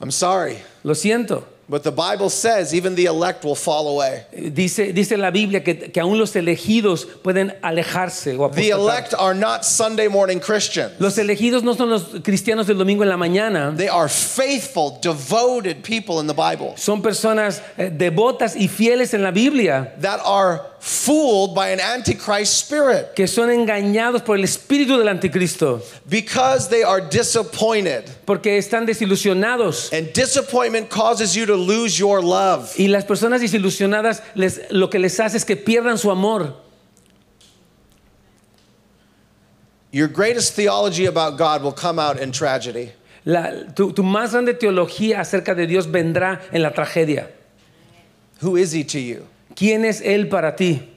I'm 0.00 0.10
sorry, 0.12 0.58
Lo 0.84 0.94
siento. 0.94 1.44
But 1.72 1.84
the 1.84 1.90
Bible 1.90 2.28
says 2.28 2.74
even 2.74 2.94
the 2.94 3.06
elect 3.06 3.44
will 3.44 3.54
fall 3.54 3.88
away. 3.88 4.26
Dice, 4.52 4.92
dice 4.92 5.16
la 5.16 5.30
Biblia 5.30 5.64
que, 5.64 5.90
que 5.90 6.02
aún 6.02 6.18
los 6.18 6.36
elegidos 6.36 7.06
pueden 7.22 7.54
alejarse 7.62 8.38
o 8.38 8.50
The 8.50 8.68
elect 8.68 9.14
are 9.14 9.32
not 9.32 9.64
Sunday 9.64 10.06
morning 10.06 10.38
Christians. 10.38 11.00
Los 11.00 11.16
elegidos 11.16 11.62
no 11.62 11.72
son 11.72 11.88
los 11.88 12.02
cristianos 12.22 12.66
del 12.66 12.76
domingo 12.76 13.04
en 13.04 13.08
la 13.08 13.16
mañana. 13.16 13.74
They 13.74 13.88
are 13.88 14.10
faithful, 14.10 14.98
devoted 15.00 15.82
people 15.82 16.20
in 16.20 16.26
the 16.26 16.34
Bible 16.34 16.74
Son 16.76 17.00
personas 17.00 17.62
eh, 17.78 17.90
devotas 17.90 18.54
y 18.54 18.68
fieles 18.68 19.14
en 19.14 19.22
la 19.22 19.30
Biblia 19.30 19.94
that 20.02 20.20
are 20.26 20.60
fooled 20.84 21.54
by 21.54 21.68
an 21.68 21.78
antichrist 21.78 22.58
spirit 22.58 23.14
que 23.14 23.28
son 23.28 23.50
engañados 23.50 24.24
por 24.24 24.34
el 24.36 24.42
espíritu 24.42 24.98
del 24.98 25.06
anticristo 25.06 25.80
because 26.08 26.68
they 26.68 26.82
are 26.82 27.00
disappointed. 27.00 28.10
porque 28.26 28.58
están 28.58 28.84
desilusionados. 28.84 29.92
And 29.92 30.12
disappointment 30.12 30.90
causes 30.90 31.36
you 31.36 31.46
to 31.46 31.54
lose 31.54 31.96
your 31.96 32.20
love. 32.20 32.74
Y 32.76 32.88
las 32.88 33.04
personas 33.04 33.40
desilusionadas 33.40 34.22
les, 34.34 34.58
lo 34.72 34.88
que 34.88 34.98
les 34.98 35.20
hace 35.20 35.36
es 35.36 35.44
que 35.44 35.54
pierdan 35.54 35.98
su 35.98 36.10
amor. 36.10 36.52
Your 39.92 40.08
greatest 40.08 40.54
theology 40.56 41.06
about 41.06 41.38
God 41.38 41.62
will 41.62 41.70
come 41.72 42.00
out 42.00 42.18
in 42.18 42.32
tragedy. 42.32 42.90
La- 43.24 43.52
tu, 43.76 43.92
tu 43.92 44.02
más 44.02 44.32
grande 44.32 44.54
teología 44.54 45.20
acerca 45.20 45.54
de 45.54 45.68
Dios 45.68 45.86
vendrá 45.86 46.40
en 46.50 46.60
la 46.62 46.70
tragedia. 46.70 47.28
Who 48.40 48.56
is 48.56 48.72
he 48.72 48.82
to 48.82 48.98
you? 48.98 49.28
¿Quién 49.54 49.84
es 49.84 50.00
Él 50.00 50.28
para 50.28 50.56
ti? 50.56 50.88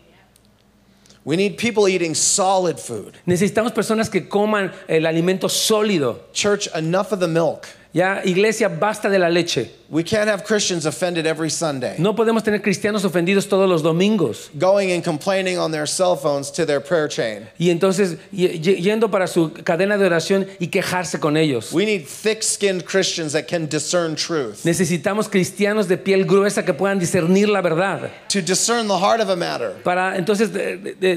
We 1.26 1.36
need 1.38 1.58
people 1.58 1.88
eating 1.88 2.14
solid 2.14 2.78
food. 2.78 3.16
Necesitamos 3.26 3.72
personas 3.72 4.10
que 4.10 4.30
coman 4.30 4.72
el 4.88 5.08
alimento 5.08 5.50
sólido. 5.50 6.20
Church, 6.34 6.68
enough 6.76 7.12
of 7.12 7.20
the 7.20 7.28
milk. 7.28 7.68
Ya, 7.96 8.22
iglesia, 8.26 8.68
basta 8.68 9.08
de 9.10 9.18
la 9.18 9.30
leche. 9.30 9.70
We 9.90 10.04
can't 10.04 10.28
have 10.28 10.44
Christians 10.44 10.86
offended 10.86 11.26
every 11.26 11.50
Sunday, 11.50 11.96
No 11.98 12.14
podemos 12.14 12.44
tener 12.44 12.62
cristianos 12.62 13.06
ofendidos 13.06 13.48
todos 13.48 13.70
los 13.70 13.82
domingos. 13.82 14.50
going 14.60 14.92
and 14.92 15.02
complaining 15.02 15.58
on 15.58 15.72
their 15.72 15.88
cell 15.88 16.18
phones 16.18 16.52
to 16.52 16.66
their 16.66 16.82
prayer 16.82 17.08
chain. 17.08 17.48
Y 17.58 17.70
entonces 17.70 18.18
yendo 18.34 19.10
para 19.10 19.28
su 19.28 19.54
cadena 19.64 19.98
de 19.98 20.06
oración 20.08 20.46
y 20.60 20.68
quejarse 20.68 21.22
con 21.22 21.38
ellos. 21.38 21.72
We 21.72 21.86
need 21.86 22.06
thick 22.06 22.44
skinned 22.44 22.84
Christians 22.84 23.32
that 23.32 23.48
can 23.48 23.68
discern 23.70 24.16
truth, 24.18 24.66
Necesitamos 24.66 25.30
cristianos 25.30 25.88
de 25.88 25.96
piel 25.98 26.26
gruesa 26.26 26.66
que 26.66 26.74
puedan 26.74 27.00
discernir 27.00 27.48
la 27.48 27.62
verdad. 27.62 28.10
to 28.28 28.42
discern 28.42 28.90
the 28.90 28.98
heart 29.00 29.22
of 29.22 29.30
a 29.30 29.38
matter. 29.38 29.72
Para 29.86 30.18
entonces 30.18 30.50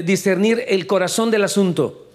discernir 0.05 0.63
el 0.65 0.87
corazón 0.87 1.29
del 1.29 1.43
asunto. 1.43 2.05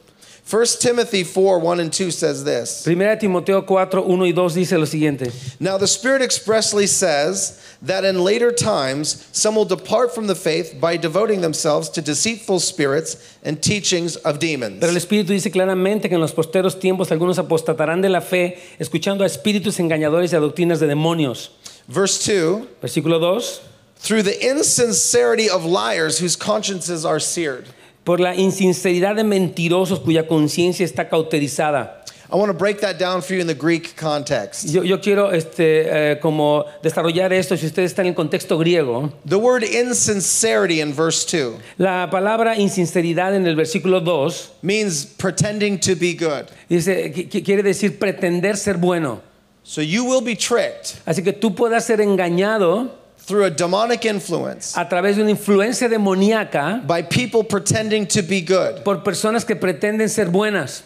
1 0.47 0.67
Timothy 0.79 1.25
4 1.25 1.59
1 1.59 1.81
and 1.81 1.91
2 1.91 2.11
says 2.11 2.45
this. 2.45 2.85
Primera 2.85 3.15
de 3.15 3.23
Timoteo 3.23 3.63
4, 3.63 4.03
1 4.03 4.21
y 4.21 4.33
2 4.33 4.55
dice 4.55 4.73
lo 4.73 4.85
siguiente. 4.85 5.33
Now, 5.59 5.79
the 5.79 5.87
Spirit 5.87 6.21
expressly 6.21 6.87
says 6.87 7.59
that 7.81 8.05
in 8.05 8.23
later 8.23 8.53
times 8.53 9.27
some 9.33 9.57
will 9.57 9.65
depart 9.65 10.15
from 10.15 10.27
the 10.27 10.35
faith 10.35 10.79
by 10.79 10.99
devoting 10.99 11.41
themselves 11.41 11.89
to 11.91 12.03
deceitful 12.03 12.61
spirits 12.61 13.39
and 13.43 13.63
teachings 13.63 14.17
of 14.17 14.39
demons. 14.39 14.81
Pero 14.81 14.93
el 14.93 14.99
Espíritu 14.99 15.29
dice 15.29 15.51
claramente 15.51 16.09
que 16.11 16.15
en 16.15 16.21
los 16.21 16.33
posteros 16.33 16.79
tiempos 16.79 17.11
algunos 17.11 17.39
apostatarán 17.39 18.03
de 18.03 18.11
la 18.11 18.21
fe, 18.21 18.59
escuchando 18.79 19.25
a 19.25 19.27
espíritus 19.27 19.81
engañadores 19.81 20.35
y 20.35 20.37
a 20.37 20.41
doctrinas 20.41 20.79
de 20.79 20.87
demonios. 20.87 21.53
Verse 21.89 22.19
2 22.19 22.67
Versículo 22.83 23.19
2. 23.19 23.63
through 23.97 24.23
the 24.23 24.47
insincerity 24.47 25.49
of 25.49 25.65
liars 25.65 26.19
whose 26.19 26.37
consciences 26.37 27.07
are 27.07 27.19
seared. 27.19 27.67
Por 28.05 28.21
la 28.21 28.35
insinceridad 28.35 29.17
de 29.17 29.25
mentirosos 29.25 30.01
cuya 30.01 30.27
conciencia 30.27 30.85
está 30.85 31.09
cauterizada. 31.09 32.03
I 32.33 32.37
want 32.37 32.51
to 32.51 32.57
break 32.59 32.81
that 32.81 32.99
down 32.99 33.23
for 33.23 33.35
you 33.35 33.41
in 33.41 33.47
the 33.47 33.55
Greek 33.55 33.95
context. 33.97 34.65
Yo, 34.71 34.83
yo 34.83 34.99
quiero 35.01 35.31
este, 35.31 36.13
eh, 36.13 36.19
como 36.21 36.65
desarrollar 36.83 37.33
esto, 37.33 37.57
si 37.57 37.67
usted 37.67 37.83
está 37.85 38.03
en 38.03 38.09
el 38.09 38.15
contexto 38.15 38.59
griego. 38.59 39.13
The 39.27 39.37
word 39.37 39.63
insincerity 39.63 40.81
in 40.81 40.93
verse 40.95 41.25
2 41.25 41.55
La 41.79 42.09
palabra 42.11 42.57
insinceridad 42.59 43.35
en 43.37 43.47
el 43.47 43.55
versículo 43.57 44.01
2 44.01 44.53
means 44.63 45.05
pretending 45.07 45.79
to 45.81 45.95
be 45.95 46.15
good. 46.15 46.47
dice, 46.69 47.13
qui- 47.13 47.29
qui- 47.29 47.43
quiere 47.43 47.63
decir 47.63 47.99
pretender 47.99 48.57
ser 48.57 48.79
bueno. 48.79 49.21
So 49.63 49.81
you 49.81 50.05
will 50.05 50.21
be 50.23 50.35
tricked 50.35 50.97
Así 51.07 51.23
que 51.23 51.33
tú 51.33 51.55
puedas 51.55 51.85
ser 51.87 52.01
engañado 52.01 52.91
through 53.25 53.45
a 53.45 53.51
demonic 53.51 54.05
influence 54.05 54.77
a 54.77 54.87
través 54.87 55.17
de 55.17 55.23
una 55.23 55.31
influencia 55.31 55.89
demoníaca 55.89 56.87
by 56.87 57.03
people 57.03 57.43
pretending 57.43 58.07
to 58.07 58.23
be 58.23 58.41
good, 58.41 58.85
por 58.85 59.03
personas 59.03 59.47
que 59.47 59.57
pretenden 59.57 60.09
ser 60.09 60.27
buenas, 60.27 60.83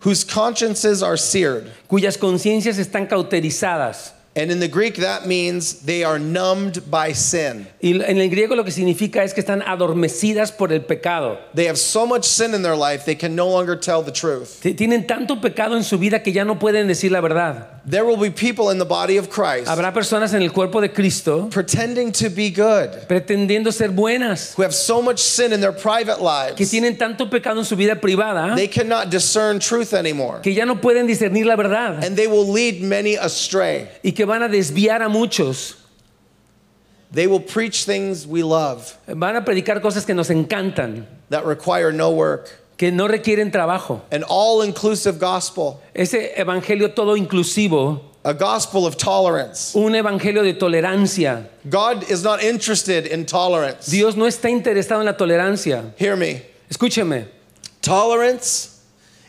whose 0.00 0.24
consciences 0.24 1.02
are 1.02 1.16
seared. 1.16 1.70
cuyas 1.88 2.18
conciencias 2.18 2.78
están 2.78 3.08
cauterizadas. 3.08 4.12
And 4.36 4.50
in 4.50 4.60
the 4.60 4.68
Greek, 4.68 4.96
that 4.96 5.26
means 5.26 5.80
they 5.80 6.04
are 6.04 6.18
numbed 6.18 6.90
by 6.90 7.12
sin. 7.12 7.66
Y 7.82 7.92
en 8.04 8.18
el 8.18 8.28
griego 8.28 8.54
lo 8.54 8.64
que 8.64 8.70
significa 8.70 9.24
es 9.24 9.32
que 9.32 9.40
están 9.42 9.62
adormecidas 9.62 10.52
por 10.52 10.72
el 10.72 10.80
pecado. 10.82 11.38
They 11.54 11.66
have 11.68 11.78
so 11.78 12.06
much 12.06 12.24
sin 12.24 12.52
in 12.52 12.60
their 12.62 12.76
life, 12.76 13.06
they 13.06 13.14
can 13.14 13.34
no 13.34 13.48
longer 13.48 13.76
tell 13.76 14.02
the 14.02 14.12
truth. 14.12 14.60
Tienen 14.62 15.06
tanto 15.06 15.40
pecado 15.40 15.74
en 15.74 15.84
su 15.84 15.96
vida 15.96 16.22
que 16.22 16.32
ya 16.32 16.44
no 16.44 16.58
pueden 16.58 16.86
decir 16.86 17.10
la 17.10 17.22
verdad. 17.22 17.72
There 17.88 18.04
will 18.04 18.16
be 18.16 18.30
people 18.30 18.70
in 18.70 18.78
the 18.78 18.84
body 18.84 19.16
of 19.16 19.30
Christ 19.30 19.68
Habrá 19.68 19.94
personas 19.94 20.34
en 20.34 20.42
el 20.42 20.50
cuerpo 20.50 20.80
de 20.80 20.88
Cristo 20.88 21.48
pretending 21.52 22.10
to 22.12 22.28
be 22.30 22.50
good, 22.50 23.06
pretendiendo 23.06 23.72
ser 23.72 23.90
buenas, 23.90 24.54
who 24.58 24.64
have 24.64 24.74
so 24.74 25.00
much 25.00 25.20
sin 25.20 25.52
in 25.52 25.60
their 25.60 25.72
private 25.72 26.20
lives. 26.20 26.56
que 26.56 26.66
tienen 26.66 26.98
tanto 26.98 27.30
pecado 27.30 27.60
en 27.60 27.64
su 27.64 27.76
vida 27.76 27.94
privada 28.00 28.56
they 28.56 28.66
cannot 28.66 29.08
discern 29.08 29.60
truth 29.60 29.94
anymore. 29.94 30.40
que 30.42 30.52
ya 30.52 30.64
no 30.64 30.80
pueden 30.80 31.06
discernir 31.06 31.46
la 31.46 31.54
verdad 31.54 32.04
And 32.04 32.16
they 32.16 32.26
will 32.26 32.52
lead 32.52 32.82
many 32.82 33.14
astray. 33.16 33.86
y 34.02 34.10
que 34.10 34.25
van 34.26 34.42
a 34.42 34.48
desviar 34.48 35.02
a 35.02 35.08
muchos. 35.08 35.76
They 37.12 37.26
will 37.26 37.40
preach 37.40 37.84
things 37.84 38.26
we 38.26 38.42
love 38.42 38.96
Van 39.06 39.36
a 39.36 39.42
predicar 39.44 39.80
cosas 39.80 40.04
que 40.04 40.12
nos 40.14 40.28
encantan, 40.28 41.06
that 41.30 41.44
require 41.46 41.92
no 41.92 42.10
work. 42.10 42.50
que 42.76 42.90
no 42.90 43.08
requieren 43.08 43.50
trabajo. 43.50 44.02
An 44.10 44.22
all 44.28 44.62
inclusive 44.62 45.18
gospel, 45.18 45.80
Ese 45.94 46.34
evangelio 46.36 46.94
todo 46.94 47.16
inclusivo, 47.16 48.00
a 48.24 48.34
gospel 48.34 48.84
of 48.86 48.96
tolerance. 48.98 49.74
un 49.74 49.92
evangelio 49.94 50.42
de 50.42 50.52
tolerancia. 50.54 51.48
God 51.70 52.10
is 52.10 52.22
not 52.22 52.42
interested 52.42 53.06
in 53.06 53.24
tolerance. 53.24 53.86
Dios 53.86 54.14
no 54.16 54.26
está 54.26 54.50
interesado 54.50 54.98
en 55.00 55.06
la 55.06 55.14
tolerancia. 55.16 55.94
Hear 55.96 56.16
me. 56.16 56.42
Escúcheme, 56.68 57.28
Tolerance 57.80 58.75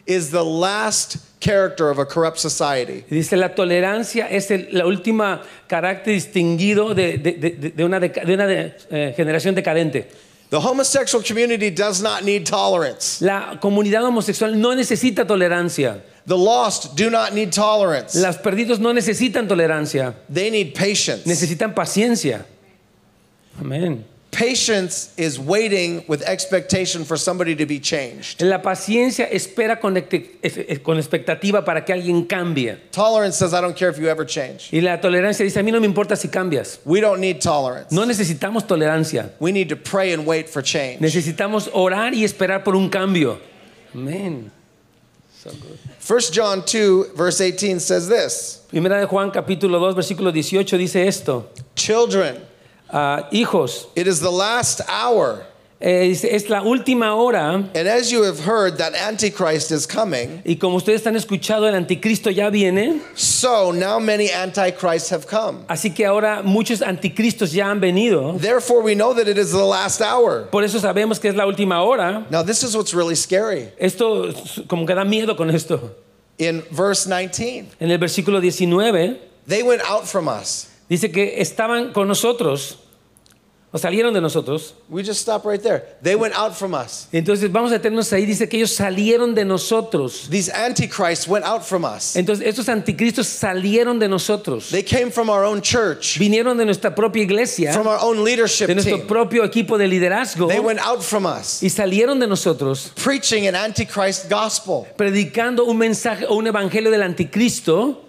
is 0.07 0.31
the 0.31 0.43
last 0.43 1.17
character 1.39 1.89
of 1.89 1.99
a 1.99 2.05
corrupt 2.05 2.39
society. 2.39 3.03
dice 3.09 3.35
la 3.37 3.49
tolerancia 3.53 4.27
es 4.29 4.49
el- 4.51 4.69
la 4.71 4.85
última 4.85 5.41
carácter 5.67 6.13
distinguido 6.13 6.93
de, 6.95 7.17
de- 7.17 7.33
de- 7.33 7.71
de 7.71 7.83
una, 7.83 7.99
de 7.99 8.33
una 8.33 8.47
de- 8.47 8.73
eh, 8.89 9.13
generación 9.15 9.53
decadente. 9.53 10.07
The 10.49 10.57
homosexual 10.59 11.21
community 11.23 11.69
does 11.69 12.01
not 12.01 12.23
need 12.23 12.45
tolerance. 12.45 13.21
La 13.21 13.59
comunidad 13.59 14.03
homosexual 14.05 14.55
no 14.59 14.73
necesita 14.73 15.25
tolerancia. 15.27 16.01
The 16.25 16.37
lost 16.37 16.95
do 16.95 17.09
not 17.09 17.33
need 17.33 17.51
tolerance. 17.51 18.15
Los 18.15 18.37
perdidos 18.37 18.79
no 18.79 18.93
necesitan 18.93 19.47
tolerancia, 19.47 20.13
They 20.33 20.49
need 20.49 20.73
patience. 20.73 21.25
necesitan 21.25 21.73
paciencia. 21.75 22.45
Amén. 23.59 24.05
Patience 24.37 25.11
is 25.17 25.39
waiting 25.39 26.03
with 26.07 26.21
expectation 26.21 27.03
for 27.03 27.17
somebody 27.17 27.55
to 27.55 27.65
be 27.65 27.79
changed. 27.79 28.39
La 28.39 28.61
paciencia 28.61 29.27
espera 29.31 29.81
con, 29.81 29.95
con 29.95 30.97
expectativa 30.97 31.65
para 31.65 31.83
que 31.83 31.91
alguien 31.91 32.27
cambie. 32.27 32.77
Tolerance 32.91 33.35
says, 33.35 33.55
I 33.55 33.61
don't 33.61 33.75
care 33.75 33.89
if 33.89 33.97
you 33.97 34.07
ever 34.07 34.23
change. 34.25 34.69
Y 34.71 34.79
la 34.79 34.97
tolerancia 34.97 35.43
dice, 35.43 35.57
a 35.57 35.63
mí 35.63 35.71
no 35.71 35.79
me 35.79 35.87
importa 35.87 36.15
si 36.15 36.27
cambias. 36.27 36.77
We 36.85 37.01
don't 37.01 37.19
need 37.19 37.41
tolerance. 37.41 37.91
No 37.91 38.05
necesitamos 38.05 38.67
tolerancia. 38.67 39.31
We 39.39 39.51
need 39.51 39.69
to 39.69 39.75
pray 39.75 40.13
and 40.13 40.23
wait 40.23 40.47
for 40.47 40.61
change. 40.61 40.99
Necesitamos 41.01 41.67
orar 41.73 42.13
y 42.13 42.23
esperar 42.23 42.63
por 42.63 42.75
un 42.75 42.91
cambio. 42.91 43.39
Amén. 43.95 44.51
So 45.33 45.49
1 45.99 46.19
John 46.31 46.61
2, 46.63 47.13
verse 47.15 47.39
18 47.39 47.79
says 47.79 48.07
this 48.07 48.61
Primera 48.69 48.99
de 48.99 49.07
Juan 49.07 49.31
capítulo 49.31 49.79
2 49.79 49.95
versículo 49.95 50.31
18 50.31 50.77
dice 50.77 51.07
esto. 51.07 51.49
Children, 51.75 52.37
Ah, 52.89 53.27
hijos, 53.31 53.87
it 53.95 54.07
is 54.07 54.19
the 54.21 54.31
last 54.31 54.81
hour. 54.87 55.45
dice, 55.79 56.23
es 56.23 56.49
la 56.49 56.61
última 56.63 57.15
hora 57.15 57.69
And 57.75 57.87
as 57.87 58.11
you 58.11 58.23
have 58.23 58.39
heard 58.39 58.79
that 58.79 58.95
Antichrist 58.95 59.71
is 59.71 59.85
coming, 59.85 60.41
y 60.43 60.55
como 60.55 60.77
ustedes 60.77 61.05
han 61.05 61.15
escuchado 61.15 61.67
el 61.67 61.75
anticristo 61.75 62.31
ya 62.33 62.49
viene, 62.49 62.99
so 63.15 63.71
now 63.71 63.99
many 63.99 64.31
Antichrists 64.31 65.09
have 65.11 65.27
come. 65.27 65.65
así 65.69 65.93
que 65.93 66.05
ahora 66.05 66.41
muchos 66.43 66.81
anticristos 66.81 67.51
ya 67.51 67.69
han 67.69 67.79
venido. 67.79 68.39
Therefore, 68.39 68.81
we 68.81 68.95
know 68.95 69.13
that 69.13 69.27
it 69.27 69.37
is 69.37 69.51
the 69.51 69.63
last 69.63 70.01
hour. 70.01 70.47
Por 70.49 70.63
eso 70.63 70.79
sabemos 70.79 71.19
que 71.21 71.29
es 71.29 71.35
la 71.35 71.45
última 71.45 71.83
hora. 71.85 72.25
Now, 72.31 72.41
this 72.41 72.63
is 72.63 72.75
what's 72.75 72.93
really 72.95 73.15
scary. 73.15 73.67
Esto 73.77 74.33
como 74.67 74.85
que 74.87 74.95
da 74.95 75.03
miedo 75.03 75.35
con 75.37 75.51
esto. 75.51 75.91
In 76.39 76.63
verse 76.71 77.05
19, 77.07 77.67
En 77.79 77.91
el 77.91 77.97
versículo 77.99 78.39
19 78.41 79.17
they 79.47 79.61
went 79.63 79.81
out 79.87 80.07
from 80.07 80.27
us. 80.27 80.69
Dice 80.89 81.11
que 81.11 81.41
estaban 81.41 81.93
con 81.93 82.07
nosotros 82.07 82.79
o 83.69 83.77
salieron 83.77 84.13
de 84.13 84.21
nosotros. 84.21 84.73
We 84.89 85.03
just 85.03 85.19
stop 85.19 85.45
right 85.45 85.61
there. 85.61 85.83
They 86.01 86.15
went 86.15 86.33
out 86.35 86.55
from 86.55 86.73
us. 86.73 87.09
Entonces 87.11 87.51
vamos 87.51 87.71
a 87.73 87.77
detenernos 87.77 88.13
ahí. 88.13 88.25
Dice 88.25 88.47
que 88.47 88.57
ellos 88.59 88.71
salieron 88.71 89.35
de 89.35 89.43
nosotros. 89.43 90.29
These 90.29 90.49
Antichrists 90.49 91.27
went 91.27 91.43
out 91.43 91.63
from 91.65 91.83
us. 91.83 92.15
Entonces 92.15 92.47
estos 92.47 92.69
anticristos 92.69 93.27
salieron 93.27 93.99
de 93.99 94.07
nosotros. 94.07 94.69
They 94.71 94.83
came 94.83 95.11
from 95.11 95.29
our 95.29 95.43
own 95.43 95.61
church, 95.61 96.17
Vinieron 96.17 96.57
de 96.57 96.63
nuestra 96.63 96.95
propia 96.95 97.23
iglesia, 97.23 97.73
from 97.73 97.87
our 97.87 97.99
own 98.01 98.23
leadership 98.23 98.67
de 98.67 98.75
nuestro 98.75 98.99
team. 98.99 99.07
propio 99.07 99.43
equipo 99.43 99.77
de 99.77 99.87
liderazgo 99.87 100.47
They 100.47 100.61
went 100.61 100.79
out 100.79 101.03
from 101.03 101.25
us, 101.25 101.61
y 101.61 101.69
salieron 101.69 102.21
de 102.21 102.27
nosotros 102.27 102.93
preaching 102.95 103.47
an 103.47 103.55
Antichrist 103.55 104.29
gospel, 104.29 104.87
predicando 104.95 105.65
un 105.65 105.77
mensaje 105.77 106.25
o 106.25 106.35
un 106.35 106.47
evangelio 106.47 106.89
del 106.89 107.03
anticristo, 107.03 108.06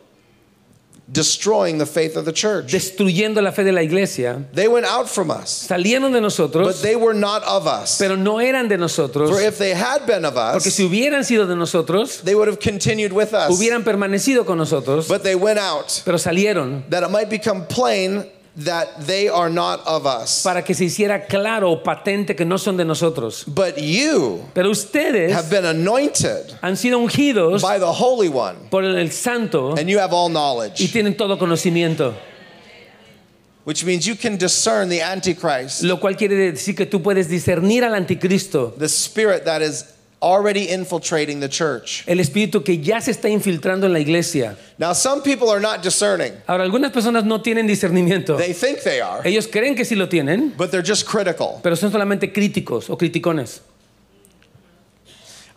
destroying 1.10 1.78
the 1.78 1.86
faith 1.86 2.16
of 2.16 2.24
the 2.24 2.32
church. 2.32 2.66
destruyendo 2.72 3.42
la 3.42 3.50
fe 3.50 3.64
de 3.64 3.72
la 3.72 3.80
iglesia. 3.80 4.44
They 4.52 4.68
went 4.68 4.86
out 4.86 5.08
from 5.08 5.30
us, 5.30 5.66
Salieron 5.68 6.12
de 6.12 6.20
nosotros. 6.20 6.66
but 6.66 6.82
they 6.82 6.96
were 6.96 7.14
not 7.14 7.42
of 7.44 7.66
us. 7.66 7.98
pero 7.98 8.14
no 8.16 8.38
eran 8.38 8.68
de 8.68 8.76
nosotros. 8.76 9.30
For 9.30 9.40
if 9.40 9.58
they 9.58 9.70
had 9.74 10.06
been 10.06 10.24
of 10.24 10.36
us, 10.36 10.54
Porque 10.54 10.70
si 10.70 10.86
hubieran 10.88 11.24
sido 11.24 11.46
de 11.46 11.56
nosotros, 11.56 12.20
they 12.22 12.34
would 12.34 12.48
have 12.48 12.60
continued 12.60 13.12
with 13.12 13.32
us. 13.32 13.50
hubieran 13.50 13.84
permanecido 13.84 14.44
con 14.46 14.58
nosotros, 14.58 15.08
But 15.08 15.22
they 15.22 15.34
went 15.34 15.58
out, 15.58 16.02
pero 16.04 16.16
salieron 16.18 16.82
that 16.90 17.02
it 17.02 17.10
might 17.10 17.30
become 17.30 17.64
plain 17.66 18.26
that 18.64 19.06
they 19.06 19.28
are 19.28 19.48
not 19.48 19.80
of 19.86 20.04
us. 20.04 20.42
para 20.42 20.62
que 20.62 20.74
se 20.74 20.84
hiciera 20.84 21.26
claro 21.26 21.70
o 21.70 21.82
patente 21.82 22.34
que 22.34 22.44
no 22.44 22.58
son 22.58 22.76
de 22.76 22.84
nosotros. 22.84 23.44
But 23.46 23.78
you 23.78 24.42
Pero 24.52 24.70
ustedes 24.70 25.32
have 25.32 25.48
been 25.48 25.64
anointed 25.64 26.58
han 26.60 26.76
sido 26.76 26.98
ungidos 26.98 27.62
by 27.62 27.78
the 27.78 27.86
Holy 27.86 28.28
One, 28.28 28.56
por 28.70 28.84
el 28.84 29.10
Santo 29.10 29.76
and 29.76 29.88
you 29.88 29.98
have 29.98 30.12
all 30.12 30.28
knowledge. 30.28 30.80
y 30.80 30.88
tienen 30.88 31.16
todo 31.16 31.38
conocimiento, 31.38 32.14
which 33.64 33.84
means 33.84 34.06
you 34.06 34.16
can 34.16 34.36
discern 34.36 34.88
the 34.88 35.02
Antichrist, 35.02 35.82
lo 35.82 35.98
cual 35.98 36.16
quiere 36.16 36.34
decir 36.52 36.74
que 36.74 36.86
tú 36.86 37.00
puedes 37.00 37.28
discernir 37.28 37.84
al 37.84 37.94
anticristo, 37.94 38.74
the 38.76 38.88
spirit 38.88 39.44
that 39.44 39.62
is 39.62 39.84
already 40.20 40.70
infiltrating 40.72 41.40
the 41.40 41.48
church. 41.48 42.02
el 42.06 42.18
espíritu 42.20 42.62
que 42.64 42.78
ya 42.78 43.00
se 43.00 43.10
está 43.12 43.28
infiltrando 43.28 43.86
en 43.86 43.92
la 43.92 44.00
iglesia. 44.00 44.56
Now, 44.78 44.92
some 44.94 45.22
people 45.22 45.48
are 45.50 45.60
not 45.60 45.82
discerning. 45.82 46.32
Ahora, 46.46 46.64
algunas 46.64 46.90
personas 46.92 47.24
no 47.24 47.40
tienen 47.40 47.66
discernimiento. 47.66 48.36
They 48.36 48.52
think 48.52 48.80
they 48.82 49.00
are, 49.00 49.20
Ellos 49.28 49.46
creen 49.46 49.74
que 49.74 49.84
sí 49.84 49.94
lo 49.96 50.08
tienen, 50.08 50.54
but 50.56 50.70
they're 50.70 50.84
just 50.86 51.06
critical. 51.08 51.60
pero 51.62 51.76
son 51.76 51.90
solamente 51.92 52.32
críticos 52.32 52.90
o 52.90 52.96
criticones. 52.96 53.60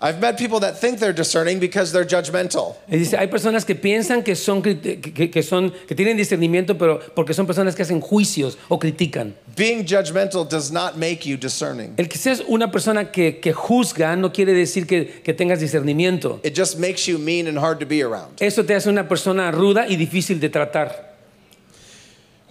I've 0.04 0.20
met 0.20 0.36
people 0.36 0.60
that 0.62 0.80
think 0.80 1.00
they're 1.00 1.14
discerning 1.14 1.60
because 1.60 1.92
they're 1.92 2.06
judgmental. 2.06 2.76
Dice, 2.90 3.14
hay 3.14 3.28
personas 3.28 3.66
que 3.66 3.76
piensan 3.76 4.24
que 4.24 4.36
son, 4.36 4.64
que, 4.64 4.80
que 5.00 5.44
son 5.44 5.72
que 5.88 5.96
tienen 5.96 6.18
discernimiento, 6.18 6.76
pero 6.76 7.00
porque 7.14 7.36
son 7.36 7.46
personas 7.46 7.76
que 7.76 7.84
hacen 7.84 8.02
juicios 8.02 8.58
o 8.68 8.80
critican. 8.80 9.36
Being 9.56 9.86
judgmental 9.86 10.50
does 10.50 10.72
not 10.72 10.98
make 10.98 11.26
you 11.26 11.38
discerning. 11.38 11.94
El 11.98 12.08
que 12.08 12.18
seas 12.18 12.42
una 12.48 12.72
persona 12.72 13.12
que, 13.12 13.40
que 13.40 13.54
juzga 13.54 14.16
no 14.16 14.32
quiere 14.32 14.54
decir 14.54 14.88
que, 14.88 15.22
que 15.24 15.34
tengas 15.36 15.60
discernimiento. 15.60 16.40
It 16.44 16.58
just 16.58 16.80
makes 16.80 17.06
you 17.06 17.20
mean 17.20 17.48
and 17.48 17.60
hard 17.60 17.80
to 17.80 17.86
be 17.86 18.02
around. 18.02 18.42
Eso 18.42 18.64
te 18.64 18.74
hace 18.74 18.90
una 18.90 19.08
persona 19.08 19.52
ruda 19.52 19.88
y 19.88 19.98
difícil 19.98 20.40
de 20.40 20.50
tratar. 20.50 21.11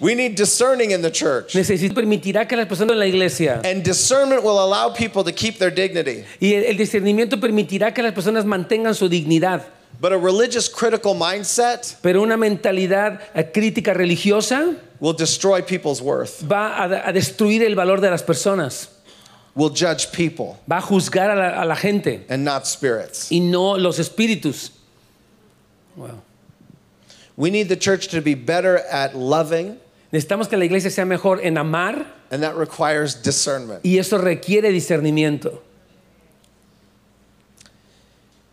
We 0.00 0.14
need 0.14 0.34
discerning 0.34 0.92
in 0.92 1.02
the 1.02 1.10
church. 1.10 1.54
Necesito 1.54 1.94
permitirá 1.94 2.48
que 2.48 2.56
las 2.56 2.66
personas 2.66 2.92
en 2.92 2.98
la 3.00 3.06
iglesia 3.06 3.60
And 3.64 3.82
discernment 3.84 4.42
will 4.42 4.58
allow 4.58 4.88
people 4.94 5.22
to 5.24 5.32
keep 5.32 5.58
their 5.58 5.70
dignity. 5.70 6.24
y 6.40 6.54
el, 6.54 6.76
discernimiento 6.76 7.38
permitirá 7.38 7.92
que 7.92 8.02
las 8.02 8.12
personas 8.14 8.44
mantengan 8.46 8.94
su 8.94 9.08
dignidad. 9.08 9.62
But 10.00 10.12
a 10.12 10.16
religious 10.18 10.68
critical 10.70 11.14
mindset 11.14 11.96
Pero 12.00 12.22
una 12.22 12.38
mentalidad 12.38 13.20
eh, 13.34 13.44
crítica 13.52 13.92
religiosa 13.92 14.74
will 15.00 15.12
destroy 15.12 15.60
people's 15.60 16.00
worth, 16.00 16.42
va 16.50 16.76
a, 16.76 17.08
a 17.08 17.12
destruir 17.12 17.62
el 17.62 17.74
valor 17.74 18.00
de 18.00 18.08
las 18.10 18.22
personas, 18.22 18.88
will 19.54 19.68
judge 19.68 20.10
people 20.12 20.58
va 20.70 20.78
a 20.78 20.80
juzgar 20.80 21.30
a 21.30 21.34
la, 21.34 21.62
a 21.62 21.64
la 21.66 21.74
gente 21.74 22.24
and 22.30 22.42
not 22.42 22.66
spirits. 22.66 23.30
y 23.30 23.40
no 23.40 23.76
los 23.76 23.98
espíritus. 23.98 24.70
Wow. 25.96 26.22
We 27.36 27.50
need 27.50 27.68
the 27.68 27.76
church 27.76 28.08
to 28.08 28.22
be 28.22 28.34
better 28.34 28.78
at 28.90 29.14
loving, 29.14 29.78
Necesitamos 30.12 30.48
que 30.48 30.56
la 30.56 30.64
iglesia 30.64 30.90
sea 30.90 31.04
mejor 31.04 31.40
en 31.42 31.56
amar 31.56 32.04
and 32.30 32.42
that 32.42 32.56
requires 32.56 33.14
discernment. 33.22 33.80
y 33.84 33.98
eso 33.98 34.18
requiere 34.18 34.70
discernimiento. 34.72 35.60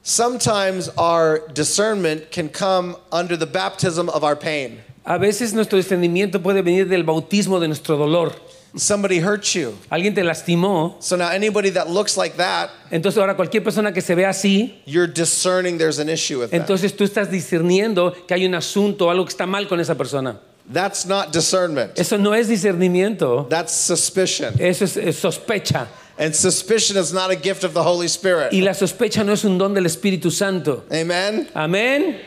Sometimes 0.04 0.88
our 0.98 1.42
discernment 1.54 2.32
can 2.32 2.48
come 2.48 2.96
under 3.12 3.36
the 3.36 3.46
baptism 3.46 4.08
of 4.10 4.24
our 4.24 4.36
pain. 4.38 4.80
A 5.06 5.18
veces 5.18 5.54
nuestro 5.54 5.78
discernimiento 5.78 6.42
puede 6.42 6.62
venir 6.64 6.88
del 6.88 7.04
bautismo 7.04 7.60
de 7.60 7.68
nuestro 7.68 7.98
dolor. 7.98 8.34
Somebody 8.76 9.20
hurt 9.20 9.44
you. 9.56 9.78
alguien 9.92 10.14
te 10.14 10.22
lastimó. 10.22 11.02
So 11.02 11.16
now 11.16 11.30
anybody 11.30 11.72
that 11.72 11.90
looks 11.90 12.16
like 12.18 12.38
that, 12.38 12.70
Entonces 12.92 13.18
ahora 13.18 13.36
cualquier 13.36 13.64
persona 13.64 13.92
que 13.92 14.02
se 14.02 14.14
ve 14.16 14.24
así, 14.26 14.76
you're 14.86 15.08
discerning 15.08 15.78
there's 15.78 16.00
an 16.00 16.10
issue 16.10 16.40
with 16.40 16.52
that. 16.52 16.62
entonces 16.62 16.96
tú 16.96 17.04
estás 17.04 17.30
discerniendo 17.32 18.14
que 18.28 18.34
hay 18.34 18.46
un 18.46 18.54
asunto, 18.54 19.10
algo 19.10 19.26
que 19.26 19.32
está 19.32 19.46
mal 19.48 19.68
con 19.68 19.80
esa 19.80 19.96
persona. 19.96 20.40
That's 20.70 21.06
not 21.06 21.32
discernment. 21.32 21.98
Eso 21.98 22.18
no 22.18 22.34
es 22.34 22.48
discernimiento, 22.50 23.48
That's 23.50 23.74
suspicion. 23.74 24.54
eso 24.60 24.84
es, 24.84 24.98
es 24.98 25.18
sospecha. 25.20 25.88
And 26.20 26.36
suspicion 26.36 26.98
is 26.98 27.14
not 27.14 27.30
a 27.32 27.36
gift 27.36 27.64
of 27.64 27.74
the 27.74 27.84
Holy 27.84 28.08
Spirit. 28.08 28.52
Y 28.52 28.62
la 28.62 28.72
sospecha 28.74 29.24
no 29.24 29.34
es 29.34 29.46
un 29.46 29.58
don 29.58 29.74
del 29.74 29.86
Espíritu 29.86 30.32
Santo. 30.32 30.84
Amen. 30.92 31.48
Amén. 31.56 32.20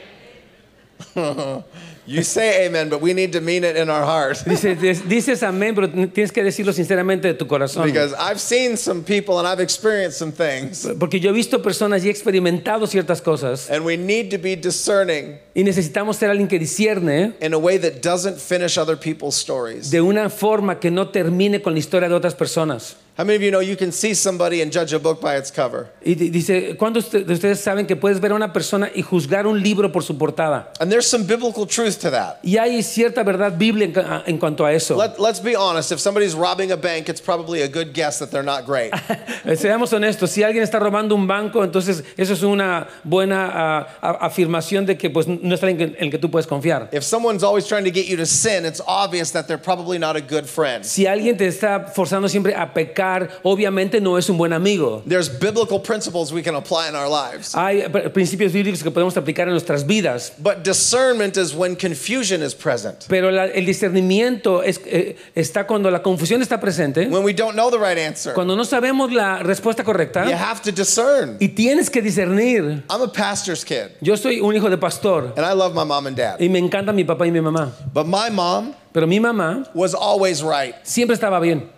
You 2.10 2.24
say 2.24 2.66
amen, 2.66 2.88
but 2.88 3.00
we 3.00 3.12
need 3.12 3.32
to 3.34 3.40
mean 3.40 3.62
it 3.62 3.76
in 3.76 3.88
our 3.88 4.02
heart. 4.02 4.38
Dices, 4.44 5.08
dices 5.08 5.42
amén, 5.44 5.76
pero 5.76 5.88
tienes 5.88 6.32
que 6.32 6.42
decirlo 6.42 6.72
sinceramente 6.72 7.28
de 7.28 7.34
tu 7.34 7.46
corazón. 7.46 7.84
Because 7.84 8.12
I've 8.14 8.40
seen 8.40 8.76
some 8.76 9.04
people 9.04 9.38
and 9.38 9.46
I've 9.46 9.60
experienced 9.60 10.18
some 10.18 10.32
things. 10.32 10.88
Porque 10.98 11.20
yo 11.20 11.30
he 11.30 11.32
visto 11.32 11.62
personas 11.62 12.04
y 12.04 12.08
he 12.08 12.10
experimentado 12.10 12.88
ciertas 12.88 13.22
cosas 13.22 13.70
And 13.70 13.84
we 13.84 13.96
need 13.96 14.30
to 14.30 14.38
be 14.38 14.56
discerning 14.56 15.38
y 15.54 15.62
necesitamos 15.62 16.16
ser 16.16 16.30
alguien 16.30 16.48
que 16.48 16.58
discierne 16.58 17.34
in 17.40 17.54
a 17.54 17.58
way 17.58 17.78
that 17.78 18.02
doesn't 18.02 18.38
finish 18.38 18.76
other 18.76 18.96
people's 18.96 19.36
stories. 19.36 19.92
de 19.92 20.00
una 20.00 20.30
forma 20.30 20.80
que 20.80 20.90
no 20.90 21.10
termine 21.10 21.62
con 21.62 21.74
la 21.74 21.78
historia 21.78 22.08
de 22.08 22.16
otras 22.16 22.34
personas. 22.34 22.96
How 23.20 23.24
many 23.26 23.36
of 23.36 23.42
you 23.42 23.50
know 23.50 23.60
you 23.60 23.76
can 23.76 23.92
see 23.92 24.14
somebody 24.14 24.62
and 24.62 24.72
judge 24.72 24.94
a 24.94 24.98
book 24.98 25.20
by 25.20 25.36
its 25.36 25.50
cover? 25.50 25.90
Y 26.02 26.14
dice, 26.14 26.74
¿cuántos 26.78 27.10
de 27.10 27.30
ustedes 27.30 27.60
saben 27.60 27.86
que 27.86 27.94
puedes 27.94 28.18
ver 28.18 28.32
a 28.32 28.34
una 28.34 28.50
persona 28.50 28.90
y 28.94 29.02
juzgar 29.02 29.46
un 29.46 29.62
libro 29.62 29.92
por 29.92 30.02
su 30.02 30.16
portada? 30.16 30.72
And 30.80 30.90
there's 30.90 31.06
some 31.06 31.24
biblical 31.26 31.66
truth 31.66 31.98
to 32.00 32.10
that. 32.12 32.38
Y 32.42 32.56
hay 32.56 32.82
cierta 32.82 33.22
verdad 33.22 33.58
bíblica 33.58 34.22
en, 34.26 34.38
cuanto 34.38 34.64
a 34.64 34.72
eso. 34.72 34.96
Let, 34.96 35.18
let's 35.20 35.38
be 35.38 35.54
honest. 35.54 35.92
If 35.92 36.00
somebody's 36.00 36.34
robbing 36.34 36.72
a 36.72 36.78
bank, 36.78 37.10
it's 37.10 37.20
probably 37.20 37.60
a 37.60 37.68
good 37.68 37.92
guess 37.92 38.20
that 38.20 38.30
they're 38.30 38.42
not 38.42 38.64
great. 38.64 38.90
Eh, 39.42 39.56
Seamos 39.56 39.92
honestos, 39.94 40.30
si 40.30 40.42
alguien 40.42 40.62
está 40.62 40.78
robando 40.78 41.14
un 41.14 41.26
banco, 41.26 41.64
entonces 41.64 42.04
eso 42.16 42.34
es 42.34 42.42
una 42.42 42.86
buena 43.04 43.86
a- 44.02 44.26
afirmación 44.26 44.84
de 44.84 44.96
que 44.98 45.08
pues, 45.08 45.26
no 45.26 45.54
es 45.54 45.62
alguien 45.62 45.94
en 45.98 46.04
el 46.04 46.10
que 46.10 46.18
tú 46.18 46.30
puedes 46.30 46.46
confiar. 46.46 46.88
If 46.92 47.04
someone's 47.04 47.42
always 47.42 47.66
trying 47.66 47.84
to 47.84 47.90
get 47.90 48.06
you 48.06 48.16
to 48.18 48.26
sin, 48.26 48.66
it's 48.66 48.82
obvious 48.86 49.32
that 49.32 49.46
they're 49.46 49.62
probably 49.62 49.98
not 49.98 50.16
a 50.16 50.20
good 50.20 50.44
friend. 50.46 50.84
Si 50.84 51.06
alguien 51.06 51.38
te 51.38 51.46
está 51.46 51.86
forzando 51.94 52.28
siempre 52.28 52.54
a 52.54 52.72
pecar, 52.74 53.09
obviamente 53.42 54.00
no 54.00 54.16
es 54.18 54.28
un 54.30 54.36
buen 54.38 54.52
amigo. 54.52 55.02
There's 55.06 55.28
biblical 55.28 55.80
principles 55.80 56.32
we 56.32 56.42
can 56.42 56.54
apply 56.54 56.88
in 56.88 56.94
our 56.94 57.08
lives. 57.08 57.54
Hay 57.54 57.82
pr- 57.82 58.10
principios 58.12 58.52
bíblicos 58.52 58.82
que 58.82 58.90
podemos 58.90 59.16
aplicar 59.16 59.46
en 59.48 59.52
nuestras 59.52 59.84
vidas, 59.86 60.32
But 60.38 60.62
discernment 60.64 61.36
is 61.36 61.54
when 61.54 61.76
confusion 61.76 62.42
is 62.42 62.54
present. 62.54 63.06
pero 63.08 63.30
la- 63.30 63.46
el 63.46 63.66
discernimiento 63.66 64.62
es- 64.62 64.80
eh, 64.86 65.16
está 65.34 65.66
cuando 65.66 65.90
la 65.90 66.02
confusión 66.02 66.42
está 66.42 66.60
presente, 66.60 67.06
When 67.08 67.24
we 67.24 67.32
don't 67.34 67.54
know 67.54 67.70
the 67.70 67.78
right 67.78 67.98
answer. 67.98 68.32
cuando 68.34 68.54
no 68.56 68.64
sabemos 68.64 69.12
la 69.12 69.42
respuesta 69.42 69.82
You 69.82 69.86
correcta 69.86 70.22
have 70.24 70.60
to 70.62 70.72
discern. 70.72 71.36
y 71.40 71.48
tienes 71.48 71.90
que 71.90 72.00
discernir. 72.02 72.82
I'm 72.90 73.02
a 73.02 73.08
pastor's 73.12 73.64
kid, 73.64 73.90
Yo 74.00 74.16
soy 74.16 74.40
un 74.40 74.54
hijo 74.54 74.68
de 74.70 74.76
pastor 74.78 75.32
and 75.36 75.44
I 75.46 75.52
love 75.54 75.74
my 75.74 75.84
mom 75.84 76.06
and 76.06 76.16
dad. 76.16 76.36
y 76.40 76.48
me 76.48 76.58
encanta 76.58 76.92
mi 76.92 77.04
papá 77.04 77.26
y 77.26 77.30
mi 77.30 77.40
mamá, 77.40 77.72
But 77.92 78.06
my 78.06 78.30
mom 78.30 78.74
pero 78.92 79.06
mi 79.06 79.20
mamá 79.20 79.66
was 79.74 79.94
always 79.94 80.42
right. 80.42 80.74
siempre 80.82 81.14
estaba 81.14 81.40
bien. 81.40 81.68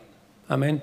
Amén. 0.49 0.83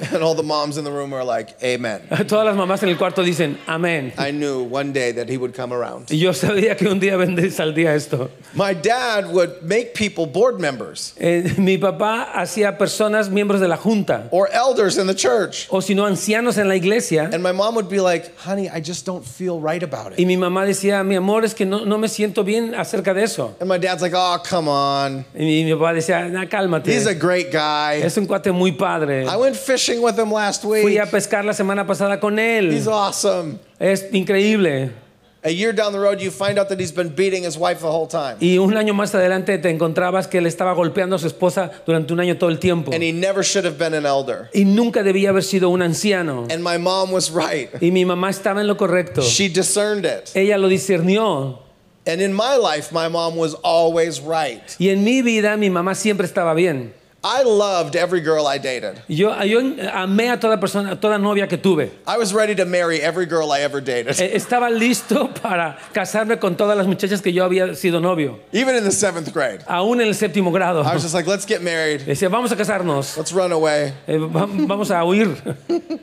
And 0.12 0.22
all 0.22 0.34
the 0.34 0.42
moms 0.42 0.76
in 0.78 0.84
the 0.84 0.92
room 0.92 1.12
are 1.12 1.24
like, 1.24 1.56
Amen. 1.62 2.00
Todas 2.28 2.44
las 2.46 2.56
mamás 2.56 2.82
en 2.82 2.88
el 2.90 2.96
cuarto 2.96 3.22
dicen 3.22 3.58
amén. 3.66 4.12
I 4.18 4.30
knew 4.30 4.62
one 4.62 4.92
day 4.92 5.12
that 5.12 5.28
he 5.28 5.36
would 5.36 5.54
come 5.54 5.72
around. 5.72 6.10
Y 6.10 6.18
yo 6.18 6.32
sabía 6.32 6.76
que 6.76 6.88
un 6.88 7.00
día 7.00 7.16
vendría 7.16 7.94
esto. 7.94 8.30
My 8.54 8.74
dad 8.74 9.32
would 9.32 9.62
make 9.62 9.94
people 9.94 10.26
board 10.26 10.60
members 10.60 11.14
Eh, 11.18 11.54
mi 11.58 11.78
papá 11.78 12.30
hacía 12.34 12.78
personas 12.78 13.28
miembros 13.28 13.60
de 13.60 13.68
la 13.68 13.76
junta 13.76 14.28
or 14.30 14.48
elders 14.52 14.98
in 14.98 15.06
the 15.06 15.14
church. 15.14 15.66
o 15.70 15.80
si 15.80 15.94
no 15.94 16.04
ancianos 16.06 16.58
en 16.58 16.68
la 16.68 16.74
iglesia. 16.76 17.28
And 17.32 17.42
my 17.42 17.52
mom 17.52 17.74
would 17.74 17.88
be 17.88 18.00
like, 18.00 18.36
honey, 18.38 18.68
I 18.68 18.80
just 18.80 19.04
don't 19.04 19.24
feel 19.24 19.60
right 19.60 19.82
about 19.82 20.12
Y 20.18 20.22
it. 20.22 20.26
mi 20.26 20.36
mamá 20.36 20.64
decía, 20.64 21.04
mi 21.04 21.16
amor, 21.16 21.44
es 21.44 21.54
que 21.54 21.64
no, 21.66 21.84
no 21.84 21.98
me 21.98 22.08
siento 22.08 22.44
bien 22.44 22.74
acerca 22.74 23.14
de 23.14 23.22
eso. 23.24 23.54
And 23.60 23.68
my 23.68 23.78
dad's 23.78 24.02
like, 24.02 24.14
oh, 24.14 24.38
come 24.44 24.68
on. 24.68 25.24
Y 25.34 25.40
mi, 25.44 25.64
mi 25.64 25.72
papá 25.72 25.92
decía, 25.92 26.30
"Nah, 26.30 26.44
cálmate. 26.46 26.86
He's 26.92 27.06
a 27.06 27.14
great 27.14 27.50
guy. 27.50 28.00
Es 28.02 28.16
un 28.16 28.26
cuate 28.26 28.52
muy 28.52 28.72
padre. 28.72 29.24
I 29.26 29.36
went 29.36 29.56
fishing 29.56 29.87
with 29.96 30.18
him 30.18 30.30
last 30.30 30.62
Fui 30.62 30.98
a 30.98 31.06
pescar 31.06 31.44
la 31.44 31.52
semana 31.52 31.86
pasada 31.86 32.20
con 32.20 32.38
él. 32.38 32.72
He's 32.72 32.86
awesome. 32.86 33.58
Es 33.80 34.04
increíble. 34.12 34.92
A 35.44 35.50
year 35.50 35.72
down 35.72 35.92
the 35.92 36.00
road, 36.00 36.20
you 36.20 36.32
find 36.32 36.58
out 36.58 36.68
that 36.68 36.80
he's 36.80 36.90
been 36.90 37.10
beating 37.10 37.44
his 37.44 37.56
wife 37.56 37.80
the 37.80 37.86
whole 37.86 38.08
time. 38.08 38.36
Y 38.40 38.58
un 38.58 38.76
año 38.76 38.92
más 38.92 39.14
adelante 39.14 39.56
te 39.58 39.70
encontrabas 39.70 40.26
que 40.26 40.38
él 40.38 40.46
estaba 40.46 40.74
golpeando 40.74 41.14
a 41.14 41.18
su 41.20 41.28
esposa 41.28 41.70
durante 41.86 42.12
un 42.12 42.18
año 42.18 42.36
todo 42.36 42.50
el 42.50 42.58
tiempo. 42.58 42.92
And 42.92 43.02
he 43.02 43.12
never 43.12 43.44
should 43.44 43.64
have 43.64 43.78
been 43.78 43.94
an 43.94 44.04
elder. 44.04 44.50
Y 44.52 44.64
nunca 44.64 45.04
debía 45.04 45.30
haber 45.30 45.44
sido 45.44 45.70
un 45.70 45.80
anciano. 45.80 46.48
And 46.50 46.62
my 46.62 46.76
mom 46.76 47.12
was 47.12 47.30
right. 47.30 47.70
Y 47.80 47.92
mi 47.92 48.04
mamá 48.04 48.30
estaba 48.30 48.60
en 48.60 48.66
lo 48.66 48.76
correcto. 48.76 49.22
She 49.22 49.48
discerned 49.48 50.04
it. 50.04 50.32
Ella 50.34 50.58
lo 50.58 50.68
discernió. 50.68 51.60
And 52.04 52.20
in 52.20 52.34
my 52.34 52.56
life, 52.56 52.90
my 52.90 53.08
mom 53.08 53.36
was 53.36 53.54
always 53.62 54.20
right. 54.20 54.62
Y 54.80 54.88
en 54.88 55.04
mi 55.04 55.22
vida 55.22 55.56
mi 55.56 55.70
mamá 55.70 55.94
siempre 55.94 56.26
estaba 56.26 56.52
bien. 56.54 56.94
I 57.24 57.42
loved 57.42 57.96
every 57.96 58.20
girl 58.20 58.46
I 58.46 58.58
dated. 58.58 59.02
Yo, 59.08 59.34
yo 59.42 59.58
amé 59.60 60.30
a 60.32 60.38
toda 60.38 60.56
persona, 60.60 60.92
a 60.92 60.96
toda 60.96 61.18
novia 61.18 61.48
que 61.48 61.58
tuve. 61.58 61.90
I 62.06 62.16
was 62.16 62.32
ready 62.32 62.54
to 62.54 62.64
marry 62.64 63.00
every 63.00 63.26
girl 63.26 63.50
I 63.50 63.62
ever 63.62 63.80
dated. 63.80 64.20
Eh, 64.20 64.36
Estaba 64.36 64.70
listo 64.70 65.28
para 65.42 65.76
casarme 65.92 66.38
con 66.38 66.54
todas 66.56 66.76
las 66.76 66.86
muchachas 66.86 67.20
que 67.20 67.32
yo 67.32 67.44
había 67.44 67.74
sido 67.74 68.00
novio. 68.00 68.38
Even 68.52 68.76
in 68.76 68.84
the 68.84 68.92
seventh 68.92 69.32
grade. 69.34 69.64
Aún 69.66 70.00
en 70.00 70.06
el 70.06 70.14
séptimo 70.14 70.52
grado. 70.52 70.82
I 70.84 70.94
was 70.94 71.02
just 71.02 71.12
like, 71.14 71.26
let's 71.26 71.44
get 71.44 71.60
married. 71.60 72.02
Decía, 72.02 72.28
vamos 72.30 72.52
a 72.52 72.56
casarnos. 72.56 73.16
Let's 73.16 73.32
run 73.32 73.50
away. 73.50 73.92
Eh, 74.06 74.16
va- 74.18 74.46
vamos 74.46 74.90
a 74.92 75.04
huir. 75.04 75.36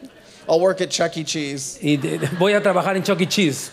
I'll 0.50 0.60
work 0.60 0.82
at 0.82 0.90
Chuck 0.92 1.16
E. 1.18 1.24
Cheese. 1.24 1.80
Y 1.82 1.96
de- 1.96 2.18
de- 2.20 2.28
voy 2.38 2.54
a 2.54 2.62
trabajar 2.62 2.96
en 2.98 3.04
Chuck 3.04 3.22
E. 3.22 3.26
Cheese. 3.26 3.72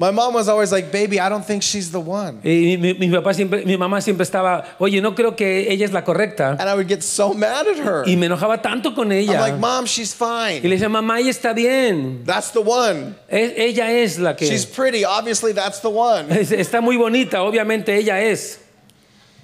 My 0.00 0.10
mom 0.10 0.32
was 0.32 0.48
always 0.48 0.72
like, 0.72 0.90
baby, 0.90 1.20
I 1.20 1.28
don't 1.28 1.44
think 1.44 1.62
she's 1.62 1.90
the 1.92 2.00
one. 2.00 2.40
Y 2.42 2.78
mi, 2.80 2.94
mi 2.94 3.10
papá 3.10 3.34
siempre, 3.34 3.66
mi 3.66 3.76
mamá 3.76 4.00
siempre 4.00 4.24
estaba, 4.24 4.64
oye, 4.78 5.02
no 5.02 5.14
creo 5.14 5.36
que 5.36 5.70
ella 5.70 5.84
es 5.84 5.92
la 5.92 6.02
correcta. 6.04 6.56
And 6.58 6.62
I 6.70 6.74
would 6.74 6.88
get 6.88 7.02
so 7.02 7.34
mad 7.34 7.66
at 7.68 7.76
her. 7.76 8.04
Y 8.06 8.16
me 8.16 8.26
enojaba 8.26 8.62
tanto 8.62 8.94
con 8.94 9.12
I'm 9.12 9.18
ella. 9.18 9.40
like, 9.40 9.58
mom, 9.58 9.84
she's 9.84 10.14
Y 10.14 10.16
fine. 10.16 10.62
le 10.62 10.76
decía, 10.78 10.88
mamá, 10.88 11.18
ella 11.20 11.28
está 11.30 11.52
bien. 11.54 12.24
That's 12.24 12.50
the 12.52 12.60
one. 12.62 13.14
Es- 13.28 13.52
ella 13.58 13.90
es 13.92 14.18
la 14.18 14.34
que... 14.34 14.46
She's 14.46 14.64
pretty. 14.64 15.04
Obviously, 15.04 15.52
that's 15.52 15.80
the 15.80 15.90
one. 15.90 16.30
es- 16.30 16.50
Está 16.50 16.80
muy 16.80 16.96
bonita, 16.96 17.42
obviamente 17.42 17.94
ella 17.94 18.22
es. 18.22 18.59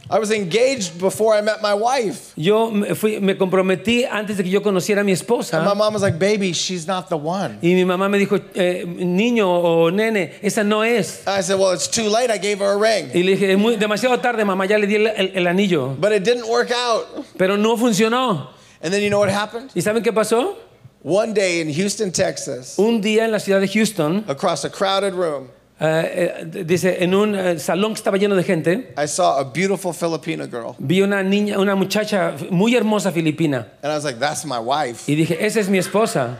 I 0.08 0.18
was 0.20 0.30
engaged 0.30 0.98
before 1.00 1.34
I 1.34 1.40
met 1.40 1.60
my 1.62 1.74
wife. 1.74 2.32
Yo 2.36 2.70
me, 2.70 2.94
fui, 2.94 3.18
me 3.18 3.34
comprometí 3.34 4.04
antes 4.08 4.36
de 4.36 4.44
que 4.44 4.50
yo 4.52 4.60
conociera 4.62 5.00
a 5.00 5.04
mi 5.04 5.12
And 5.12 5.20
my 5.20 5.24
esposa. 5.24 5.74
mom 5.76 5.92
was 5.94 6.02
like, 6.02 6.18
baby, 6.18 6.52
she's 6.52 6.86
not 6.86 7.08
the 7.08 7.16
one. 7.16 7.58
Y 7.60 7.74
mi 7.74 7.84
mamá 7.84 8.08
me 8.08 8.18
dijo, 8.18 8.40
eh, 8.54 8.84
niño 8.86 9.48
o 9.48 9.90
nene, 9.90 10.34
esa 10.42 10.62
no 10.62 10.82
es. 10.82 11.26
I 11.26 11.40
said, 11.40 11.58
well, 11.58 11.72
it's 11.72 11.88
too 11.88 12.08
late. 12.08 12.30
I 12.30 12.38
gave 12.38 12.60
her 12.60 12.72
a 12.72 12.76
ring. 12.76 13.10
Y 13.12 13.22
le 13.24 13.36
dije, 13.36 13.52
"Es 13.52 13.58
muy, 13.58 13.76
demasiado 13.76 14.20
tarde, 14.20 14.44
mamá, 14.44 14.66
ya 14.68 14.78
le 14.78 14.86
di 14.86 14.94
el, 14.94 15.06
el- 15.08 15.32
el 15.34 15.46
anillo. 15.46 15.96
But 16.00 16.12
it 16.12 16.22
didn't 16.22 16.46
work 16.48 16.70
out. 16.70 17.06
Pero 17.36 17.56
no 17.56 17.76
funcionó. 17.76 18.50
And 18.82 18.92
then 18.92 19.02
you 19.02 19.10
know 19.10 19.18
what 19.18 19.28
happened? 19.30 19.70
¿Y 19.74 19.80
saben 19.82 20.02
qué 20.04 20.12
pasó? 20.12 20.54
One 21.02 21.34
day 21.34 21.60
in 21.60 21.72
Houston, 21.72 22.10
Texas, 22.12 22.76
Un 22.78 23.00
día 23.00 23.24
en 23.24 23.30
la 23.32 23.38
ciudad 23.38 23.60
de 23.60 23.68
Houston, 23.68 24.24
across 24.28 24.64
a 24.64 24.70
crowded 24.70 25.14
room, 25.14 25.48
eh, 25.78 26.46
eh, 26.54 26.64
dice, 26.64 27.02
en 27.04 27.14
un 27.14 27.34
eh, 27.34 27.58
salón 27.58 27.92
que 27.92 27.98
estaba 27.98 28.16
lleno 28.16 28.34
de 28.34 28.42
gente, 28.44 28.94
I 28.96 29.06
saw 29.06 29.38
a 29.38 29.44
beautiful 29.44 29.92
Filipino 29.92 30.46
girl. 30.46 30.74
vi 30.78 31.02
una 31.02 31.22
niña, 31.22 31.58
una 31.58 31.74
muchacha 31.74 32.34
muy 32.50 32.74
hermosa 32.74 33.12
filipina. 33.12 33.66
And 33.82 33.92
I 33.92 33.96
was 33.96 34.04
like, 34.04 34.18
that's 34.18 34.44
my 34.46 34.58
wife. 34.58 35.04
Y 35.10 35.14
dije, 35.16 35.36
esa 35.44 35.60
es 35.60 35.68
mi 35.68 35.78
esposa. 35.78 36.38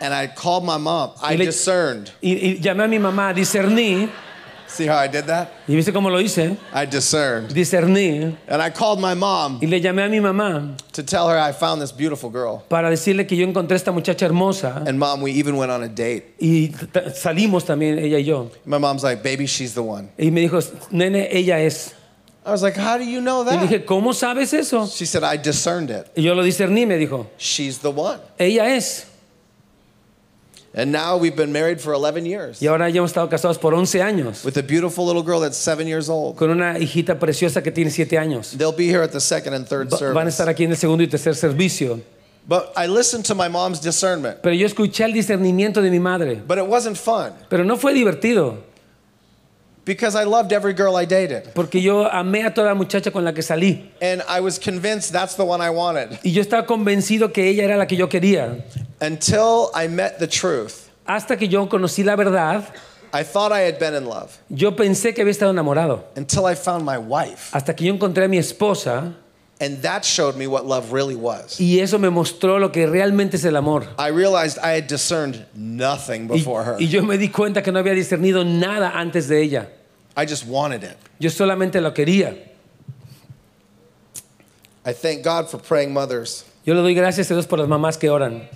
And 0.00 0.12
I 0.14 0.26
called 0.28 0.64
my 0.64 0.78
mom. 0.78 1.10
I 1.22 1.34
Y 1.34 1.36
le- 1.38 1.46
discerned. 1.46 2.10
Y, 2.20 2.32
y 2.34 2.58
llamé 2.60 2.84
a 2.84 2.88
mi 2.88 2.98
mamá, 2.98 3.32
discerní. 3.34 4.08
See 4.72 4.86
how 4.86 4.96
I 4.96 5.06
did 5.06 5.26
that? 5.26 5.48
¿Y 5.68 5.74
viste 5.76 5.92
cómo 5.92 6.08
lo 6.10 6.18
hice? 6.18 6.56
I 6.74 6.86
discerned. 6.86 7.50
Discerní. 7.52 8.36
And 8.48 8.62
I 8.62 8.70
called 8.70 8.98
my 9.00 9.14
mom 9.14 9.58
Y 9.62 9.66
le 9.66 9.80
llamé 9.80 10.04
a 10.04 10.08
mi 10.08 10.18
mamá 10.18 10.76
to 10.92 11.02
tell 11.02 11.28
her 11.28 11.38
I 11.38 11.52
found 11.52 11.82
this 11.82 11.92
beautiful 11.92 12.30
girl. 12.30 12.64
para 12.68 12.88
decirle 12.90 13.26
que 13.26 13.36
yo 13.36 13.46
encontré 13.46 13.76
esta 13.76 13.92
muchacha 13.92 14.24
hermosa. 14.24 14.82
And 14.86 14.98
mom, 14.98 15.20
we 15.20 15.32
even 15.32 15.56
went 15.56 15.70
on 15.70 15.82
a 15.82 15.88
date. 15.88 16.34
Y 16.40 16.72
salimos 17.14 17.64
también, 17.66 17.98
ella 17.98 18.18
y 18.18 18.24
yo. 18.24 18.50
My 18.64 18.78
mom's 18.78 19.02
like, 19.04 19.22
baby, 19.22 19.46
she's 19.46 19.74
the 19.74 19.82
one. 19.82 20.08
Y 20.18 20.30
me 20.30 20.40
dijo, 20.48 20.60
nene, 20.90 21.28
ella 21.30 21.58
es. 21.60 21.94
I 22.44 22.50
was 22.50 22.62
like, 22.62 22.74
how 22.76 22.98
do 22.98 23.04
you 23.04 23.20
know 23.20 23.42
Y 23.42 23.54
that? 23.56 23.68
dije, 23.68 23.84
¿cómo 23.84 24.12
sabes 24.14 24.52
eso? 24.52 24.86
She 24.86 25.04
said, 25.06 25.22
I 25.22 25.36
discerned 25.36 25.90
it. 25.90 26.08
Y 26.16 26.22
yo 26.22 26.34
lo 26.34 26.42
discerní, 26.42 26.86
me 26.88 26.96
dijo, 26.98 27.26
She's 27.38 27.78
the 27.78 27.90
one. 27.90 28.18
ella 28.38 28.74
es. 28.74 29.06
And 30.74 30.90
now 30.90 31.16
we've 31.18 31.36
been 31.36 31.52
married 31.52 31.80
for 31.80 31.92
11 31.92 32.24
years 32.24 32.62
Y 32.62 32.66
ahora 32.66 32.88
ya 32.88 32.98
hemos 33.00 33.10
estado 33.10 33.28
casados 33.28 33.58
por 33.58 33.74
11 33.74 34.00
años 34.02 34.42
with 34.44 34.56
a 34.56 34.62
beautiful 34.62 35.04
little 35.06 35.22
girl 35.22 35.38
that's 35.40 35.56
seven 35.58 35.86
years 35.86 36.08
old. 36.08 36.36
con 36.36 36.48
una 36.50 36.78
hijita 36.78 37.18
preciosa 37.18 37.62
que 37.62 37.70
tiene 37.70 37.90
7 37.90 38.16
años. 38.18 38.56
They'll 38.56 38.72
be 38.74 38.88
here 38.88 39.02
at 39.02 39.10
the 39.12 39.20
second 39.20 39.52
and 39.54 39.66
third 39.66 39.90
Va- 39.90 40.12
Van 40.14 40.26
a 40.26 40.30
estar 40.30 40.48
aquí 40.48 40.64
en 40.64 40.70
el 40.70 40.76
segundo 40.78 41.02
y 41.04 41.08
tercer 41.08 41.34
servicio. 41.34 42.00
But 42.48 42.72
I 42.76 42.86
listened 42.88 43.24
to 43.26 43.34
my 43.34 43.48
mom's 43.48 43.80
discernment, 43.80 44.38
Pero 44.42 44.54
yo 44.54 44.66
escuché 44.66 45.04
el 45.04 45.12
discernimiento 45.12 45.80
de 45.82 45.90
mi 45.90 46.00
madre. 46.00 46.40
but 46.46 46.56
it 46.58 46.66
wasn't 46.66 46.96
fun. 46.96 47.32
Pero 47.50 47.64
no 47.64 47.76
fue 47.76 47.92
divertido. 47.92 48.56
Because 49.84 50.14
I 50.14 50.24
loved 50.24 50.52
every 50.52 50.72
girl 50.74 50.96
I 50.96 51.04
dated. 51.06 51.52
Porque 51.54 51.80
yo 51.80 52.08
amé 52.08 52.44
a 52.46 52.50
toda 52.54 52.74
muchacha 52.74 53.10
con 53.10 53.24
la 53.24 53.32
que 53.32 53.42
salí. 53.42 53.88
And 54.00 54.22
I 54.28 54.40
was 54.40 54.58
convinced 54.58 55.12
that's 55.12 55.34
the 55.36 55.44
one 55.44 55.60
I 55.60 55.70
wanted 55.70 56.18
Y 56.24 56.30
yo 56.32 56.42
estaba 56.42 56.66
convencido 56.66 57.32
que 57.32 57.48
ella 57.48 57.64
era 57.64 57.76
la 57.76 57.86
que 57.86 57.96
yo 57.96 58.08
quería. 58.08 58.62
until 59.00 59.70
I 59.74 59.88
met 59.88 60.18
the 60.18 60.26
truth. 60.26 60.88
Hasta 61.06 61.36
que 61.36 61.48
yo 61.48 61.66
conocí 61.68 62.04
la 62.04 62.14
verdad, 62.16 62.64
I 63.12 63.24
thought 63.24 63.52
I 63.52 63.60
had 63.62 63.78
been 63.78 63.94
in 63.94 64.06
love 64.06 64.38
yo 64.48 64.70
pensé 64.70 65.12
que 65.14 65.22
había 65.22 65.32
estado 65.32 65.50
enamorado. 65.52 66.04
until 66.16 66.46
I 66.46 66.54
found 66.54 66.84
my 66.86 66.96
wife. 66.96 67.50
Hasta 67.52 67.74
que 67.74 67.84
yo 67.86 67.92
encontré 67.94 68.24
a 68.24 68.28
mi 68.28 68.38
esposa 68.38 69.14
And 69.62 69.80
that 69.82 70.04
showed 70.04 70.36
me 70.36 70.48
what 70.48 70.66
love 70.66 70.92
really 70.92 71.14
was. 71.14 71.60
y 71.60 71.78
eso 71.78 71.96
me 71.96 72.08
mostró 72.08 72.58
lo 72.58 72.70
que 72.70 72.84
realmente 72.84 73.36
es 73.36 73.44
el 73.44 73.54
amor. 73.56 73.86
I 73.96 74.08
realized 74.08 74.58
I 74.58 74.72
had 74.72 74.88
discerned 74.88 75.46
nothing 75.54 76.26
before 76.26 76.64
her. 76.64 76.76
y 76.80 76.88
yo 76.88 77.02
me 77.02 77.16
di 77.16 77.28
cuenta 77.28 77.62
que 77.62 77.70
no 77.70 77.78
había 77.78 77.94
discernido 77.94 78.44
nada 78.44 78.90
antes 78.92 79.28
de 79.28 79.40
ella. 79.40 79.68
I 80.16 80.26
just 80.26 80.44
wanted 80.46 80.82
it. 80.82 80.96
Yo 81.20 81.30
solamente 81.30 81.80
lo 81.80 81.92
quería. 81.92 82.36
I 84.84 84.92
thank 84.92 85.22
God 85.22 85.48
for 85.48 85.58
praying 85.58 85.92
mothers. 85.92 86.44
Yo 86.66 86.74
le 86.74 86.82
doy 86.82 86.94
gracias 86.94 87.30
a 87.30 87.34
Dios 87.34 87.46
por 87.46 87.60
las 87.60 87.68
mamás 87.68 87.96
que 87.96 88.10
oran. 88.10 88.48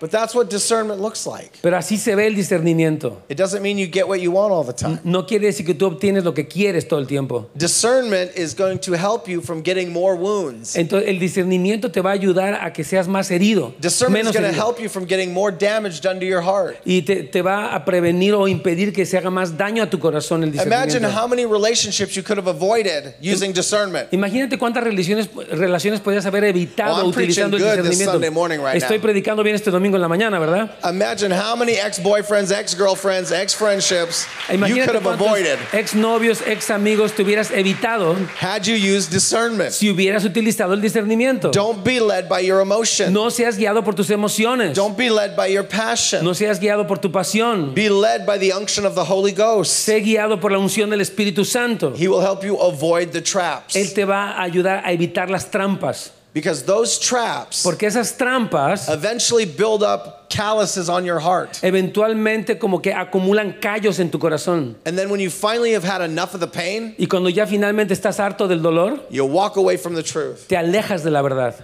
But 0.00 0.10
that's 0.10 0.34
what 0.34 0.48
discernment 0.48 1.00
looks 1.00 1.26
like. 1.26 1.58
Pero 1.62 1.76
así 1.76 1.96
se 1.96 2.14
ve 2.14 2.26
el 2.26 2.34
discernimiento. 2.34 3.22
It 3.28 3.36
doesn't 3.36 3.62
mean 3.62 3.78
you 3.78 3.86
get 3.90 4.06
what 4.08 4.20
you 4.20 4.30
want 4.30 4.52
all 4.52 4.64
the 4.64 4.72
time. 4.72 5.00
No 5.04 5.26
quiere 5.26 5.46
decir 5.46 5.66
que 5.66 5.74
tú 5.74 5.86
obtienes 5.86 6.24
lo 6.24 6.32
que 6.34 6.46
quieres 6.46 6.86
todo 6.86 7.00
el 7.00 7.06
tiempo. 7.06 7.48
Discernment 7.56 8.32
is 8.36 8.54
going 8.54 8.78
to 8.78 8.94
help 8.94 9.28
you 9.28 9.40
from 9.40 9.62
getting 9.62 9.92
more 9.92 10.14
wounds. 10.16 10.76
Entonces 10.76 11.08
el 11.08 11.18
discernimiento 11.18 11.90
te 11.90 12.00
va 12.00 12.10
a 12.10 12.14
ayudar 12.14 12.54
a 12.64 12.72
que 12.72 12.84
seas 12.84 13.08
más 13.08 13.30
herido, 13.30 13.74
Discernment 13.80 14.26
is 14.28 14.32
going 14.32 14.50
to 14.50 14.52
help 14.52 14.78
you 14.80 14.88
from 14.88 15.06
getting 15.06 15.32
more 15.32 15.50
damage 15.50 16.00
done 16.00 16.20
to 16.20 16.26
your 16.26 16.42
heart. 16.42 16.76
y 16.84 17.02
te, 17.02 17.22
te 17.22 17.42
va 17.42 17.74
a 17.74 17.84
prevenir 17.84 18.34
o 18.34 18.46
impedir 18.46 18.92
que 18.92 19.06
se 19.06 19.16
haga 19.16 19.30
más 19.30 19.56
daño 19.56 19.82
a 19.82 19.90
tu 19.90 19.98
corazón 19.98 20.42
el 20.42 20.54
Imagine 20.54 21.04
how 21.04 21.26
many 21.26 21.44
relationships 21.46 22.14
you 22.14 22.22
could 22.22 22.38
have 22.38 22.48
avoided 22.48 23.14
using 23.20 23.52
discernment. 23.52 24.12
Imagínate 24.12 24.58
cuántas 24.58 24.84
relaciones, 24.84 25.28
relaciones 25.50 26.00
podías 26.00 26.26
haber 26.26 26.44
evitado 26.44 26.96
Oh, 26.96 27.00
I'm 27.00 27.08
utilizando 27.08 27.56
el 27.56 27.62
preaching 27.62 27.82
good 27.82 27.88
this 27.88 27.98
discernimiento. 27.98 28.64
Right 28.64 28.76
Estoy 28.76 28.98
now. 28.98 29.02
predicando 29.02 29.42
bien 29.42 29.56
este 29.56 29.70
domingo 29.70 29.87
en 29.96 30.02
la 30.02 30.08
mañana, 30.08 30.38
¿verdad? 30.38 30.70
Imagine 30.84 31.30
how 31.30 31.56
many 31.56 31.72
ex 31.72 31.98
boyfriends, 31.98 32.50
ex 32.50 32.74
girlfriends, 32.74 33.32
ex 33.32 33.54
friendships 33.54 34.26
you 34.48 34.58
could 34.58 34.60
Imagínate 34.60 34.94
have 34.94 35.06
avoided 35.06 35.58
ex 35.72 35.94
novios, 35.94 36.42
ex 36.46 36.70
amigos 36.70 37.12
te 37.12 37.22
hubieras 37.24 37.50
evitado 37.50 38.16
had 38.36 38.66
you 38.66 38.74
used 38.74 39.10
discernment. 39.10 39.72
si 39.72 39.88
hubieras 39.90 40.24
utilizado 40.24 40.74
el 40.74 40.80
discernimiento. 40.80 41.50
Don't 41.52 41.84
be 41.84 42.00
led 42.00 42.28
by 42.28 42.40
your 42.40 42.60
emotion. 42.60 43.12
No 43.12 43.30
seas 43.30 43.56
guiado 43.56 43.84
por 43.84 43.94
tus 43.94 44.10
emociones. 44.10 44.74
Don't 44.74 44.96
be 44.96 45.10
led 45.10 45.36
by 45.36 45.48
your 45.48 45.64
passion. 45.64 46.24
No 46.24 46.32
seas 46.34 46.60
guiado 46.60 46.86
por 46.86 46.98
tu 46.98 47.10
pasión. 47.10 47.74
Be 47.74 47.88
led 47.88 48.26
by 48.26 48.38
the 48.38 48.52
unction 48.52 48.84
of 48.84 48.94
the 48.94 49.04
Holy 49.04 49.32
Ghost. 49.32 49.88
Sé 49.88 50.02
guiado 50.02 50.40
por 50.40 50.50
la 50.52 50.58
unción 50.58 50.90
del 50.90 51.00
Espíritu 51.00 51.44
Santo. 51.44 51.94
He 51.94 52.08
will 52.08 52.20
help 52.20 52.44
you 52.44 52.56
avoid 52.58 53.12
the 53.12 53.20
traps. 53.20 53.74
Él 53.76 53.92
te 53.94 54.04
va 54.04 54.32
a 54.32 54.42
ayudar 54.42 54.82
a 54.84 54.92
evitar 54.92 55.30
las 55.30 55.50
trampas. 55.50 56.12
Because 56.34 56.62
those 56.64 56.98
traps 56.98 57.62
Porque 57.64 57.86
esas 57.86 58.16
trampas 58.16 58.88
eventually 58.90 59.44
build 59.46 59.82
up 59.82 60.28
calluses 60.28 60.88
on 60.88 61.04
your 61.04 61.18
heart. 61.20 61.58
eventualmente 61.62 62.58
como 62.58 62.80
que 62.82 62.92
acumulan 62.92 63.58
callos 63.60 63.98
en 63.98 64.10
tu 64.10 64.18
corazón. 64.18 64.76
And 64.84 64.96
then 64.96 65.08
when 65.10 65.20
you 65.20 65.30
finally 65.30 65.72
have 65.72 65.84
had 65.84 66.02
enough 66.02 66.34
of 66.34 66.40
the 66.40 66.46
pain, 66.46 66.94
Y 66.98 67.06
cuando 67.06 67.28
ya 67.30 67.46
finalmente 67.46 67.94
estás 67.94 68.18
harto 68.20 68.46
del 68.46 68.60
dolor, 68.60 69.00
you'll 69.10 69.30
walk 69.30 69.56
away 69.56 69.76
from 69.78 69.94
the 69.94 70.02
truth. 70.02 70.46
te 70.48 70.56
alejas 70.56 71.02
de 71.02 71.10
la 71.10 71.22
verdad. 71.22 71.54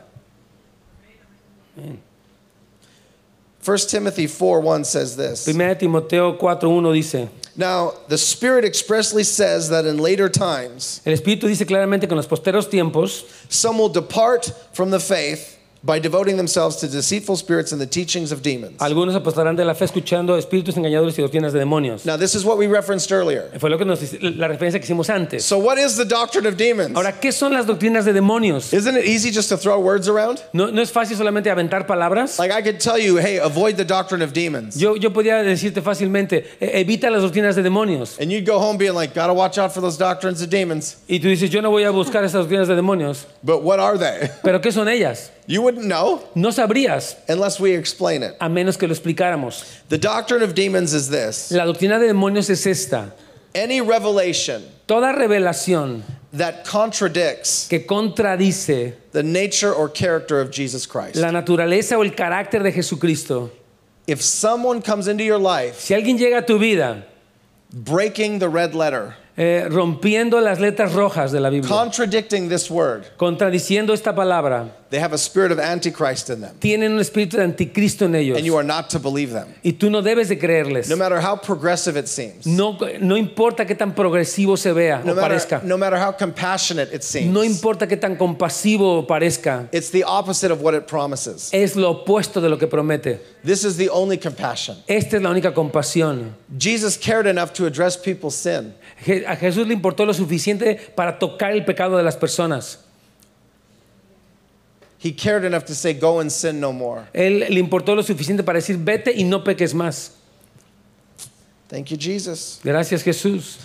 1 3.65 3.79
Timothy 3.89 4.27
4 4.27 4.61
1 4.61 4.85
says 4.85 5.17
this. 5.17 5.47
1 5.47 5.79
Timoteo 5.79 6.37
4.1 6.37 6.95
dice, 6.95 7.29
Now, 7.57 7.95
the 8.09 8.19
Spirit 8.19 8.65
expressly 8.65 9.25
says 9.25 9.71
that 9.71 9.87
in 9.87 9.97
later 9.97 10.29
times, 10.29 11.01
el 11.07 11.15
Espíritu 11.15 11.43
dice 11.43 11.65
claramente 11.65 12.03
que 12.03 12.11
en 12.11 12.17
los 12.17 12.27
posteros 12.27 12.69
tiempos 12.69 13.25
some 13.49 13.79
will 13.79 13.89
depart 13.89 14.53
from 14.73 14.91
the 14.91 15.01
faith 15.01 15.59
by 15.85 15.99
devoting 15.99 16.39
themselves 16.39 16.76
to 16.76 16.89
deceitful 16.89 17.37
spirits 17.37 17.70
and 17.70 17.78
the 17.80 17.87
teachings 17.87 18.32
of 18.32 18.41
demons. 18.43 18.80
algunos 18.80 19.14
apostarán 19.14 19.55
de 19.55 19.64
la 19.66 19.74
fe 19.74 19.85
escuchando 19.85 20.39
espíritus 20.39 20.76
engañadores 20.78 21.18
y 21.18 21.22
doctrinas 21.22 21.53
de 21.53 21.59
demonios. 21.59 22.07
Now, 22.07 22.16
this 22.16 22.35
is 22.35 22.43
what 22.45 22.57
we 22.57 22.66
referenced 22.66 23.12
earlier. 23.12 23.51
Fue 23.59 23.68
lo 23.68 23.76
que 23.76 23.85
nos, 23.85 24.01
la 24.22 24.49
referencia 24.49 24.80
que 24.80 24.87
hicimos 24.87 25.11
antes. 25.11 25.45
So, 25.45 25.59
what 25.59 25.76
is 25.78 25.97
the 25.99 26.07
doctrine 26.07 26.47
of 26.47 26.57
demons? 26.57 26.97
Ahora, 26.97 27.12
¿qué 27.20 27.32
son 27.32 27.53
las 27.53 27.66
doctrinas 27.66 28.07
de 28.07 28.14
demonios? 28.14 28.72
Isn't 28.72 28.97
it 28.97 29.05
easy 29.05 29.30
just 29.30 29.51
to 29.51 29.59
throw 29.59 29.78
words 29.78 30.09
around? 30.09 30.41
¿No, 30.55 30.70
no 30.70 30.80
es 30.80 30.91
fácil 30.91 31.18
solamente 31.18 31.51
aventar 31.51 31.87
palabras? 31.87 32.39
Like, 32.39 32.51
I 32.51 32.62
could 32.62 32.80
tell 32.80 32.99
you, 32.99 33.18
hey, 33.18 33.37
avoid 33.39 33.76
the 33.76 33.85
doctrine 33.85 34.22
of 34.22 34.32
demons. 34.32 34.76
Yo, 34.80 34.97
yo 34.97 35.11
podía 35.12 35.43
decirte 35.43 35.82
fácilmente, 35.82 36.47
"E- 36.61 36.80
evita 36.80 37.11
las 37.11 37.20
doctrinas 37.22 37.57
de 37.57 37.62
demonios. 37.62 38.18
And 38.18 38.30
you'd 38.32 38.47
go 38.47 38.59
home 38.59 38.78
being 38.78 38.95
like, 38.95 39.12
gotta 39.14 39.35
watch 39.35 39.59
out 39.59 39.72
for 39.74 39.82
those 39.82 39.99
doctrines 39.99 40.41
of 40.41 40.49
demons. 40.49 40.97
Y 41.09 41.18
tú 41.20 41.28
dices, 41.28 41.51
yo 41.51 41.61
no 41.61 41.70
voy 41.70 41.85
a 41.85 41.91
buscar 41.91 42.24
esas 42.24 42.41
doctrinas 42.47 42.68
de 42.68 42.74
demonios. 42.74 43.26
But 43.43 43.62
what 43.62 43.80
are 43.80 43.99
they? 43.99 44.30
¿Pero 44.43 44.61
qué 44.62 44.72
son 44.72 44.89
ellas? 44.89 45.30
You 45.47 45.61
wouldn't 45.62 45.84
know 45.86 46.22
No 46.34 46.49
sabrías 46.49 47.16
unless 47.28 47.61
we 47.61 47.72
explain 47.72 48.22
it. 48.22 48.34
a 48.40 48.49
menos 48.49 48.78
que 48.78 48.88
lo 48.88 48.95
explicáramos. 48.95 49.64
The 49.88 49.99
doctrine 49.99 50.42
of 50.42 50.55
demons 50.55 50.95
is 50.95 51.09
this 51.11 51.51
La 51.51 51.64
doctrina 51.64 51.99
de 51.99 52.07
demonios 52.12 52.49
es 52.51 52.66
esta. 52.66 53.12
any 53.55 53.80
revelation 53.80 54.62
Toda 54.86 55.14
revelación 55.14 56.03
that 56.32 56.64
contradicts 56.64 57.68
que 57.68 57.80
contradice 57.86 58.95
the 59.12 59.22
nature 59.22 59.72
or 59.72 59.88
character 59.88 60.40
of 60.40 60.51
Jesus 60.51 60.86
Christ. 60.86 61.16
la 61.16 61.28
naturaleza 61.30 61.92
o 61.97 62.03
el 62.03 62.11
carácter 62.11 62.62
de 62.62 62.72
Jesucristo. 62.72 63.51
If 64.07 64.20
someone 64.20 64.82
comes 64.82 65.09
into 65.09 65.24
your 65.24 65.38
life 65.38 65.80
Si 65.80 65.95
alguien 65.95 66.18
llega 66.18 66.38
a 66.38 66.47
tu 66.47 66.59
vida 66.59 67.05
breaking 67.72 68.38
the 68.38 68.49
red 68.49 68.74
letter, 68.74 69.16
eh, 69.37 69.66
rompiendo 69.68 70.41
las 70.41 70.61
letras 70.61 70.93
rojas 70.93 71.32
de 71.32 71.41
la 71.41 71.51
Biblia, 71.51 71.68
contradicting 71.68 72.49
this 72.49 72.70
word, 72.70 73.05
contradiciendo 73.16 73.93
esta 73.93 74.14
palabra, 74.14 74.70
they 74.91 75.01
have 75.01 75.12
a 75.12 75.18
spirit 75.18 75.51
of 75.51 75.59
antichrist 75.59 76.30
in 76.30 76.41
them. 76.41 76.55
tienen 76.61 76.93
un 76.93 77.01
espíritu 77.01 77.37
de 77.37 77.43
anticristo 77.43 78.05
en 78.05 78.14
ellos. 78.14 78.37
And 78.37 78.47
you 78.47 78.57
are 78.57 78.62
not 78.62 78.89
to 78.91 79.01
believe 79.01 79.32
them. 79.32 79.49
Y 79.64 79.72
tú 79.72 79.91
no 79.91 80.03
debes 80.03 80.28
de 80.28 80.39
creerles. 80.39 80.89
No 80.89 80.95
matter 80.97 81.20
how 81.20 81.35
progressive 81.37 81.97
it 81.99 82.07
seems, 82.07 82.47
No, 82.47 82.78
no 83.01 83.16
importa 83.16 83.66
qué 83.66 83.74
tan 83.76 83.93
progresivo 83.93 84.57
se 84.57 84.72
vea 84.72 85.03
no 85.05 85.12
o 85.12 85.14
matter, 85.16 85.30
parezca. 85.30 85.62
no 85.64 85.76
matter 85.76 85.99
how 85.99 86.12
compassionate 86.12 86.95
it 86.95 87.03
seems, 87.03 87.32
No 87.32 87.43
importa 87.43 87.89
qué 87.89 87.97
tan 87.97 88.14
compasivo 88.16 89.05
parezca. 89.05 89.68
it's 89.72 89.91
the 89.91 90.05
opposite 90.05 90.53
of 90.53 90.61
what 90.62 90.74
it 90.74 90.87
promises. 90.87 91.51
Es 91.53 91.74
lo 91.74 91.91
opuesto 92.05 92.41
de 92.41 92.49
lo 92.49 92.57
que 92.57 92.68
promete. 92.68 93.18
This 93.45 93.64
is 93.64 93.76
the 93.76 93.91
only 93.91 94.16
compassion. 94.16 94.76
Esta 94.89 95.16
es 95.16 95.22
la 95.22 95.30
única 95.30 95.53
compasión. 95.53 96.35
Jesus 96.57 96.97
cared 96.97 97.26
enough 97.26 97.53
to 97.55 97.66
address 97.66 97.97
people's 97.97 98.37
sin. 98.37 98.74
A 99.26 99.36
Jesús 99.36 99.66
le 99.66 99.74
importó 99.74 100.07
lo 100.07 100.14
suficiente 100.14 100.76
para 100.94 101.18
tocar 101.18 101.52
el 101.52 101.64
pecado 101.64 101.96
de 101.96 102.02
las 102.02 102.16
personas. 102.16 102.80
He 104.98 105.12
cared 105.12 105.44
enough 105.44 105.64
to 105.66 105.74
say, 105.74 105.92
Go 105.92 106.20
and 106.20 106.30
sin 106.30 106.61
no 106.61 106.72
more. 106.72 107.02
Él 107.12 107.40
le 107.40 107.61
importó 107.61 107.94
lo 107.94 108.02
suficiente 108.02 108.42
para 108.42 108.59
decir, 108.59 108.78
vete 108.78 109.12
y 109.14 109.24
no 109.24 109.44
peques 109.44 109.74
más. 109.74 110.12
Thank 111.68 111.90
you, 111.90 111.98
Jesus. 111.98 112.61
Gracias 112.64 113.02
Jesús. 113.02 113.59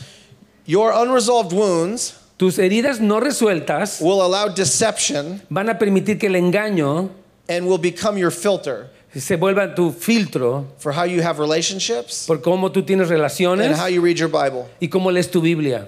Your 0.66 0.92
unresolved 0.92 1.54
wounds 1.54 2.20
Tus 2.40 2.58
heridas 2.58 3.02
no 3.02 3.20
resueltas 3.20 4.00
will 4.00 4.22
allow 4.22 4.48
deception 4.48 5.42
van 5.50 5.70
a 5.70 5.78
permitir 5.78 6.18
que 6.18 6.28
el 6.28 6.36
engaño 6.36 7.10
and 7.50 7.68
will 7.68 7.78
become 7.78 8.18
your 8.18 8.32
filter 8.32 8.90
se 9.16 9.36
tu 9.76 9.92
filtro 9.92 10.66
for 10.78 10.92
how 10.92 11.04
you 11.04 11.22
have 11.22 11.40
relationships 11.40 12.28
por 12.28 12.38
cómo 12.38 12.70
tú 12.72 12.86
tienes 12.86 13.10
and 13.10 13.76
how 13.76 13.88
you 13.88 14.02
read 14.02 14.20
your 14.20 14.30
Bible. 14.30 14.68
y 14.80 14.88
cómo 14.88 15.12
lees 15.12 15.28
tu 15.32 15.42
Biblia. 15.42 15.88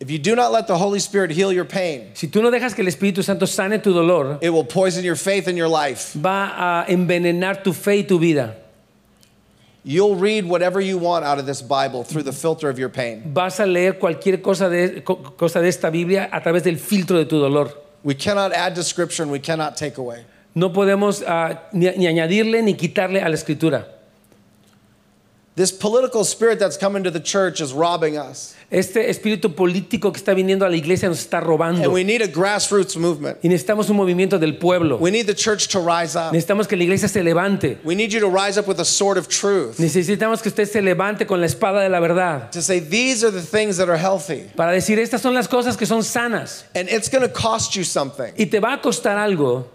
If 0.00 0.10
you 0.10 0.18
do 0.18 0.34
not 0.36 0.52
let 0.52 0.66
the 0.66 0.76
Holy 0.76 0.98
Spirit 0.98 1.30
heal 1.30 1.50
your 1.52 1.64
pain, 1.64 2.10
Si 2.14 2.26
tú 2.26 2.42
no 2.42 2.50
dejas 2.50 2.74
que 2.74 2.82
el 2.84 2.90
Espíritu 2.90 3.22
Santo 3.22 3.46
sane 3.46 3.78
tu 3.80 3.92
dolor, 3.94 4.38
it 4.42 4.50
will 4.50 4.64
poison 4.64 5.02
your 5.04 5.16
faith 5.16 5.46
and 5.48 5.56
your 5.56 5.68
life. 5.68 6.12
va 6.14 6.84
a 6.86 6.92
envenenar 6.92 7.62
tu 7.64 7.72
fe 7.72 7.98
y 8.00 8.02
tu 8.02 8.18
vida. 8.18 8.54
You'll 9.82 10.16
read 10.16 10.46
whatever 10.46 10.80
you 10.80 10.98
want 10.98 11.24
out 11.24 11.38
of 11.38 11.46
this 11.46 11.62
Bible 11.62 12.04
through 12.04 12.24
the 12.24 12.32
filter 12.32 12.68
of 12.68 12.78
your 12.78 12.88
pain. 12.88 13.32
Vas 13.32 13.60
a 13.60 13.66
leer 13.66 13.94
cualquier 13.94 14.42
cosa 14.42 14.68
de, 14.68 15.00
co- 15.02 15.16
cosa 15.16 15.60
de 15.60 15.68
esta 15.68 15.90
Biblia 15.90 16.28
a 16.32 16.40
través 16.40 16.62
del 16.64 16.76
filtro 16.76 17.16
de 17.18 17.24
tu 17.26 17.38
dolor. 17.38 17.72
We 18.02 18.14
cannot 18.14 18.52
add 18.52 18.74
to 18.74 18.82
Scripture 18.82 19.22
and 19.22 19.32
we 19.32 19.38
cannot 19.38 19.76
take 19.76 19.96
away. 19.98 20.24
No 20.54 20.72
podemos 20.72 21.24
ah, 21.26 21.68
ni, 21.72 21.90
ni 21.96 22.06
añadirle 22.06 22.62
ni 22.62 22.74
quitarle 22.74 23.20
a 23.20 23.28
la 23.28 23.34
escritura. 23.34 23.88
This 25.56 25.70
political 25.70 26.24
spirit 26.24 26.58
that's 26.58 26.76
come 26.76 26.96
into 26.96 27.12
the 27.12 27.20
church 27.20 27.60
is 27.60 27.72
robbing 27.72 28.18
us. 28.18 28.56
Este 28.72 29.08
espíritu 29.08 29.54
político 29.54 30.12
que 30.12 30.20
está 30.20 30.34
viniendo 30.34 30.66
a 30.66 30.68
la 30.68 30.74
iglesia 30.74 31.08
nos 31.08 31.24
está 31.24 31.38
And 31.38 31.46
robando. 31.46 31.92
we 31.92 32.02
need 32.02 32.22
a 32.22 32.26
grassroots 32.26 32.96
movement. 32.96 33.38
Y 33.44 33.48
necesitamos 33.48 33.88
un 33.88 33.96
movimiento 33.96 34.40
del 34.40 34.56
pueblo. 34.56 34.98
We 34.98 35.12
need 35.12 35.26
the 35.26 35.34
church 35.34 35.68
to 35.68 35.78
rise 35.78 36.16
up. 36.16 36.32
Necesitamos 36.32 36.66
que 36.66 36.76
la 36.76 36.82
iglesia 36.82 37.06
se 37.06 37.22
levante. 37.22 37.78
We 37.84 37.94
need 37.94 38.10
you 38.12 38.18
to 38.18 38.28
rise 38.28 38.58
up 38.58 38.66
with 38.66 38.80
a 38.80 38.84
sword 38.84 39.16
of 39.16 39.28
truth. 39.28 39.78
Necesitamos 39.78 40.42
que 40.42 40.48
usted 40.48 40.66
se 40.66 40.82
levante 40.82 41.24
con 41.24 41.40
la 41.40 41.46
espada 41.46 41.82
de 41.82 41.88
la 41.88 42.00
verdad. 42.00 42.50
To 42.50 42.60
say, 42.60 42.80
these 42.80 43.22
are 43.22 43.30
the 43.30 43.40
things 43.40 43.76
that 43.76 43.88
are 43.88 43.96
healthy. 43.96 44.50
Para 44.56 44.72
decir, 44.72 44.98
estas 44.98 45.20
son 45.20 45.34
las 45.34 45.46
cosas 45.46 45.76
que 45.76 45.86
son 45.86 46.02
sanas. 46.02 46.64
And 46.74 46.88
it's 46.88 47.08
going 47.08 47.22
to 47.22 47.32
cost 47.32 47.76
you 47.76 47.84
something. 47.84 48.32
Y 48.36 48.46
te 48.46 48.58
va 48.58 48.72
a 48.72 48.80
costar 48.80 49.18
algo. 49.18 49.66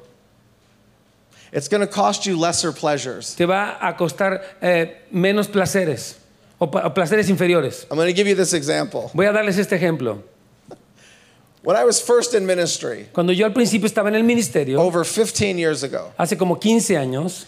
It's 1.52 1.68
going 1.68 1.82
to 1.82 1.88
cost 1.88 2.26
you 2.26 2.38
lesser 2.38 2.72
pleasures. 2.72 3.36
Te 3.36 3.46
va 3.46 3.78
a 3.82 3.94
costar 3.94 4.42
eh, 4.62 5.02
menos 5.12 5.48
placeres. 5.48 6.16
o, 6.60 6.68
pa- 6.68 6.82
o 6.86 6.90
placeres 6.94 7.30
inferiores. 7.30 7.86
I'm 7.90 7.98
going 7.98 8.08
to 8.08 8.14
give 8.14 8.28
you 8.28 8.36
this 8.36 8.54
example. 8.54 9.10
Voy 9.16 9.26
a 9.26 9.32
darles 9.34 9.58
este 9.58 9.72
ejemplo. 9.80 10.22
When 11.64 11.76
I 11.76 11.84
was 11.84 12.00
first 12.02 12.34
in 12.34 12.46
ministry, 12.46 13.08
Cuando 13.14 13.34
yo 13.34 13.46
al 13.46 13.52
principio 13.52 13.88
estaba 13.88 14.08
en 14.08 14.16
el 14.16 14.24
ministerio, 14.24 14.80
over 14.80 15.04
15 15.04 15.58
years 15.58 15.84
ago, 15.84 16.14
hace 16.18 16.38
como 16.38 16.56
15 16.56 16.96
años, 16.96 17.46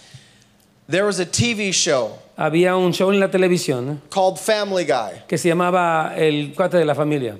there 0.89 1.05
was 1.05 1.19
a 1.19 1.25
TV 1.25 1.71
show 1.71 2.17
había 2.37 2.75
un 2.77 2.91
show 2.91 3.09
en 3.11 3.19
la 3.19 3.27
televisión 3.29 4.01
called 4.09 4.37
Family 4.37 4.83
Guy, 4.83 5.23
que 5.27 5.37
se 5.37 5.47
llamaba 5.49 6.13
El 6.17 6.53
cuate 6.53 6.77
de 6.77 6.85
la 6.85 6.93
familia, 6.93 7.37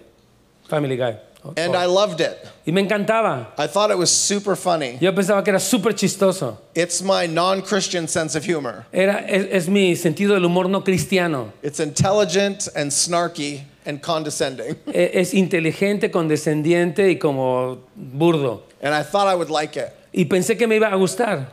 Family 0.70 0.95
Guy. 0.95 1.18
And 1.58 1.76
I 1.76 1.86
loved 1.86 2.22
it. 2.22 2.38
Y 2.66 2.72
me 2.72 2.88
encantaba. 2.88 3.48
I 3.58 3.68
thought 3.68 3.92
it 3.92 3.98
was 3.98 4.12
super 4.12 4.56
funny. 4.56 4.98
Yo 5.02 5.12
pensaba 5.12 5.44
que 5.44 5.52
era 5.52 5.60
súper 5.60 5.94
chistoso. 5.94 6.58
It's 6.76 7.02
my 7.02 7.26
non 7.26 7.62
Christian 7.62 8.08
sense 8.08 8.36
of 8.36 8.46
humor. 8.46 8.86
Era, 8.94 9.24
es, 9.28 9.46
es 9.46 9.70
mi 9.70 9.96
sentido 9.96 10.30
del 10.30 10.46
humor 10.46 10.68
no 10.70 10.82
cristiano. 10.82 11.52
It's 11.62 11.80
intelligent 11.80 12.68
and 12.76 12.92
snarky 12.92 13.64
and 13.86 14.02
condescending. 14.02 14.76
Es 14.94 15.34
inteligente, 15.34 16.12
condescendiente 16.12 17.10
y 17.10 17.16
como 17.20 17.80
burdo. 17.96 18.62
And 18.82 18.94
I 18.94 19.04
thought 19.04 19.28
I 19.28 19.36
would 19.36 19.50
like 19.50 19.78
it. 19.78 19.94
Y 20.14 20.26
pensé 20.26 20.58
que 20.58 20.68
me 20.68 20.80
iba 20.80 20.92
a 20.92 20.98
gustar. 20.98 21.48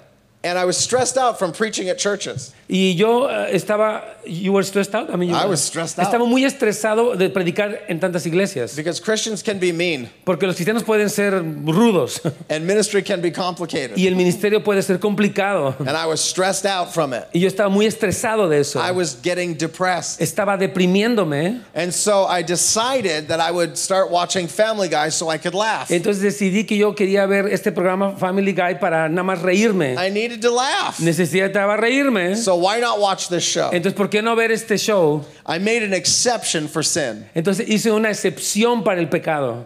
And 0.45 0.59
I 0.59 0.65
was 0.65 0.77
stressed 0.77 1.17
out 1.17 1.39
from 1.39 1.53
preaching 1.53 1.89
at 1.89 1.99
churches. 1.99 2.55
Y 2.71 2.97
yo 2.97 3.31
eh, 3.31 3.57
estaba, 3.57 4.05
you 4.27 4.53
were 4.53 4.63
stressed 4.63 4.95
out? 4.95 5.09
I 5.11 5.17
mean, 5.17 5.31
you- 5.31 5.37
I 5.37 5.47
was 5.47 5.61
stressed 5.63 5.99
out. 5.99 6.07
Estaba 6.07 6.27
muy 6.27 6.45
estresado 6.45 7.17
de 7.17 7.31
predicar 7.31 7.81
en 7.89 7.99
tantas 7.99 8.27
iglesias. 8.27 8.77
Because 8.77 9.01
Christians 9.01 9.43
can 9.43 9.59
be 9.59 9.73
mean 9.73 10.11
Porque 10.25 10.47
los 10.47 10.55
cristianos 10.55 10.85
pueden 10.85 11.09
ser 11.09 11.33
rudos 11.65 12.21
and 12.51 12.67
ministry 12.67 13.03
can 13.03 13.23
be 13.23 13.33
complicated. 13.33 13.97
y 13.97 14.07
el 14.07 14.17
ministerio 14.17 14.63
puede 14.63 14.83
ser 14.83 14.99
complicado. 14.99 15.75
And 15.79 15.97
I 15.97 16.07
was 16.07 16.21
stressed 16.21 16.67
out 16.67 16.93
from 16.93 17.15
it. 17.15 17.25
Y 17.33 17.41
yo 17.41 17.49
estaba 17.49 17.71
muy 17.71 17.87
estresado 17.87 18.51
de 18.51 18.61
eso. 18.61 18.81
I 18.81 18.91
was 18.91 19.17
getting 19.23 19.55
depressed. 19.57 20.21
Estaba 20.21 20.59
deprimiéndome. 20.59 21.63
And 21.75 21.91
so 21.91 22.27
I 22.27 22.43
decided 22.43 23.29
that 23.29 23.41
I 23.41 23.51
would 23.51 23.79
start 23.79 24.11
watching 24.11 24.47
Family 24.47 24.89
Guy 24.89 25.09
so 25.09 25.31
I 25.31 25.39
could 25.39 25.55
laugh. 25.55 25.91
Entonces 25.91 26.23
decidí 26.23 26.67
que 26.67 26.77
yo 26.77 26.95
quería 26.95 27.27
ver 27.27 27.47
este 27.47 27.73
programa 27.73 28.17
Family 28.19 28.53
Guy 28.53 28.75
para 28.79 29.09
nada 29.09 29.23
más 29.23 29.41
reírme. 29.41 29.97
I 29.97 30.11
needed 30.11 30.43
to 30.43 30.51
laugh. 30.51 30.99
Necesitaba 31.01 31.79
reírme. 31.79 32.37
So 32.37 32.58
why 32.59 32.81
not 32.81 33.01
watch 33.01 33.29
this 33.29 33.43
show? 33.45 33.71
Entonces, 33.73 33.95
¿por 33.95 34.09
qué 34.09 34.23
no 34.23 34.35
ver 34.37 34.51
este 34.53 34.77
show? 34.77 35.25
I 35.47 35.59
made 35.59 35.83
an 35.83 35.93
exception 35.95 36.69
for 36.69 36.83
sin, 36.83 37.27
Entonces 37.35 37.69
hice 37.69 37.91
una 37.91 38.09
excepción 38.11 38.85
para 38.85 39.01
el 39.01 39.09
pecado. 39.09 39.65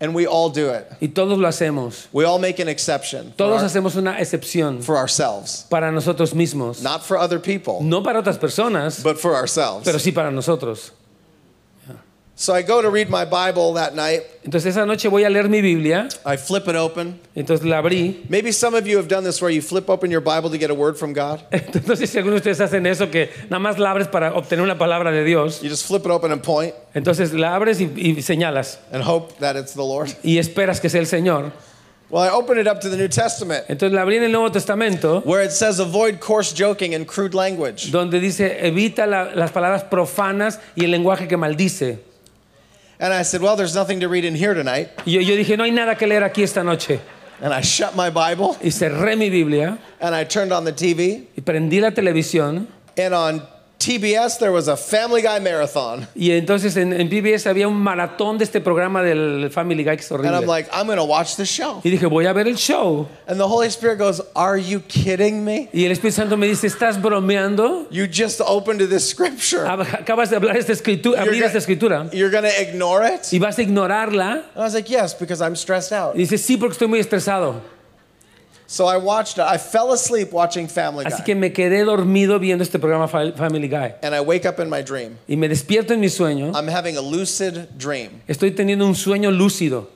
and 0.00 0.14
we 0.16 0.26
all 0.26 0.50
do 0.50 0.68
it. 0.70 0.84
Y 1.00 1.08
todos 1.14 1.38
lo 1.38 1.46
hacemos. 1.46 2.08
We 2.12 2.24
all 2.24 2.40
make 2.40 2.58
an 2.58 2.68
exception 2.68 3.28
for, 3.30 3.36
Todos 3.36 3.62
our- 3.62 3.68
hacemos 3.68 3.94
una 3.94 4.16
excepción 4.18 4.82
for 4.82 4.96
ourselves, 4.96 5.64
para 5.70 5.92
nosotros 5.92 6.34
mismos. 6.34 6.82
not 6.82 7.04
for 7.04 7.16
other 7.16 7.38
people, 7.38 7.80
No 7.82 8.02
para 8.02 8.18
otras 8.20 8.36
personas, 8.36 9.00
but 9.04 9.20
for 9.20 9.36
ourselves. 9.36 9.84
pero 9.84 9.98
sí 9.98 10.12
para 10.12 10.32
nosotros. 10.32 10.90
So 12.42 12.52
I 12.52 12.62
go 12.62 12.82
to 12.82 12.90
read 12.90 13.08
my 13.08 13.24
Bible 13.24 13.74
that 13.74 13.94
night. 13.94 14.22
Entonces 14.44 14.66
esa 14.74 14.84
noche 14.84 15.08
voy 15.08 15.22
a 15.22 15.30
leer 15.30 15.48
mi 15.48 15.60
Biblia. 15.60 16.08
I 16.26 16.36
flip 16.36 16.66
it 16.66 16.74
open. 16.74 17.20
Entonces 17.36 17.64
la 17.64 17.78
abrí. 17.80 18.28
Maybe 18.28 18.50
some 18.50 18.74
of 18.74 18.84
you 18.84 18.96
have 18.96 19.06
done 19.06 19.22
this 19.22 19.40
where 19.40 19.48
you 19.52 19.62
flip 19.62 19.88
open 19.88 20.10
your 20.10 20.20
Bible 20.20 20.50
to 20.50 20.58
get 20.58 20.68
a 20.68 20.74
word 20.74 20.96
from 20.98 21.12
God. 21.12 21.40
Entonces 21.52 22.10
si 22.10 22.18
algunos 22.18 22.42
de 22.42 22.50
ustedes 22.50 22.60
hacen 22.60 22.84
eso, 22.88 23.06
que 23.12 23.30
nada 23.48 23.60
más 23.60 23.78
la 23.78 23.92
abres 23.92 24.08
para 24.08 24.34
obtener 24.34 24.60
una 24.64 24.76
palabra 24.76 25.12
de 25.12 25.22
Dios. 25.22 25.62
You 25.62 25.68
just 25.70 25.86
flip 25.86 26.04
it 26.04 26.10
open 26.10 26.32
and 26.32 26.42
point 26.42 26.74
Entonces 26.96 27.32
la 27.32 27.54
abres 27.54 27.80
y, 27.80 27.84
y 27.94 28.20
señalas. 28.22 28.78
and 28.90 29.04
hope 29.04 29.38
that 29.38 29.54
it's 29.54 29.74
the 29.74 29.84
Lord. 29.84 30.08
Y 30.24 30.38
esperas 30.38 30.80
que 30.80 30.88
sea 30.90 30.98
el 31.00 31.06
Señor. 31.06 31.52
Well, 32.10 32.24
I 32.24 32.30
open 32.30 32.58
it 32.58 32.66
up 32.66 32.80
to 32.80 32.88
the 32.90 32.96
New 32.96 33.08
Testament 33.08 33.66
Entonces 33.68 33.94
la 33.94 34.02
abrí 34.02 34.16
en 34.16 34.24
el 34.24 34.32
Nuevo 34.32 34.50
Testamento. 34.50 35.20
where 35.24 35.42
it 35.44 35.52
says 35.52 35.78
avoid 35.78 36.18
coarse 36.18 36.52
joking 36.52 36.92
and 36.96 37.06
crude 37.06 37.34
language. 37.34 37.92
donde 37.92 38.18
dice 38.18 38.66
evita 38.66 39.06
la- 39.06 39.32
las 39.32 39.52
palabras 39.52 39.84
profanas 39.84 40.58
y 40.74 40.84
el 40.86 40.90
lenguaje 40.90 41.28
que 41.28 41.36
maldice. 41.36 42.10
And 43.02 43.12
I 43.12 43.22
said, 43.22 43.42
well, 43.42 43.56
there's 43.56 43.74
nothing 43.74 43.98
to 43.98 44.08
read 44.08 44.24
in 44.24 44.36
here 44.36 44.54
tonight. 44.54 44.90
Y 45.04 45.14
yo, 45.14 45.20
yo 45.20 45.36
dije, 45.36 45.56
no 45.58 45.64
hay 45.64 45.72
nada 45.72 45.96
que 45.96 46.06
leer 46.06 46.22
aquí 46.22 46.44
esta 46.44 46.62
noche. 46.62 47.00
And 47.40 47.52
I 47.52 47.60
shut 47.60 47.96
my 47.96 48.10
Bible 48.10 48.56
Y 48.62 48.68
cerré 48.68 49.18
mi 49.18 49.28
Biblia 49.28 49.76
and 50.00 50.14
I 50.14 50.22
turned 50.22 50.52
on 50.52 50.64
the 50.64 50.72
TV. 50.72 51.26
y 51.36 51.42
prendí 51.42 51.80
la 51.80 51.90
televisión. 51.90 52.68
And 52.96 53.12
on 53.12 53.42
TBS, 53.82 54.38
there 54.38 54.52
was 54.52 54.68
a 54.68 54.76
Family 54.76 55.22
Guy 55.22 55.40
marathon. 55.40 56.06
Y 56.14 56.30
entonces 56.30 56.76
en, 56.76 56.92
en 56.92 57.08
PBS 57.08 57.48
había 57.48 57.66
un 57.66 57.82
maratón 57.82 58.38
de 58.38 58.44
este 58.44 58.60
programa 58.60 59.02
del 59.02 59.50
Family 59.50 59.82
Guy 59.82 59.96
que 59.96 60.02
es 60.02 60.10
And 60.12 60.26
I'm 60.26 60.46
like, 60.46 60.68
I'm 60.72 60.86
going 60.86 60.98
to 60.98 61.04
watch 61.04 61.34
this 61.34 61.48
show. 61.48 61.80
Y 61.82 61.90
dije, 61.90 62.06
voy 62.08 62.26
a 62.26 62.32
ver 62.32 62.46
el 62.46 62.54
show. 62.54 63.08
And 63.26 63.40
the 63.40 63.48
Holy 63.48 63.66
Spirit 63.70 63.98
goes, 63.98 64.22
Are 64.36 64.56
you 64.56 64.80
kidding 64.80 65.44
me? 65.44 65.68
Y 65.72 65.84
el 65.84 65.90
Espíritu 65.90 66.14
Santo 66.16 66.36
me 66.36 66.46
dice, 66.46 66.68
¿estás 66.68 67.02
bromeando? 67.02 67.88
You 67.90 68.06
just 68.06 68.40
opened 68.40 68.78
to 68.78 68.86
this 68.86 69.08
scripture. 69.08 69.66
Acabas 69.66 70.30
de 70.30 70.36
hablar 70.36 70.56
esta 70.56 70.72
escritura, 70.72 71.18
You're 71.24 71.34
abrir 71.34 71.42
esta 71.42 71.58
escritura 71.58 72.08
You're 72.12 72.30
going 72.30 72.44
to 72.44 72.62
ignore 72.62 73.04
it? 73.04 73.32
y 73.32 73.40
vas 73.40 73.58
a 73.58 73.62
ignorarla. 73.62 74.44
I 74.54 74.60
was 74.60 74.74
like, 74.74 74.88
Yes, 74.88 75.12
because 75.12 75.42
I'm 75.42 75.56
stressed 75.56 75.92
out. 75.92 76.14
Y 76.14 76.18
dice, 76.18 76.38
sí, 76.38 76.56
porque 76.56 76.74
estoy 76.74 76.86
muy 76.86 77.00
estresado. 77.00 77.60
So 78.72 78.86
I 78.86 78.96
watched 78.96 79.36
it. 79.36 79.44
I 79.44 79.58
fell 79.58 79.92
asleep 79.92 80.32
watching 80.32 80.66
Family 80.66 81.04
Guy. 81.04 81.10
Así 81.10 81.22
que 81.24 81.34
me 81.34 81.52
quedé 81.52 81.84
dormido 81.84 82.38
viendo 82.38 82.64
este 82.64 82.78
programa 82.78 83.06
Family 83.06 83.68
Guy. 83.68 83.96
And 84.02 84.14
I 84.14 84.22
wake 84.22 84.46
up 84.46 84.58
in 84.60 84.70
my 84.70 84.80
dream. 84.80 85.18
Y 85.28 85.36
me 85.36 85.46
despierto 85.46 85.92
en 85.92 86.00
mi 86.00 86.08
sueño. 86.08 86.52
I'm 86.54 86.68
having 86.68 86.96
a 86.96 87.02
lucid 87.02 87.68
dream. 87.76 88.22
Estoy 88.26 88.52
teniendo 88.52 88.86
un 88.86 88.94
sueño 88.94 89.30
lúcido. 89.30 89.88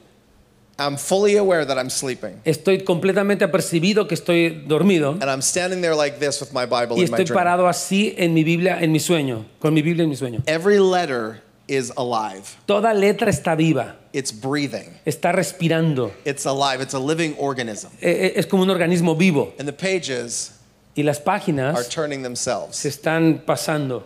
I'm 0.78 0.98
fully 0.98 1.38
aware 1.38 1.64
that 1.64 1.78
I'm 1.78 1.88
sleeping. 1.88 2.42
Estoy 2.44 2.84
completamente 2.84 3.46
apercibido 3.46 4.06
que 4.06 4.14
estoy 4.14 4.66
dormido 4.66 5.12
And 5.12 5.30
I'm 5.30 5.40
standing 5.40 5.80
there 5.80 5.94
like 5.94 6.18
this 6.18 6.42
with 6.42 6.52
my 6.52 6.66
Bible 6.66 6.96
y 6.98 7.04
in 7.04 7.10
my 7.10 7.16
dream. 7.16 7.20
estoy 7.22 7.34
parado 7.34 7.68
así 7.68 8.14
en 8.18 8.34
mi 8.34 8.44
Biblia, 8.44 8.78
en 8.82 8.92
mi 8.92 9.00
sueño, 9.00 9.46
con 9.58 9.72
mi 9.72 9.80
Biblia 9.80 10.04
en 10.04 10.10
mi 10.10 10.16
sueño. 10.16 10.42
Every 10.46 10.80
letter 10.80 11.40
is 11.66 11.94
alive. 11.96 12.42
Toda 12.66 12.92
letra 12.92 13.30
está 13.30 13.54
viva, 13.56 13.96
It's 14.16 14.32
breathing. 14.32 14.94
está 15.04 15.30
respirando. 15.32 16.10
It's 16.24 16.46
alive. 16.46 16.80
It's 16.82 16.94
a 16.94 16.98
living 16.98 17.34
organism. 17.38 17.90
Es 18.00 18.46
como 18.46 18.62
un 18.62 18.70
organismo 18.70 19.14
vivo 19.14 19.52
And 19.58 19.68
the 19.68 19.74
pages 19.74 20.52
y 20.96 21.02
las 21.02 21.18
páginas 21.20 21.74
are 21.76 21.84
turning 21.84 22.20
se 22.20 22.24
themselves. 22.24 22.84
están 22.86 23.42
pasando 23.44 24.04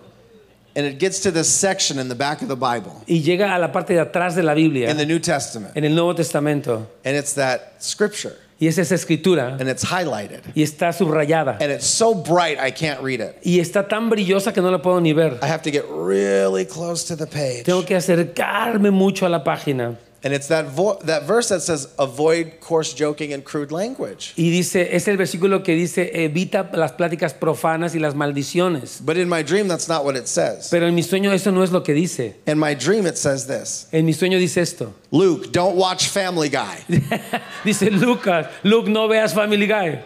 And 0.75 0.85
it 0.87 0.99
gets 0.99 1.21
to 1.21 1.31
this 1.31 1.49
section 1.49 1.99
in 2.01 2.09
the 2.09 2.15
back 2.17 2.43
of 2.43 2.49
the 2.49 2.57
Bible 2.57 2.93
y 3.07 3.21
llega 3.23 3.55
a 3.55 3.59
la 3.59 3.71
parte 3.71 3.93
de 3.95 4.01
atrás 4.01 4.35
de 4.35 4.43
la 4.43 4.55
Biblia, 4.55 4.91
in 4.91 4.97
the 4.97 5.07
New 5.07 5.21
Testament. 5.21 5.77
en 5.77 5.85
el 5.85 5.95
Nuevo 5.95 6.13
Testamento, 6.15 6.89
And 7.05 7.17
it's 7.17 7.35
that 7.35 7.75
scripture. 7.83 8.37
Y 8.61 8.67
es 8.69 8.79
esa 8.79 8.95
escritura 8.95 9.57
And 9.59 9.69
it's 9.69 9.83
highlighted. 9.85 10.43
y 10.55 10.63
está 10.63 10.93
subrayada 10.93 11.57
And 11.61 11.73
it's 11.73 11.87
so 11.87 12.15
bright 12.15 12.59
I 12.61 12.71
can't 12.71 13.01
read 13.03 13.21
it. 13.21 13.37
y 13.43 13.59
está 13.59 13.89
tan 13.89 14.11
brillosa 14.11 14.53
que 14.53 14.61
no 14.61 14.71
la 14.71 14.79
puedo 14.83 15.01
ni 15.01 15.13
ver. 15.13 15.39
I 15.43 15.47
have 15.47 15.63
to 15.63 15.71
get 15.71 15.85
really 15.91 16.65
close 16.67 17.05
to 17.09 17.17
the 17.17 17.27
page. 17.27 17.65
Tengo 17.65 17.85
que 17.85 17.97
acercarme 17.97 18.91
mucho 18.93 19.25
a 19.27 19.29
la 19.31 19.43
página. 19.43 19.97
And 20.23 20.35
it's 20.35 20.49
that, 20.49 20.67
vo- 20.67 20.99
that 21.05 21.23
verse 21.23 21.49
that 21.49 21.63
says, 21.63 21.89
avoid 21.99 22.61
coarse 22.61 22.93
joking 22.93 23.33
and 23.33 23.43
crude 23.43 23.73
language. 23.73 24.35
Y 24.37 24.51
dice, 24.51 24.95
es 24.95 25.09
el 25.09 25.17
versículo 25.17 25.65
que 25.65 25.75
dice, 25.75 26.11
evita 26.13 26.71
las 26.75 26.93
pláticas 26.93 27.33
profanas 27.33 27.95
y 27.95 28.01
las 28.01 28.15
maldiciones. 28.15 29.01
But 29.03 29.17
in 29.17 29.31
my 29.31 29.43
dream, 29.43 29.67
that's 29.67 29.89
not 29.89 30.05
what 30.05 30.17
it 30.17 30.29
says. 30.29 30.69
Pero 30.71 30.87
en 30.87 30.95
mi 30.95 31.03
sueño 31.03 31.33
eso 31.33 31.51
no 31.51 31.63
es 31.63 31.73
lo 31.73 31.83
que 31.83 31.95
dice. 31.95 32.35
In 32.47 32.59
my 32.59 32.75
dream, 32.75 33.07
it 33.07 33.17
says 33.17 33.47
this 33.47 33.89
En 33.93 34.05
mi 34.05 34.13
sueño 34.13 34.39
dice 34.39 34.59
esto. 34.59 34.93
Luke, 35.11 35.53
don't 35.53 35.77
watch 35.77 36.09
Family 36.09 36.51
Guy. 36.51 36.85
dice 37.65 37.91
Lucas, 37.91 38.47
Luke, 38.63 38.89
no 38.89 39.09
veas 39.09 39.33
Family 39.33 39.67
Guy. 39.67 40.03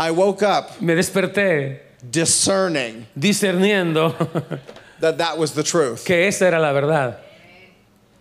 I 0.00 0.10
woke 0.10 0.42
up 0.42 0.80
Me 0.80 0.94
desperté 0.94 1.78
discerning 2.10 3.06
discerniendo 3.16 4.16
that 4.98 5.18
that 5.18 5.38
was 5.38 5.52
the 5.52 5.62
truth. 5.62 6.04
que 6.04 6.26
esa 6.26 6.46
era 6.46 6.58
la 6.58 6.72
verdad. 6.72 7.18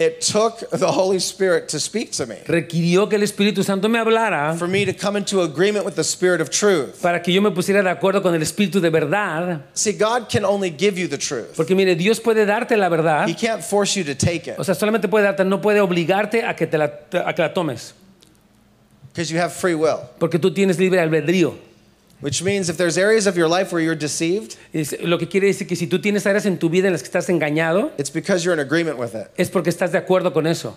It 0.01 0.21
took 0.21 0.59
the 0.71 0.87
Holy 0.89 1.19
Spirit 1.19 1.67
to 1.71 1.77
speak 1.79 2.11
to 2.13 2.25
me, 2.25 2.35
Requirió 2.47 3.09
que 3.09 3.17
el 3.17 3.23
Espíritu 3.23 3.65
Santo 3.65 3.89
me 3.89 3.99
hablara 3.99 4.55
for 4.57 4.65
me 4.65 4.85
to 4.85 4.93
come 4.93 5.17
into 5.17 5.41
agreement 5.41 5.83
with 5.85 5.95
the 5.95 6.05
Spirit 6.05 6.39
of 6.39 6.49
truth. 6.49 7.01
para 7.01 7.21
que 7.21 7.33
yo 7.33 7.41
me 7.41 7.51
pusiera 7.51 7.83
de 7.83 7.89
acuerdo 7.89 8.21
con 8.21 8.33
el 8.33 8.41
Espíritu 8.41 8.79
de 8.79 8.89
verdad. 8.89 9.65
See, 9.73 9.91
God 9.91 10.29
can 10.29 10.45
only 10.45 10.69
give 10.69 10.97
you 10.97 11.09
the 11.09 11.17
truth, 11.17 11.53
Porque 11.57 11.75
mire, 11.75 11.95
Dios 11.95 12.21
puede 12.21 12.45
darte 12.45 12.77
la 12.77 12.87
verdad. 12.87 13.27
He 13.27 13.33
can't 13.35 13.61
force 13.61 13.97
you 13.97 14.05
to 14.05 14.15
take 14.15 14.47
it 14.49 14.57
O 14.57 14.63
sea, 14.63 14.73
solamente 14.73 15.09
puede 15.09 15.25
darte, 15.25 15.43
no 15.43 15.59
puede 15.59 15.81
obligarte 15.81 16.45
a 16.45 16.55
que, 16.55 16.65
te 16.65 16.77
la, 16.77 16.85
a 17.25 17.33
que 17.33 17.41
la 17.41 17.53
tomes. 17.53 17.93
because 19.11 19.29
you 19.29 19.37
have 19.37 19.51
free 19.51 19.75
will. 19.75 19.99
Porque 20.17 20.39
tú 20.39 20.53
tienes 20.53 20.79
libre 20.79 21.01
albedrío. 21.01 21.55
Which 22.21 22.43
means 22.43 22.69
if 22.69 22.75
there's 22.75 22.97
areas 22.97 23.27
of 23.27 23.37
your 23.37 23.47
life 23.47 23.71
where 23.71 23.81
you're 23.81 23.95
deceived, 23.97 24.57
Es- 24.73 24.93
lo 25.01 25.17
que 25.17 25.27
quiere 25.27 25.47
decir 25.47 25.67
que 25.67 25.75
si 25.77 25.87
tú 25.87 25.99
tienes 26.01 26.25
áreas 26.25 26.45
en 26.45 26.57
tu 26.57 26.69
vida 26.69 26.87
en 26.87 26.91
las 26.93 27.01
que 27.01 27.07
estás 27.09 27.29
engañado, 27.29 27.91
it's 27.97 28.09
because 28.11 28.43
you're 28.43 28.53
in 28.53 28.59
agreement 28.59 28.97
with 28.97 29.15
it. 29.15 29.27
es 29.37 29.49
porque 29.49 29.69
estás 29.69 29.91
de 29.93 29.97
acuerdo 29.99 30.33
con 30.33 30.45
eso. 30.45 30.75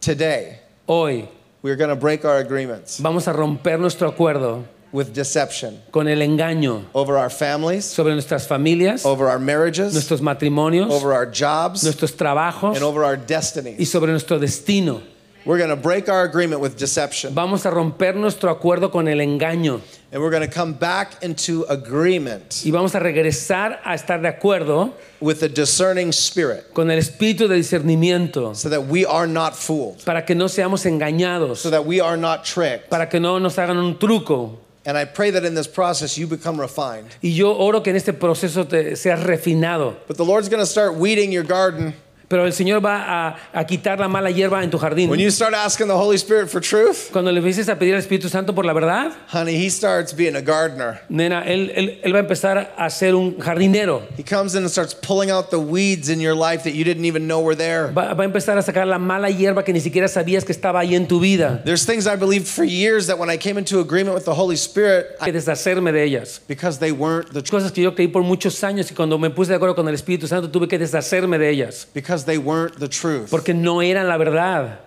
Today, 0.00 0.58
Hoy 0.86 1.28
we're 1.62 1.76
going 1.76 1.90
to 1.90 1.96
break 1.96 2.24
our 2.24 2.38
agreements 2.38 2.98
vamos 3.00 3.28
a 3.28 3.32
romper 3.32 3.78
nuestro 3.78 4.10
acuerdo 4.10 4.64
with 4.92 5.12
deception 5.14 5.80
con 5.92 6.08
el 6.08 6.18
engaño 6.22 6.84
over 6.92 7.16
our 7.16 7.30
families, 7.30 7.84
sobre 7.84 8.12
nuestras 8.14 8.48
familias, 8.48 9.04
over 9.06 9.28
our 9.28 9.38
marriages, 9.38 9.92
nuestros 9.94 10.20
matrimonios, 10.20 10.90
over 10.90 11.12
our 11.12 11.24
jobs, 11.26 11.84
nuestros 11.84 12.12
trabajos 12.16 12.74
and 12.76 12.82
over 12.82 13.04
our 13.04 13.16
y 13.16 13.24
destinies. 13.26 13.90
sobre 13.90 14.10
nuestro 14.10 14.38
destino. 14.38 15.02
We're 15.44 15.58
going 15.58 15.70
to 15.70 15.76
break 15.76 16.08
our 16.08 16.24
agreement 16.24 16.60
with 16.60 16.78
deception. 16.78 17.34
Vamos 17.34 17.66
a 17.66 17.70
romper 17.70 18.14
nuestro 18.14 18.54
acuerdo 18.54 18.90
con 18.92 19.08
el 19.08 19.18
engaño 19.18 19.80
And 20.12 20.20
we're 20.20 20.30
going 20.30 20.46
to 20.46 20.54
come 20.54 20.74
back 20.74 21.22
into 21.22 21.64
agreement 21.70 22.62
y 22.66 22.70
vamos 22.70 22.94
a 22.94 23.00
regresar 23.00 23.80
a 23.82 23.94
estar 23.94 24.20
de 24.20 24.28
acuerdo 24.28 24.92
with 25.20 25.42
a 25.42 25.48
discerning 25.48 26.12
spirit 26.12 26.74
con 26.74 26.90
el 26.90 26.98
espíritu 26.98 27.48
de 27.48 27.56
discernimiento 27.56 28.54
so 28.54 28.68
that 28.68 28.86
we 28.86 29.06
are 29.06 29.26
not 29.26 29.56
fooled, 29.56 30.04
para 30.04 30.26
que 30.26 30.34
no 30.34 30.48
seamos 30.48 30.84
engañados, 30.84 31.56
so 31.56 31.70
that 31.70 31.86
we 31.86 31.98
are 31.98 32.18
not 32.18 32.44
tricked. 32.44 32.90
para 32.90 33.08
que 33.08 33.18
no 33.18 33.38
nos 33.38 33.56
hagan 33.56 33.78
un 33.78 33.96
truco. 33.96 34.58
And 34.84 34.98
I 34.98 35.06
pray 35.06 35.30
that 35.30 35.46
in 35.46 35.54
this 35.54 35.66
process 35.66 36.18
you 36.18 36.26
become 36.26 36.60
refined. 36.60 37.06
Y 37.22 37.30
yo 37.30 37.54
oro 37.56 37.80
que 37.80 37.90
en 37.90 37.96
este 37.96 38.12
proceso 38.12 38.68
te 38.68 38.96
seas 38.96 39.18
refinado. 39.24 39.96
But 40.06 40.18
the 40.18 40.24
Lord's 40.26 40.50
going 40.50 40.60
to 40.60 40.66
start 40.66 40.94
weeding 40.96 41.32
your 41.32 41.44
garden. 41.44 41.94
Pero 42.32 42.46
el 42.46 42.54
Señor 42.54 42.82
va 42.82 43.28
a, 43.28 43.36
a 43.52 43.66
quitar 43.66 44.00
la 44.00 44.08
mala 44.08 44.30
hierba 44.30 44.64
en 44.64 44.70
tu 44.70 44.78
jardín. 44.78 45.10
When 45.10 45.20
you 45.20 45.30
start 45.30 45.52
asking 45.52 45.86
the 45.88 45.92
Holy 45.94 46.16
Spirit 46.16 46.48
for 46.48 46.62
truth, 46.62 47.10
Cuando 47.12 47.30
le 47.30 47.40
empieces 47.40 47.68
a 47.68 47.78
pedir 47.78 47.92
al 47.92 48.00
Espíritu 48.00 48.30
Santo 48.30 48.54
por 48.54 48.64
la 48.64 48.72
verdad, 48.72 49.12
honey, 49.34 49.54
He 49.62 49.68
starts 49.68 50.14
being 50.16 50.34
a 50.34 50.40
gardener. 50.40 51.02
nena, 51.10 51.42
él, 51.44 51.70
él- 51.76 52.00
él 52.02 52.12
va 52.14 52.20
a 52.20 52.22
empezar 52.22 52.72
a 52.74 52.88
ser 52.88 53.14
un 53.14 53.36
jardinero. 53.38 54.00
He 54.16 54.22
comes 54.24 54.54
in 54.54 54.62
and 54.62 54.70
starts 54.70 54.94
pulling 54.94 55.30
out 55.30 55.50
the 55.50 55.58
weeds 55.58 56.08
in 56.08 56.20
your 56.20 56.34
life 56.34 56.62
that 56.64 56.72
you 56.74 56.84
didn't 56.84 57.04
even 57.04 57.26
know 57.26 57.40
were 57.42 57.54
there. 57.54 57.88
Va, 57.92 58.14
va 58.14 58.22
a 58.22 58.26
empezar 58.26 58.56
a 58.56 58.62
sacar 58.62 58.86
la 58.86 58.98
mala 58.98 59.28
hierba 59.28 59.62
que 59.62 59.74
ni 59.74 59.80
siquiera 59.80 60.08
sabías 60.08 60.42
que 60.46 60.52
estaba 60.52 60.80
ahí 60.80 60.94
en 60.94 61.06
tu 61.06 61.20
vida. 61.20 61.60
There's 61.66 61.84
things 61.84 62.06
I 62.06 62.16
believed 62.16 62.46
for 62.46 62.64
years 62.64 63.08
that 63.08 63.18
when 63.18 63.28
I 63.28 63.36
came 63.36 63.58
into 63.58 63.78
agreement 63.80 64.14
with 64.14 64.24
the 64.24 64.34
Holy 64.34 64.56
Spirit, 64.56 65.08
I, 65.20 65.26
Que 65.26 65.32
deshacerme 65.34 65.92
de 65.92 66.02
ellas. 66.02 66.40
because 66.48 66.78
they 66.78 66.92
weren't 66.92 67.26
the 67.34 67.42
truth, 67.42 67.50
Cosas 67.62 67.72
que 67.72 67.82
yo 67.82 67.94
creí 67.94 68.08
por 68.08 68.22
muchos 68.22 68.62
años 68.64 68.90
y 68.90 68.94
cuando 68.94 69.18
me 69.18 69.28
puse 69.28 69.50
de 69.50 69.56
acuerdo 69.56 69.74
con 69.74 69.86
el 69.86 69.94
Espíritu 69.94 70.26
Santo 70.26 70.48
tuve 70.50 70.66
que 70.66 70.78
deshacerme 70.78 71.36
de 71.38 71.50
ellas. 71.50 71.86
because 71.92 72.21
they 72.24 72.38
weren't 72.38 72.78
the 72.78 72.88
truth. 72.88 73.30
Porque 73.30 73.54
no 73.54 73.80
eran 73.80 74.08
la 74.08 74.16
verdad. 74.16 74.78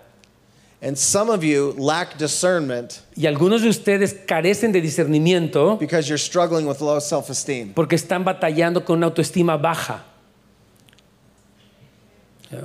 And 0.82 0.96
some 0.96 1.30
of 1.30 1.42
you 1.42 1.74
lack 1.78 2.18
discernment 2.18 3.00
Y 3.16 3.26
algunos 3.26 3.62
de 3.62 3.68
ustedes 3.70 4.14
carecen 4.26 4.72
de 4.72 4.80
discernimiento 4.82 5.78
because 5.78 6.06
you're 6.08 6.18
struggling 6.18 6.66
with 6.66 6.80
low 6.82 7.00
self-esteem. 7.00 7.72
porque 7.74 7.96
están 7.96 8.24
batallando 8.24 8.84
con 8.84 8.98
una 8.98 9.06
autoestima 9.06 9.56
baja. 9.56 10.04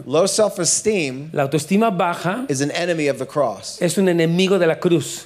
Low 0.05 0.27
self-esteem 0.27 1.31
La 1.33 1.43
autoestima 1.43 1.89
baja 1.89 2.45
is 2.49 2.61
an 2.61 2.69
enemy 2.71 3.07
of 3.07 3.17
the 3.17 3.25
cross. 3.25 3.81
es 3.81 3.97
un 3.97 4.07
enemigo 4.09 4.59
de 4.59 4.67
la 4.67 4.75
cruz. 4.75 5.25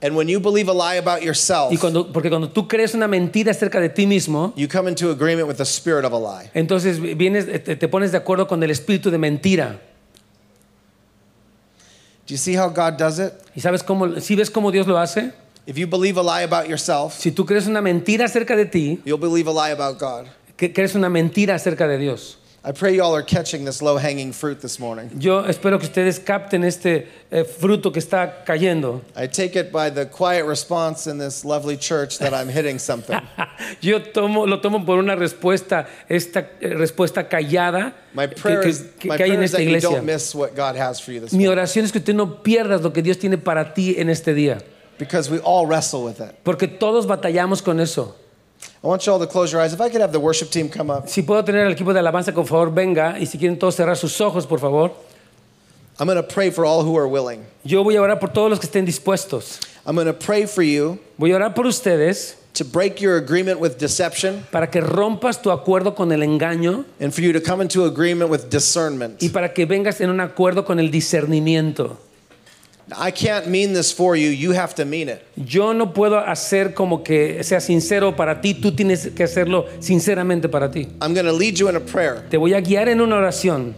And 0.00 0.14
when 0.16 0.28
you 0.28 0.38
believe 0.38 0.68
a 0.68 0.72
lie 0.72 0.96
about 0.96 1.22
yourself, 1.22 1.72
Y 1.72 1.76
cuando, 1.76 2.12
porque 2.12 2.28
cuando 2.30 2.48
tú 2.50 2.68
crees 2.68 2.94
una 2.94 3.08
mentira 3.08 3.50
acerca 3.50 3.80
de 3.80 3.88
ti 3.88 4.06
mismo, 4.06 4.52
you 4.56 4.68
come 4.68 4.88
into 4.88 5.10
agreement 5.10 5.48
with 5.48 5.56
the 5.56 5.64
spirit 5.64 6.04
of 6.04 6.12
a 6.12 6.18
lie. 6.18 6.50
entonces 6.54 7.00
vienes, 7.00 7.46
te, 7.64 7.74
te 7.74 7.88
pones 7.88 8.12
de 8.12 8.18
acuerdo 8.18 8.46
con 8.46 8.62
el 8.62 8.70
espíritu 8.70 9.10
de 9.10 9.18
mentira. 9.18 9.80
Do 12.26 12.34
you 12.34 12.36
see 12.36 12.54
how 12.56 12.68
God 12.68 12.98
does 12.98 13.18
it? 13.18 13.32
¿Y 13.56 13.60
sabes 13.60 13.82
cómo, 13.82 14.20
si 14.20 14.36
ves 14.36 14.50
cómo 14.50 14.70
Dios 14.70 14.86
lo 14.86 14.98
hace? 14.98 15.32
If 15.66 15.76
you 15.76 15.86
believe 15.86 16.16
a 16.18 16.22
lie 16.22 16.42
about 16.44 16.68
yourself, 16.68 17.14
Si 17.18 17.30
tú 17.32 17.44
crees 17.44 17.66
una 17.66 17.80
mentira 17.80 18.24
acerca 18.26 18.54
de 18.56 18.66
ti, 18.66 19.00
you'll 19.04 19.18
believe 19.18 19.48
a 19.48 19.52
lie 19.52 19.72
about 19.72 19.98
God. 19.98 20.26
que 20.56 20.72
crees 20.72 20.94
una 20.94 21.08
mentira 21.08 21.54
acerca 21.54 21.86
de 21.88 21.98
Dios. 21.98 22.38
I 22.64 22.72
pray 22.72 22.92
you 22.96 23.02
all 23.02 23.14
are 23.14 23.22
catching 23.22 23.64
this 23.64 23.80
low-hanging 23.80 24.32
fruit 24.32 24.60
this 24.60 24.78
morning. 24.80 25.10
Yo 25.20 25.42
espero 25.44 25.78
que 25.78 25.86
ustedes 25.88 26.18
capten 26.18 26.64
este 26.64 27.06
eh, 27.30 27.44
fruto 27.44 27.92
que 27.92 28.00
está 28.00 28.44
cayendo. 28.44 29.00
I 29.16 29.26
take 29.28 29.54
it 29.56 29.70
by 29.72 29.90
the 29.90 30.06
quiet 30.06 30.44
response 30.44 31.06
in 31.06 31.18
this 31.18 31.44
lovely 31.44 31.76
church 31.76 32.18
that 32.18 32.34
I'm 32.34 32.48
hitting 32.48 32.78
something. 32.80 33.20
Yo 33.80 34.00
tomo, 34.00 34.44
lo 34.46 34.58
tomo 34.60 34.84
por 34.84 34.98
una 34.98 35.14
respuesta, 35.14 35.86
esta 36.08 36.40
eh, 36.60 36.74
respuesta 36.74 37.28
callada 37.28 37.94
My 38.12 38.26
que, 38.26 38.34
prayer 38.34 38.62
que- 38.62 38.68
is, 38.70 38.84
que- 38.98 39.08
my 39.08 39.16
que 39.16 39.22
hay 39.24 39.30
en 39.30 39.36
prayer 39.36 39.42
is 39.44 39.50
esta 39.52 39.58
that 39.58 39.62
you 39.62 39.68
iglesia. 39.70 39.90
don't 39.90 40.04
miss 40.04 40.34
what 40.34 40.54
God 40.56 40.74
has 40.76 40.98
for 41.00 41.12
you 41.12 41.20
this 41.20 41.32
Mi 41.32 41.44
morning 41.44 41.58
oración 41.62 41.84
es 41.84 41.92
que 41.92 42.00
usted 42.00 42.14
no 42.14 42.42
pierdas 42.42 42.82
lo 42.82 42.90
que 42.92 43.02
Dios 43.02 43.18
tiene 43.18 43.38
para 43.38 43.72
ti 43.72 43.94
en 43.96 44.10
este 44.10 44.34
día, 44.34 44.60
because 44.98 45.30
we 45.30 45.38
all 45.44 45.64
wrestle 45.64 46.02
with 46.04 46.20
it. 46.20 46.34
porque 46.44 46.66
todos 46.66 47.06
batallamos 47.06 47.62
con 47.62 47.78
eso. 47.78 48.16
I 48.82 48.86
want 48.86 49.04
you 49.06 49.12
all 49.12 49.18
to 49.18 49.26
close 49.26 49.52
your 49.52 49.60
eyes. 49.60 49.72
If 49.72 49.80
I 49.80 49.88
could 49.90 50.00
have 50.00 50.12
the 50.12 50.20
worship 50.20 50.50
team 50.50 50.68
come 50.68 50.88
up, 50.90 51.08
Si 51.08 51.22
puedo 51.22 51.44
tener 51.44 51.66
al 51.66 51.72
equipo 51.72 51.92
de 51.92 51.98
alabanza, 52.00 52.32
por 52.32 52.46
favor, 52.46 52.70
venga. 52.70 53.16
Y 53.18 53.24
si 53.26 53.36
quieren 53.38 53.58
todos 53.58 53.74
cerrar 53.76 53.96
sus 53.96 54.20
ojos, 54.20 54.46
por 54.46 54.58
favor. 54.60 54.92
I'm 56.00 56.06
going 56.06 56.16
to 56.16 56.22
pray 56.22 56.50
for 56.50 56.64
all 56.64 56.84
who 56.84 56.96
are 56.96 57.08
willing. 57.08 57.44
Yo 57.64 57.82
voy 57.82 57.96
a 57.96 58.00
orar 58.00 58.20
por 58.20 58.28
todos 58.28 58.50
los 58.50 58.60
que 58.60 58.68
estén 58.68 58.86
dispuestos. 58.86 59.58
I'm 59.84 59.96
going 59.96 60.06
to 60.06 60.12
pray 60.12 60.46
for 60.46 60.62
you 60.62 60.98
Voy 61.18 61.32
a 61.32 61.36
orar 61.36 61.54
por 61.54 61.66
ustedes 61.66 62.36
to 62.54 62.64
break 62.64 63.00
your 63.00 63.16
agreement 63.16 63.58
with 63.58 63.78
deception 63.78 64.44
para 64.52 64.68
que 64.68 64.80
rompas 64.80 65.42
tu 65.42 65.50
acuerdo 65.50 65.96
con 65.96 66.12
el 66.12 66.20
engaño 66.22 66.84
and 67.00 67.12
for 67.12 67.22
you 67.22 67.32
to 67.32 67.40
come 67.40 67.60
into 67.60 67.84
agreement 67.84 68.30
with 68.30 68.48
discernment. 68.48 69.20
y 69.22 69.30
para 69.30 69.52
que 69.52 69.66
vengas 69.66 70.00
en 70.00 70.10
un 70.10 70.20
acuerdo 70.20 70.64
con 70.64 70.78
el 70.78 70.90
discernimiento. 70.92 71.98
I 72.96 73.10
can't 73.10 73.48
mean 73.48 73.74
this 73.74 73.92
for 73.92 74.16
you, 74.16 74.28
you 74.30 74.52
have 74.52 74.74
to 74.76 74.84
mean 74.84 75.08
it. 75.08 75.22
Yo 75.36 75.72
no 75.74 75.92
puedo 75.92 76.18
hacer 76.18 76.74
como 76.74 77.02
que 77.02 77.42
sea 77.44 77.60
sincero 77.60 78.16
para 78.16 78.40
ti, 78.40 78.54
tú 78.54 78.72
tienes 78.74 79.08
que 79.14 79.24
hacerlo 79.24 79.66
sinceramente 79.80 80.48
para 80.50 80.70
ti. 80.70 80.88
I'm 81.02 81.12
going 81.12 81.26
to 81.26 81.32
lead 81.32 81.58
you 81.58 81.68
in 81.68 81.76
a 81.76 81.80
prayer, 81.80 82.24
Te 82.30 82.38
voy 82.38 82.54
a 82.54 82.60
guiar 82.60 82.88
en 82.88 83.00
una 83.00 83.16
oración, 83.16 83.74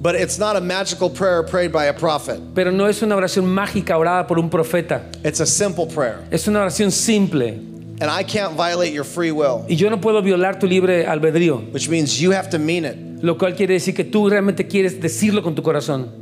but 0.00 0.14
it's 0.14 0.38
not 0.38 0.54
a 0.56 0.60
magical 0.60 1.10
prayer 1.10 1.42
prayed 1.42 1.72
by 1.72 1.86
a 1.86 1.92
prophet. 1.92 2.40
pero 2.54 2.70
no 2.70 2.86
es 2.86 3.02
una 3.02 3.16
oración 3.16 3.46
mágica 3.46 3.98
orada 3.98 4.26
por 4.28 4.38
un 4.38 4.48
profeta. 4.48 5.02
It's 5.24 5.40
a 5.40 5.46
simple 5.46 5.86
prayer. 5.86 6.18
Es 6.30 6.46
una 6.46 6.60
oración 6.60 6.92
simple 6.92 7.58
And 8.00 8.10
I 8.10 8.24
can't 8.24 8.56
violate 8.56 8.92
your 8.92 9.04
free 9.04 9.30
will, 9.32 9.64
y 9.68 9.74
yo 9.76 9.88
no 9.90 10.00
puedo 10.00 10.22
violar 10.22 10.58
tu 10.60 10.66
libre 10.66 11.04
albedrío, 11.06 11.72
which 11.72 11.88
means 11.88 12.20
you 12.20 12.32
have 12.32 12.48
to 12.50 12.58
mean 12.58 12.84
it. 12.84 12.96
lo 13.22 13.36
cual 13.38 13.54
quiere 13.56 13.74
decir 13.74 13.94
que 13.94 14.04
tú 14.04 14.28
realmente 14.28 14.66
quieres 14.66 15.00
decirlo 15.00 15.42
con 15.42 15.54
tu 15.54 15.62
corazón. 15.62 16.21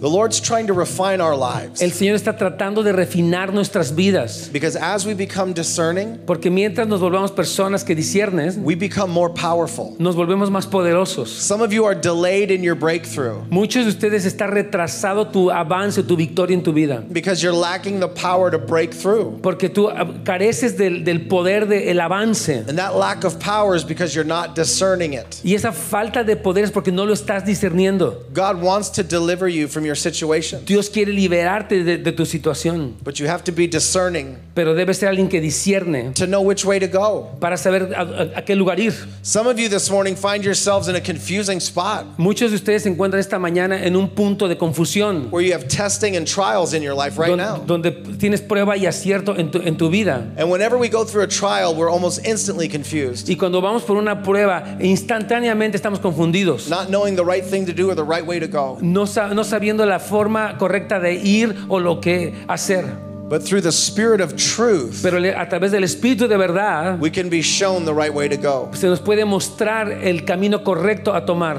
The 0.00 0.08
Lord's 0.08 0.40
trying 0.40 0.68
to 0.68 0.74
refine 0.74 1.20
our 1.20 1.34
lives 1.36 1.82
El 1.82 1.90
Señor 1.90 2.14
está 2.14 2.36
tratando 2.36 2.84
de 2.84 2.92
refinar 2.92 3.52
nuestras 3.52 3.90
vidas, 3.94 4.48
because 4.52 4.76
as 4.76 5.04
we 5.04 5.12
become 5.14 5.52
discerning, 5.52 6.18
porque 6.24 6.50
mientras 6.50 6.86
nos 6.86 7.00
volvamos 7.00 7.32
personas 7.32 7.84
que 7.84 7.96
disciernen, 7.96 8.62
we 8.62 8.76
become 8.76 9.10
more 9.10 9.28
powerful. 9.28 9.96
nos 9.98 10.14
volvemos 10.14 10.50
más 10.50 10.66
poderosos. 10.66 11.28
Some 11.28 11.62
of 11.62 11.72
you 11.72 11.84
are 11.84 11.96
delayed 11.96 12.50
in 12.52 12.62
your 12.62 12.76
breakthrough 12.76 13.42
Muchos 13.50 13.86
de 13.86 13.90
ustedes 13.90 14.24
están 14.24 14.52
retrasado 14.52 15.32
tu 15.32 15.50
avance, 15.50 16.02
tu 16.04 16.16
victoria 16.16 16.54
en 16.56 16.62
tu 16.62 16.72
vida. 16.72 17.02
because 17.12 17.42
you're 17.42 17.52
lacking 17.52 17.98
the 17.98 18.08
power 18.08 18.50
to 18.52 18.58
break 18.58 18.92
through. 18.92 19.40
Porque 19.42 19.68
tú 19.68 19.88
ah, 19.88 20.04
careces 20.24 20.76
del, 20.76 21.02
del 21.02 21.26
poder 21.26 21.66
del 21.66 22.00
avance. 22.00 22.48
And 22.68 22.78
that 22.78 22.94
lack 22.94 23.24
of 23.24 23.40
power 23.40 23.74
is 23.74 23.82
because 23.82 24.14
you're 24.14 24.24
not 24.24 24.54
discerning 24.54 25.14
it. 25.14 25.40
Y 25.42 25.54
esa 25.54 25.72
falta 25.72 26.22
de 26.22 26.36
poder 26.36 26.64
es 26.64 26.70
porque 26.70 26.92
no 26.92 27.04
lo 27.04 27.14
estás 27.14 27.44
discerniendo. 27.44 28.24
God 28.32 28.62
wants 28.62 28.90
to 28.90 29.02
deliver 29.02 29.48
you 29.48 29.66
from 29.66 29.87
your 29.88 29.96
situation, 29.96 30.60
Dios 30.64 30.88
quiere 30.90 31.12
liberarte 31.12 31.82
de, 31.84 31.98
de 31.98 32.12
tu 32.12 32.24
situación, 32.26 32.94
but 33.02 33.16
you 33.18 33.26
have 33.28 33.42
to 33.44 33.52
be 33.52 33.66
discerning 33.66 34.36
pero 34.54 34.74
debe 34.74 34.92
ser 34.94 35.08
alguien 35.08 35.28
que 35.28 35.40
discierne 35.40 36.12
to 36.14 36.26
know 36.26 36.40
which 36.42 36.64
way 36.64 36.78
to 36.78 36.86
go. 36.86 37.28
para 37.40 37.56
saber 37.56 37.92
a, 37.96 38.02
a- 38.02 38.38
a 38.38 38.42
qué 38.44 38.54
lugar 38.56 38.78
ir. 38.78 38.92
Some 39.22 39.46
of 39.48 39.58
you 39.58 39.68
this 39.68 39.90
morning 39.90 40.14
find 40.16 40.44
yourselves 40.44 40.88
in 40.88 40.96
a 40.96 41.00
confusing 41.00 41.60
spot 41.60 42.04
Muchos 42.18 42.50
de 42.50 42.56
ustedes 42.56 42.82
se 42.82 42.88
encuentran 42.90 43.20
esta 43.20 43.38
mañana 43.38 43.84
en 43.84 43.96
un 43.96 44.08
punto 44.10 44.48
de 44.48 44.56
confusión, 44.56 45.28
where 45.30 45.42
you 45.46 45.52
have 45.54 45.66
testing 45.68 46.16
and 46.16 46.26
trials 46.26 46.74
in 46.74 46.82
your 46.82 46.94
life 46.94 47.18
right 47.18 47.28
don- 47.30 47.38
now. 47.38 47.58
donde 47.66 47.90
tienes 48.18 48.40
prueba 48.40 48.76
y 48.76 48.86
acierto 48.86 49.36
en 49.38 49.50
tu, 49.50 49.58
en 49.60 49.76
tu 49.76 49.88
vida. 49.90 50.26
And 50.36 50.50
whenever 50.50 50.76
we 50.78 50.88
go 50.88 51.04
through 51.04 51.22
a 51.24 51.28
trial, 51.28 51.74
we're 51.74 51.90
almost 51.90 52.26
instantly 52.26 52.68
confused, 52.68 53.28
Y 53.30 53.36
cuando 53.36 53.60
vamos 53.60 53.82
por 53.84 53.96
una 53.96 54.22
prueba, 54.22 54.76
instantáneamente 54.80 55.76
estamos 55.76 56.00
confundidos, 56.00 56.68
not 56.68 56.88
knowing 56.88 57.14
the 57.16 57.24
right 57.24 57.44
thing 57.44 57.64
to 57.64 57.72
do 57.72 57.88
or 57.90 57.94
the 57.94 58.02
right 58.04 58.26
way 58.26 58.38
to 58.40 58.46
go. 58.48 58.78
no 58.82 59.06
sabiendo 59.06 59.77
la 59.86 59.98
forma 59.98 60.56
correcta 60.58 60.98
de 61.00 61.14
ir 61.14 61.54
o 61.68 61.78
lo 61.78 62.00
que 62.00 62.34
hacer. 62.48 62.84
But 63.28 63.42
through 63.42 63.60
the 63.62 63.72
Spirit 63.72 64.22
of 64.22 64.36
truth, 64.36 65.00
Pero 65.02 65.18
a 65.18 65.48
través 65.50 65.70
del 65.70 65.84
Espíritu 65.84 66.28
de 66.28 66.36
verdad 66.38 66.98
we 66.98 67.10
can 67.10 67.28
be 67.28 67.42
shown 67.42 67.84
the 67.84 67.92
right 67.92 68.12
way 68.14 68.26
to 68.28 68.36
go. 68.38 68.70
se 68.72 68.86
nos 68.88 69.00
puede 69.00 69.24
mostrar 69.26 69.90
el 70.02 70.24
camino 70.24 70.64
correcto 70.64 71.14
a 71.14 71.26
tomar. 71.26 71.58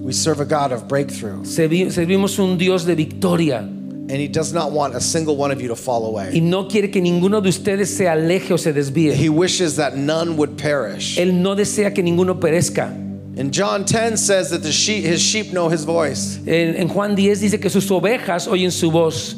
We 0.00 0.12
serve 0.12 0.40
a 0.40 0.44
God 0.44 0.72
of 0.72 0.86
breakthrough, 0.88 1.44
Servi- 1.44 1.90
Servimos 1.90 2.38
un 2.38 2.58
Dios 2.58 2.84
de 2.84 2.94
victoria 2.94 3.58
and 3.58 4.10
He 4.20 4.28
does 4.28 4.52
not 4.52 4.70
want 4.70 4.94
a 4.94 5.00
single 5.00 5.36
one 5.36 5.50
of 5.52 5.60
you 5.60 5.66
to 5.68 5.74
fall 5.76 6.02
y 6.04 6.08
away. 6.28 6.40
no 6.40 6.68
quiere 6.68 6.90
que 6.92 7.00
ninguno 7.02 7.40
de 7.40 7.48
ustedes 7.48 7.88
se 7.96 8.06
aleje 8.08 8.52
o 8.52 8.56
se 8.56 8.72
desvíe. 8.72 9.12
He 9.14 9.28
wishes 9.28 9.76
that 9.76 9.96
none 9.96 10.36
would 10.36 10.56
perish. 10.56 11.18
Él 11.18 11.40
no 11.42 11.54
desea 11.56 11.92
que 11.92 12.02
ninguno 12.04 12.38
perezca. 12.38 12.92
And 13.38 13.52
John 13.52 13.84
10 13.84 14.16
says 14.16 14.50
that 14.50 14.62
the 14.62 14.72
sheep, 14.72 15.04
his 15.04 15.20
sheep 15.20 15.52
know 15.52 15.68
his 15.68 15.84
voice. 15.84 16.38
En, 16.46 16.74
en 16.76 16.88
Juan 16.88 17.14
10 17.14 17.40
dice 17.40 17.60
que 17.60 17.68
sus 17.68 17.90
ovejas 17.90 18.48
oyen 18.48 18.70
su 18.70 18.90
voz. 18.90 19.34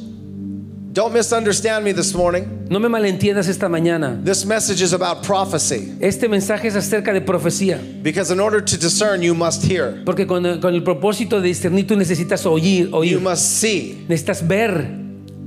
Don't 0.92 1.12
misunderstand 1.12 1.84
me 1.84 1.92
this 1.92 2.14
morning. 2.14 2.66
No 2.70 2.78
me 2.80 2.88
malentiendas 2.88 3.48
esta 3.48 3.68
mañana. 3.68 4.20
This 4.24 4.44
message 4.44 4.80
is 4.82 4.92
about 4.92 5.22
prophecy 5.22 5.92
Este 6.00 6.28
mensaje 6.28 6.66
es 6.66 6.74
acerca 6.76 7.12
de 7.12 7.20
profecía. 7.20 7.78
because 8.02 8.30
in 8.32 8.40
order 8.40 8.60
to 8.60 8.76
discern, 8.76 9.20
you 9.22 9.34
must 9.34 9.62
hear, 9.64 10.02
Porque 10.04 10.26
con 10.26 10.42
con 10.60 10.74
el 10.74 10.82
propósito 10.82 11.40
de 11.40 11.48
discernir 11.48 11.86
tú 11.86 11.96
necesitas 11.96 12.46
oír, 12.46 12.88
oír. 12.92 13.12
you 13.12 13.20
must 13.20 13.42
see 13.60 14.04
Necesitas 14.08 14.42
ver 14.46 14.88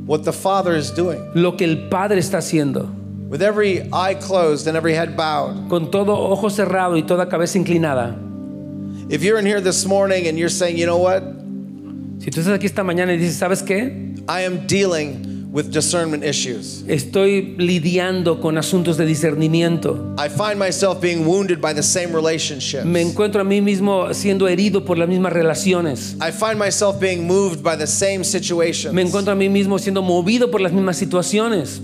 what 0.05 0.23
the 0.23 0.31
Father 0.31 0.75
is 0.75 0.91
doing. 0.91 1.19
lo 1.35 1.55
que 1.57 1.65
el 1.65 1.89
Padre 1.89 2.19
está 2.19 2.37
haciendo. 2.37 2.89
With 3.29 3.41
every 3.41 3.81
eye 3.93 4.13
closed 4.15 4.67
and 4.67 4.75
every 4.77 4.93
head 4.93 5.15
bowed, 5.17 5.69
Con 5.69 5.89
todo 5.91 6.13
ojo 6.17 6.49
cerrado 6.49 6.97
y 6.97 7.03
toda 7.03 7.27
cabeza 7.27 7.57
inclinada. 7.57 8.15
If 9.11 9.23
you're 9.23 9.37
in 9.37 9.45
here 9.45 9.59
this 9.59 9.85
morning 9.85 10.27
and 10.27 10.39
you're 10.39 10.47
saying, 10.47 10.77
you 10.77 10.85
know 10.85 10.95
what? 10.95 11.21
Si 12.23 12.31
tú 12.31 12.39
estás 12.39 12.53
aquí 12.55 12.65
esta 12.65 12.81
mañana 12.81 13.11
y 13.13 13.17
dices, 13.17 13.35
¿sabes 13.35 13.61
qué? 13.61 14.15
I 14.29 14.43
am 14.45 14.65
dealing 14.67 15.51
with 15.51 15.69
discernment 15.69 16.23
issues. 16.23 16.85
Estoy 16.87 17.57
lidiando 17.57 18.39
con 18.39 18.57
asuntos 18.57 18.95
de 18.95 19.05
discernimiento. 19.05 20.15
I 20.17 20.29
find 20.29 20.57
myself 20.57 21.01
being 21.01 21.25
wounded 21.25 21.59
by 21.59 21.73
the 21.73 21.83
same 21.83 22.13
relationships. 22.13 22.85
Me 22.85 23.01
encuentro 23.01 23.41
a 23.41 23.43
mí 23.43 23.61
mismo 23.61 24.13
siendo 24.13 24.47
herido 24.47 24.85
por 24.85 24.97
las 24.97 25.09
mismas 25.09 25.33
relaciones. 25.33 26.15
I 26.21 26.31
find 26.31 26.57
myself 26.57 26.97
being 26.97 27.27
moved 27.27 27.61
by 27.61 27.75
the 27.75 27.87
same 27.87 28.23
situations. 28.23 28.93
Me 28.93 29.01
encuentro 29.01 29.33
a 29.33 29.35
mí 29.35 29.49
mismo 29.49 29.77
siendo 29.77 30.01
movido 30.01 30.49
por 30.49 30.61
las 30.61 30.71
mismas 30.71 30.95
situaciones. 30.95 31.81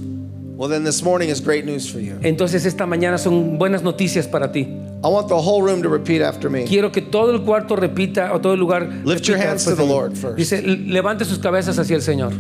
Well, 0.56 0.70
then 0.70 0.86
this 0.86 1.04
morning 1.04 1.28
is 1.28 1.42
great 1.42 1.66
news 1.66 1.92
for 1.92 2.00
you. 2.00 2.20
Entonces 2.24 2.66
esta 2.66 2.86
mañana 2.86 3.18
son 3.18 3.58
buenas 3.58 3.84
noticias 3.84 4.28
para 4.28 4.54
ti. 4.54 4.70
I 5.04 5.10
want 5.10 5.28
the 5.28 5.40
whole 5.40 5.62
room 5.62 5.84
to 5.84 5.90
repeat 5.90 6.22
after 6.22 6.50
me. 6.50 6.66
Quiero 6.66 6.92
que 6.92 7.02
todo 7.02 7.32
el 7.32 7.42
cuarto 7.44 7.76
repita 7.76 8.34
o 8.34 8.40
todo 8.40 8.54
el 8.54 8.60
lugar 8.60 8.82
Lift 9.06 9.28
your 9.28 9.38
hands 9.38 9.64
to 9.66 9.76
the. 9.76 9.86
Lord 9.86 10.18
first. 10.18 10.38
Dice, 10.38 10.62
levante 10.64 11.24
sus 11.24 11.38
cabezas 11.38 11.78
hacia 11.78 11.96
el 11.96 12.02
Señor. 12.02 12.34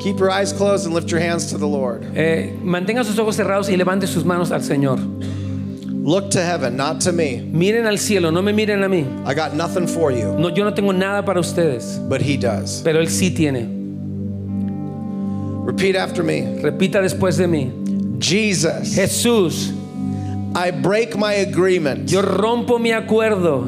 Keep 0.00 0.18
your 0.18 0.30
eyes 0.30 0.52
closed 0.52 0.86
and 0.86 0.94
lift 0.94 1.10
your 1.10 1.20
hands 1.20 1.50
to 1.50 1.58
the 1.58 1.66
Lord. 1.66 2.04
Eh, 2.16 2.52
mantenga 2.62 3.04
sus 3.04 3.18
ojos 3.18 3.36
cerrados 3.36 3.68
y 3.68 3.76
levante 3.76 4.06
sus 4.06 4.24
manos 4.24 4.50
al 4.52 4.60
Señor. 4.62 4.98
Look 6.04 6.30
to 6.30 6.40
heaven, 6.40 6.76
not 6.76 7.00
to 7.00 7.12
me. 7.12 7.42
Miren 7.52 7.86
al 7.86 7.98
cielo, 7.98 8.30
no 8.30 8.40
me 8.40 8.52
miren 8.52 8.84
a 8.84 8.88
mí. 8.88 9.04
I 9.26 9.34
got 9.34 9.54
nothing 9.54 9.88
for 9.88 10.12
you, 10.12 10.32
No, 10.38 10.50
yo 10.50 10.62
no 10.64 10.72
tengo 10.72 10.92
nada 10.92 11.24
para 11.24 11.40
ustedes, 11.40 11.98
but 12.08 12.20
He 12.22 12.36
does. 12.36 12.80
pero 12.84 13.00
Él 13.00 13.08
sí 13.08 13.34
tiene. 13.34 13.66
Repeat 15.66 15.96
after 15.96 16.22
me. 16.22 16.60
Repita 16.62 17.02
después 17.02 17.36
de 17.36 17.48
mí. 17.48 17.72
Jesus, 18.18 18.96
Jesús, 18.96 19.72
I 20.56 20.70
break 20.70 21.16
my 21.16 21.34
agreement 21.34 22.10
yo 22.10 22.22
rompo 22.22 22.80
mi 22.80 22.90
acuerdo 22.90 23.66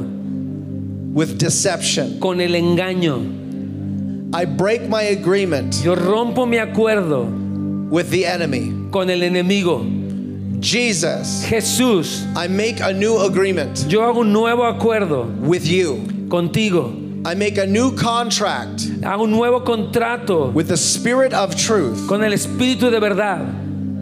with 1.12 1.38
deception. 1.38 2.18
con 2.20 2.40
el 2.40 2.50
engaño. 2.54 3.36
I 4.34 4.44
break 4.44 4.88
my 4.88 5.02
agreement 5.02 5.82
Yo 5.82 5.94
rompo 5.94 6.46
mi 6.46 6.58
acuerdo 6.58 7.90
with 7.90 8.10
the 8.10 8.26
enemy. 8.26 8.72
con 8.90 9.08
el 9.10 9.20
enemigo. 9.20 9.84
Jesus, 10.60 11.44
Jesús, 11.46 12.24
I 12.36 12.48
make 12.48 12.80
a 12.80 12.92
new 12.92 13.18
agreement 13.20 13.84
yo 13.88 14.00
hago 14.00 14.20
un 14.20 14.32
nuevo 14.32 14.62
acuerdo 14.70 15.26
with 15.40 15.66
you. 15.66 15.96
contigo. 16.28 17.04
I 17.26 17.34
make 17.34 17.58
a 17.58 17.66
new 17.66 17.94
contract 17.96 18.80
Hago 19.02 19.24
un 19.24 19.30
nuevo 19.30 19.60
contrato 19.60 20.50
with 20.52 20.68
the 20.68 20.76
Spirit 20.76 21.32
of 21.34 21.54
truth. 21.56 22.06
con 22.08 22.22
el 22.22 22.32
Espíritu 22.32 22.90
de 22.90 22.98
verdad. 23.00 23.46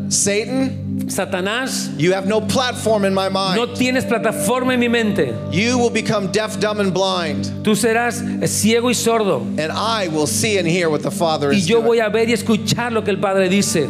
Satan, 0.08 1.08
Satanás, 1.08 1.90
you 1.98 2.12
have 2.12 2.26
no 2.26 2.40
platform 2.40 3.04
in 3.04 3.12
my 3.14 3.28
mind. 3.28 3.56
no 3.56 3.66
tienes 3.74 4.04
plataforma 4.04 4.72
en 4.74 4.80
mi 4.80 4.88
mente. 4.88 5.34
You 5.50 5.78
will 5.78 5.90
become 5.90 6.30
deaf, 6.32 6.58
dumb, 6.60 6.80
and 6.80 6.92
blind, 6.94 7.44
Tú 7.64 7.74
serás 7.74 8.20
eh, 8.22 8.46
ciego 8.46 8.88
y 8.88 8.94
sordo. 8.94 9.40
and 9.58 9.72
I 9.72 10.08
will 10.08 10.26
see 10.26 10.58
and 10.58 10.66
hear 10.66 10.88
what 10.90 11.02
the 11.02 11.10
Father 11.10 11.50
Y 11.52 11.56
is 11.56 11.66
yo 11.66 11.80
voy 11.82 11.98
a 12.00 12.08
ver 12.08 12.28
y 12.28 12.32
escuchar 12.32 12.92
lo 12.92 13.02
que 13.02 13.10
el 13.10 13.18
Padre 13.18 13.48
dice. 13.48 13.86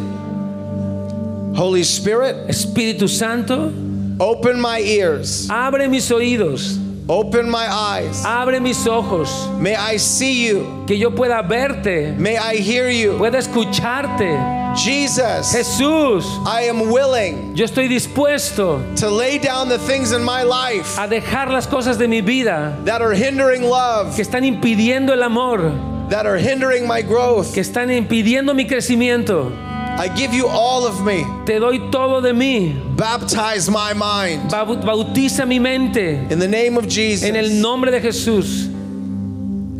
Holy 1.55 1.81
Spirit, 1.83 2.35
Espíritu 2.49 3.07
Santo, 3.09 3.71
open 4.19 4.59
my 4.61 4.79
ears, 4.79 5.47
abre 5.49 5.87
mis 5.89 6.07
oídos, 6.11 6.77
open 7.09 7.49
my 7.49 7.65
eyes. 7.67 8.23
abre 8.25 8.59
mis 8.59 8.85
ojos, 8.87 9.47
May 9.59 9.75
I 9.75 9.97
see 9.97 10.47
you. 10.47 10.83
que 10.87 10.97
yo 10.97 11.11
pueda 11.11 11.41
verte, 11.47 12.15
May 12.17 12.37
I 12.37 12.55
hear 12.57 12.89
you. 12.89 13.17
pueda 13.17 13.37
escucharte. 13.39 14.66
Jesus, 14.77 15.53
Jesús, 15.53 16.23
I 16.45 16.63
am 16.69 16.91
willing 16.91 17.55
yo 17.55 17.65
estoy 17.65 17.87
dispuesto 17.87 18.79
to 18.97 19.09
lay 19.09 19.37
down 19.37 19.67
the 19.69 19.79
things 19.79 20.11
in 20.11 20.23
my 20.23 20.43
life 20.43 20.97
a 20.97 21.07
dejar 21.07 21.49
las 21.49 21.65
cosas 21.67 21.97
de 21.97 22.07
mi 22.07 22.21
vida 22.21 22.77
that 22.85 23.01
are 23.01 23.13
hindering 23.13 23.63
love, 23.63 24.15
que 24.15 24.23
están 24.23 24.43
impidiendo 24.45 25.09
el 25.11 25.23
amor, 25.23 25.71
that 26.09 26.25
are 26.25 26.37
hindering 26.37 26.87
my 26.87 27.01
growth. 27.01 27.53
que 27.53 27.61
están 27.61 27.89
impidiendo 27.89 28.55
mi 28.55 28.65
crecimiento. 28.65 29.51
I 29.99 30.09
give 30.15 30.31
you 30.31 30.45
all 30.47 30.85
of 30.85 31.03
me. 31.03 31.23
Te 31.47 31.59
doy 31.59 31.89
todo 31.91 32.21
de 32.21 32.31
mí. 32.31 32.95
Baptize 32.95 33.67
my 33.67 33.93
mind 33.93 34.51
Bautiza 34.51 35.47
mi 35.47 35.57
mente 35.57 36.31
in 36.31 36.37
the 36.37 36.47
name 36.47 36.77
of 36.77 36.87
Jesus. 36.87 37.27
en 37.27 37.35
el 37.35 37.59
nombre 37.59 37.89
de 37.89 37.99
Jesús. 37.99 38.67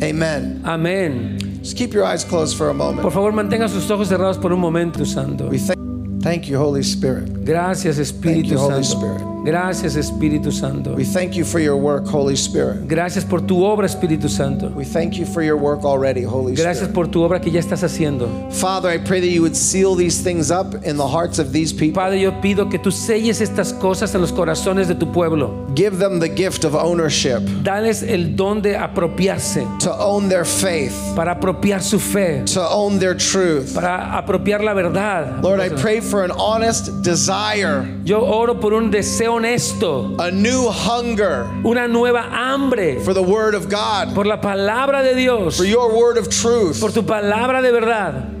Amen. 0.02 0.60
Amén. 0.64 1.47
Just 1.68 1.76
keep 1.76 1.92
your 1.92 2.06
eyes 2.06 2.24
closed 2.24 2.56
for 2.56 2.70
a 2.70 2.72
moment. 2.72 3.02
Por 3.02 3.12
favor, 3.12 3.30
mantenga 3.30 3.68
sus 3.68 3.90
ojos 3.90 4.08
cerrados 4.08 4.38
por 4.38 4.54
un 4.54 4.58
momento, 4.58 5.04
Santo. 5.04 5.48
We 5.48 5.58
thank, 5.58 6.22
thank 6.22 6.48
you, 6.48 6.58
Holy 6.58 6.82
Spirit. 6.82 7.44
Gracias, 7.44 7.98
Espíritu 7.98 8.48
Thank 8.48 8.52
you, 8.52 8.58
Holy 8.58 8.82
Santo. 8.82 9.06
Spirit. 9.06 9.37
Gracias, 9.48 9.96
Espíritu 9.96 10.52
Santo. 10.52 10.94
We 10.94 11.04
thank 11.04 11.34
you 11.34 11.44
for 11.44 11.58
your 11.60 11.76
work, 11.76 12.06
Holy 12.06 12.34
Spirit. 12.36 12.86
Gracias 12.86 13.24
por 13.24 13.40
tu 13.40 13.64
obra, 13.64 13.86
Espíritu 13.86 14.28
Santo. 14.28 14.68
We 14.68 14.84
thank 14.84 15.16
you 15.16 15.24
for 15.24 15.42
your 15.42 15.56
work 15.56 15.84
already, 15.84 16.22
Holy 16.22 16.54
Gracias 16.54 16.88
Spirit. 16.88 16.94
por 16.94 17.06
tu 17.08 17.22
obra 17.22 17.40
que 17.40 17.50
ya 17.50 17.60
estás 17.60 17.82
haciendo. 17.82 18.28
Father, 18.52 18.90
I 18.90 18.98
pray 18.98 19.20
that 19.20 19.28
you 19.30 19.40
would 19.40 19.56
seal 19.56 19.94
these 19.94 20.22
things 20.22 20.50
up 20.50 20.74
in 20.84 20.96
the 20.98 21.06
hearts 21.08 21.38
of 21.38 21.52
these 21.52 21.72
people. 21.72 21.94
Padre, 22.02 22.20
yo 22.20 22.32
pido 22.42 22.68
que 22.68 22.78
tú 22.78 22.90
selles 22.92 23.40
estas 23.40 23.72
cosas 23.72 24.14
en 24.14 24.20
los 24.20 24.32
corazones 24.32 24.86
de 24.88 24.94
tu 24.94 25.06
pueblo. 25.10 25.66
Give 25.74 25.98
them 25.98 26.18
the 26.20 26.28
gift 26.28 26.64
of 26.64 26.74
ownership 26.74 27.40
Dales 27.62 28.02
el 28.02 28.36
don 28.36 28.60
de 28.60 28.74
apropiarse, 28.76 29.64
to 29.80 29.90
own 29.98 30.28
their 30.28 30.44
faith, 30.44 30.92
para 31.16 31.32
apropiar 31.34 31.80
su 31.82 31.98
fe, 31.98 32.42
to 32.44 32.60
own 32.68 32.98
their 32.98 33.14
truth. 33.16 33.74
para 33.74 34.16
apropiar 34.18 34.62
la 34.62 34.74
verdad. 34.74 35.42
Lord, 35.42 35.60
I 35.60 35.68
pray 35.70 36.00
for 36.00 36.22
an 36.24 36.32
honest 36.32 37.02
desire, 37.02 37.86
Yo 38.04 38.20
oro 38.20 38.54
por 38.60 38.72
un 38.74 38.90
deseo 38.90 39.37
honesto, 39.38 40.14
a 40.18 40.30
new 40.30 40.68
hunger 40.68 41.44
una 41.64 41.88
nueva 41.88 42.22
hambre 42.30 43.00
for 43.00 43.14
the 43.14 43.22
Word 43.22 43.54
of 43.54 43.68
God, 43.68 44.14
por 44.14 44.24
la 44.24 44.40
palabra 44.40 45.02
de 45.02 45.14
Dios, 45.14 45.56
for 45.56 45.64
your 45.64 45.94
Word 45.96 46.18
of 46.18 46.28
truth. 46.28 46.80
por 46.80 46.90
tu 46.90 47.02
palabra 47.02 47.62
de 47.62 47.72
verdad. 47.72 48.34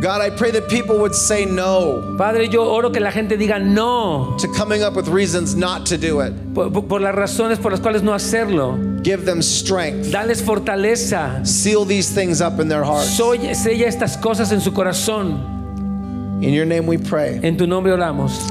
God, 0.00 0.20
I 0.20 0.28
pray 0.28 0.50
that 0.50 0.68
people 0.68 0.98
would 0.98 1.14
say 1.14 1.46
no 1.46 2.14
Padre, 2.18 2.46
yo 2.48 2.62
oro 2.68 2.90
que 2.90 3.00
la 3.00 3.10
gente 3.10 3.38
diga 3.38 3.58
no 3.58 4.36
to 4.38 4.48
coming 4.48 4.82
up 4.82 4.94
with 4.96 5.08
reasons 5.08 5.54
not 5.54 5.86
to 5.86 5.96
do 5.96 6.20
it. 6.20 6.32
por, 6.54 6.68
por- 6.70 7.00
las 7.00 7.14
razones 7.14 7.58
por 7.58 7.70
las 7.70 7.80
cuales 7.80 8.02
no 8.02 8.12
hacerlo. 8.12 9.02
Give 9.02 9.24
them 9.24 9.40
strength. 9.40 10.10
Dales 10.12 10.42
fortaleza. 10.42 11.46
Seal 11.46 11.84
these 11.86 12.10
things 12.14 12.40
up 12.42 12.60
in 12.60 12.68
their 12.68 12.84
hearts. 12.84 13.16
Soy, 13.16 13.38
sella 13.54 13.86
estas 13.86 14.16
cosas 14.20 14.52
en 14.52 14.60
su 14.60 14.72
corazón. 14.72 16.42
In 16.42 16.52
your 16.52 16.66
name 16.66 16.86
we 16.86 16.98
pray. 16.98 17.40
En 17.42 17.56
tu 17.56 17.66
nombre 17.66 17.90
oramos. 17.92 18.50